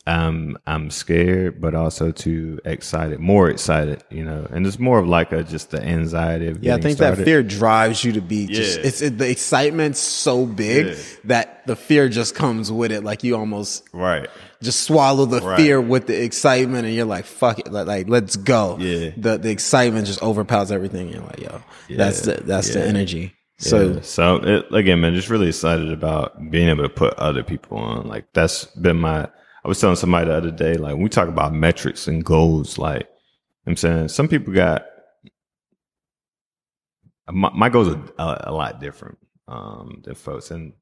[0.05, 4.49] I'm I'm scared, but also too excited, more excited, you know.
[4.51, 7.43] And it's more of like a just the anxiety of Yeah, I think that fear
[7.45, 8.87] drives you to be just Yeah.
[8.87, 10.95] it's it, the excitement's so big Yeah.
[11.25, 13.05] that the fear just comes with it.
[13.05, 14.29] Like you almost right.
[14.63, 15.57] Just swallow the Right.
[15.59, 18.77] fear with the excitement and you're like, fuck it, like, like let's go.
[18.79, 19.11] Yeah.
[19.17, 21.09] The the excitement just overpowers everything.
[21.09, 21.61] You're like, yo,
[21.91, 23.35] that's the that's the energy.
[23.59, 27.43] So So, so it, again, man, just really excited about being able to put other
[27.45, 28.09] people on.
[28.09, 29.29] Like that's been my.
[29.65, 32.79] I was telling somebody the other day, like when we talk about metrics and goals,
[32.79, 33.09] like
[33.67, 34.87] I'm saying some people got
[37.31, 39.19] my, my goals are a, a lot different
[39.49, 40.73] um, than folks, and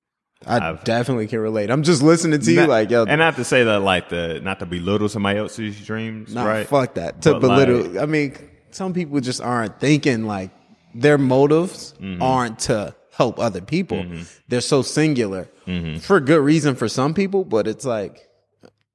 [0.47, 1.71] I I've- definitely can relate.
[1.71, 4.41] I'm just listening to you not- like, yo, and not to say that like the
[4.43, 6.67] not to belittle somebody else's dreams, Nah, right?
[6.67, 7.23] fuck that.
[7.23, 7.83] To But, belittle.
[7.83, 8.35] like- I mean,
[8.71, 10.51] some people just aren't thinking like
[10.95, 12.23] their motives Mm-hmm.
[12.23, 14.05] aren't to help other people.
[14.49, 15.99] They're so singular Mm-hmm.
[15.99, 18.19] for good reason for some people, but it's like,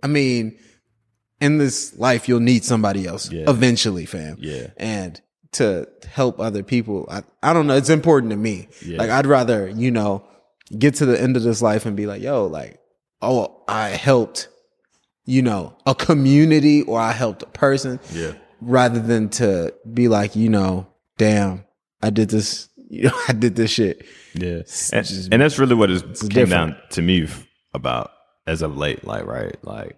[0.04, 0.58] I mean,
[1.40, 3.46] in this life, you'll need somebody else Yeah.
[3.48, 4.38] eventually, fam.
[4.40, 4.68] Yeah.
[4.78, 5.22] And
[5.54, 7.76] to help other people, I, I don't know.
[7.76, 8.68] It's important to me.
[8.86, 8.98] Yeah.
[8.98, 10.26] Like, I'd rather, you know,
[10.78, 12.80] get to the end of this life and be like, yo, like,
[13.22, 14.50] oh, I helped
[15.28, 18.34] you know, a community or I helped a person Yeah.
[18.62, 20.86] rather than to be like, you know,
[21.18, 21.66] damn,
[22.04, 24.06] I did this, you know, I did this shit.
[24.36, 24.62] Yeah,
[24.94, 26.50] and, just- and that's really what it came different.
[26.50, 27.28] down to me
[27.74, 28.12] about
[28.46, 29.04] as of late.
[29.04, 29.98] Like, right, like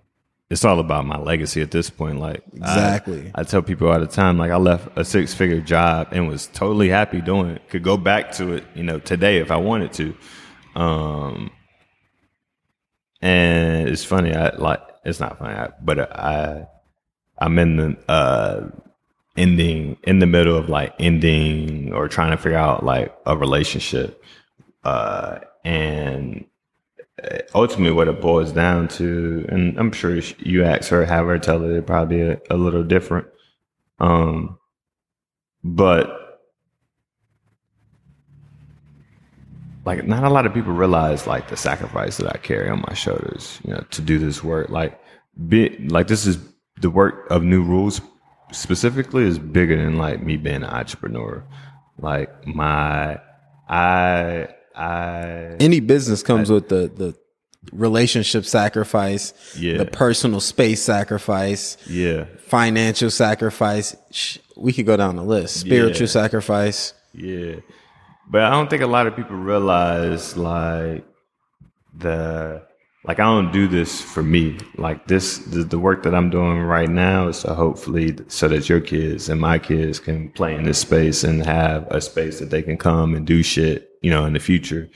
[0.50, 2.22] it's all about my legacy at this point.
[2.22, 3.30] Like, Exactly.
[3.36, 6.30] I, I tell people all the time, like I left a six figure job and
[6.30, 7.68] was totally happy doing it.
[7.70, 10.16] Could go back to it, you know, today if I wanted to.
[10.78, 11.52] Um,
[13.22, 16.68] and it's funny, I like it's not funny, I, but I
[17.40, 18.70] I'm in the uh
[19.36, 24.24] ending in the middle of like ending or trying to figure out like a relationship.
[24.84, 26.46] Uh and
[27.56, 31.64] ultimately what it boils down to and I'm sure you ask her have her tell
[31.64, 33.28] it probably a, a little different.
[34.00, 34.60] Um
[35.64, 36.27] but
[39.88, 42.94] like not a lot of people realize like the sacrifice that I carry on my
[42.94, 44.70] shoulders, you know, to do this work.
[44.70, 45.00] Like
[45.48, 45.62] be
[45.98, 46.38] like this is
[46.82, 48.02] the work of new rules
[48.52, 51.44] specifically is bigger than like me being an entrepreneur.
[52.00, 53.20] Like my
[53.70, 57.16] I I Any business comes with the the
[57.74, 59.78] relationship sacrifice, Yeah.
[59.78, 62.26] the personal space sacrifice, yeah.
[62.40, 63.96] financial sacrifice.
[64.56, 65.60] We could go down the list.
[65.62, 66.22] Spiritual Yeah.
[66.22, 66.94] sacrifice.
[67.14, 67.56] Yeah.
[68.30, 71.06] But I don't think a lot of people realize like
[71.98, 72.66] the
[73.06, 74.58] like I don't do this for me.
[74.76, 78.68] Like this the, the work that I'm doing right now is to hopefully so that
[78.68, 82.50] your kids and my kids can play in this space and have a space that
[82.50, 84.90] they can come and do shit, you know, in the future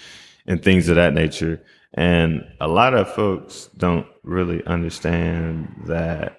[0.46, 1.64] and things of that nature.
[1.94, 6.38] And a lot of folks don't really understand that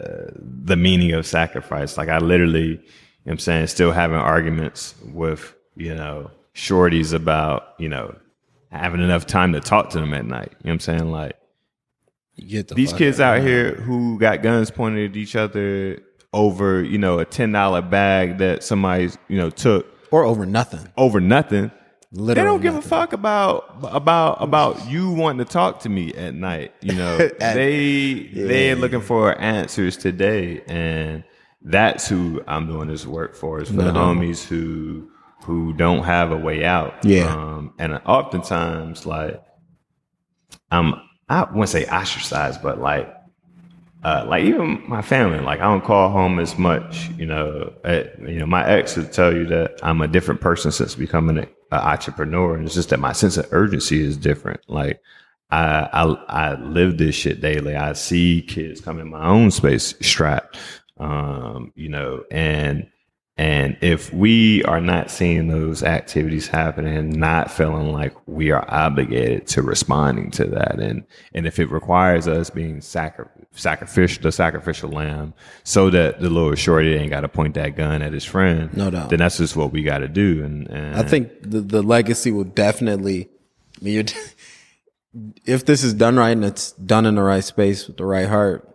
[0.00, 1.96] uh, the meaning of sacrifice.
[1.96, 2.80] Like I literally,
[3.26, 8.14] I'm saying, still having arguments with, you know, shorties about, you know,
[8.70, 10.52] having enough time to talk to them at night.
[10.62, 11.10] You know what I'm saying?
[11.10, 11.36] Like
[12.38, 13.38] get the these kids out.
[13.38, 16.00] out here who got guns pointed at each other
[16.32, 20.86] over, you know, a ten dollar bag that somebody, you know, took or over nothing.
[20.96, 21.70] over nothing.
[22.12, 26.12] Literally they don't give a fuck about about about you wanting to talk to me
[26.14, 26.74] at night.
[26.80, 31.22] You know, At- they they're looking for answers today, and
[31.62, 33.60] that's who I'm doing this work for.
[33.60, 34.06] Is for the No.
[34.06, 35.09] homies who
[35.44, 37.04] who don't have a way out.
[37.04, 37.26] Yeah.
[37.26, 39.42] um, and oftentimes like
[40.70, 40.94] I'm
[41.28, 43.14] I wouldn't say ostracized, but like
[44.02, 47.10] uh, like even my family, like I don't call home as much.
[47.10, 50.72] You know, uh, you know, my ex would tell you that I'm a different person
[50.72, 54.60] since becoming an entrepreneur, and it's just that my sense of urgency is different.
[54.68, 55.00] Like
[55.50, 57.76] I, I, I live this shit daily.
[57.76, 60.58] I see kids come in my own space strapped,
[60.98, 62.88] um, you know, and
[63.40, 68.64] and if we are not seeing those activities happening and not feeling like we are
[68.68, 71.04] obligated to responding to that, and
[71.34, 75.32] and if it requires us being sacri- sacrificial, the sacrificial lamb,
[75.64, 78.90] so that the little shorty ain't got to point that gun at his friend, No
[78.90, 79.08] doubt.
[79.10, 80.44] then that's just what we got to do.
[80.44, 83.28] And, and I think the, the legacy will definitely.
[83.80, 84.04] I mean, you're,
[85.46, 88.28] if this is done right and it's done in the right space with the right
[88.28, 88.68] heart,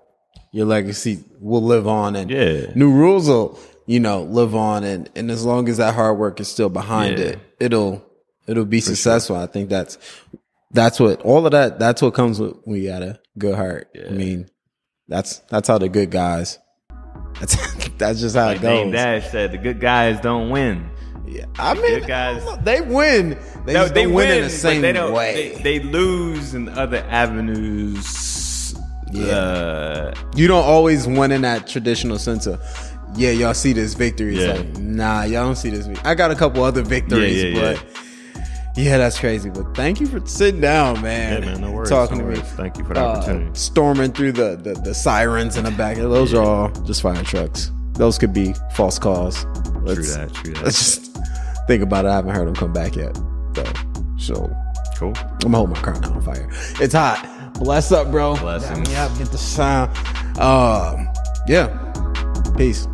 [0.52, 2.72] your legacy will live on, and Yeah.
[2.76, 6.40] new rules will, you know, live on, and and as long as that hard work
[6.40, 7.26] is still behind Yeah.
[7.26, 8.06] it, it'll
[8.48, 9.36] it'll be successful.
[9.36, 9.98] I think that's
[10.72, 11.80] that's what all of that.
[11.80, 13.90] That's what comes with when you got a good heart.
[14.08, 14.48] I mean,
[15.08, 16.60] that's that's how the good guys.
[17.40, 18.94] That's that's just how like it Dame goes.
[19.02, 20.90] Dash said, the good guys don't win.
[21.28, 23.38] Yeah, I mean, good guys- they win.
[23.66, 25.56] They, No, they don't win, win in the same they don't, way.
[25.56, 28.74] They, they lose in other avenues.
[29.12, 29.26] Yeah.
[29.34, 32.62] Uh, you don't always win in that traditional sense of,
[33.16, 34.36] yeah, y'all see this victory.
[34.38, 34.54] It's Yeah.
[34.54, 35.88] like, nah, y'all don't see this.
[36.04, 37.86] I got a couple other victories, Yeah, yeah, but
[38.78, 39.50] yeah, that's crazy.
[39.50, 41.44] But thank you for sitting down, man.
[41.44, 41.90] yeah, man, no worries.
[41.90, 42.40] Talking no to me.
[42.42, 43.50] Thank you for the Uh, opportunity.
[43.54, 45.98] storming through the, the, the sirens in the back.
[45.98, 47.72] Those are all just fire trucks.
[47.94, 49.44] Those could be false calls.
[49.44, 50.34] True Let's, that.
[50.34, 50.64] True that.
[50.66, 51.18] let's just
[51.68, 52.10] think about it.
[52.10, 53.16] I haven't heard them come back yet.
[53.56, 53.64] So,
[54.18, 54.56] so
[54.98, 55.14] Cool.
[55.18, 56.50] I'm gonna hold my car on fire.
[56.82, 57.54] It's hot.
[57.56, 58.36] Bless up, bro.
[58.36, 59.90] Bless me up, get the sound.
[60.40, 61.08] Um,
[61.48, 61.68] yeah.
[62.58, 62.88] Peace.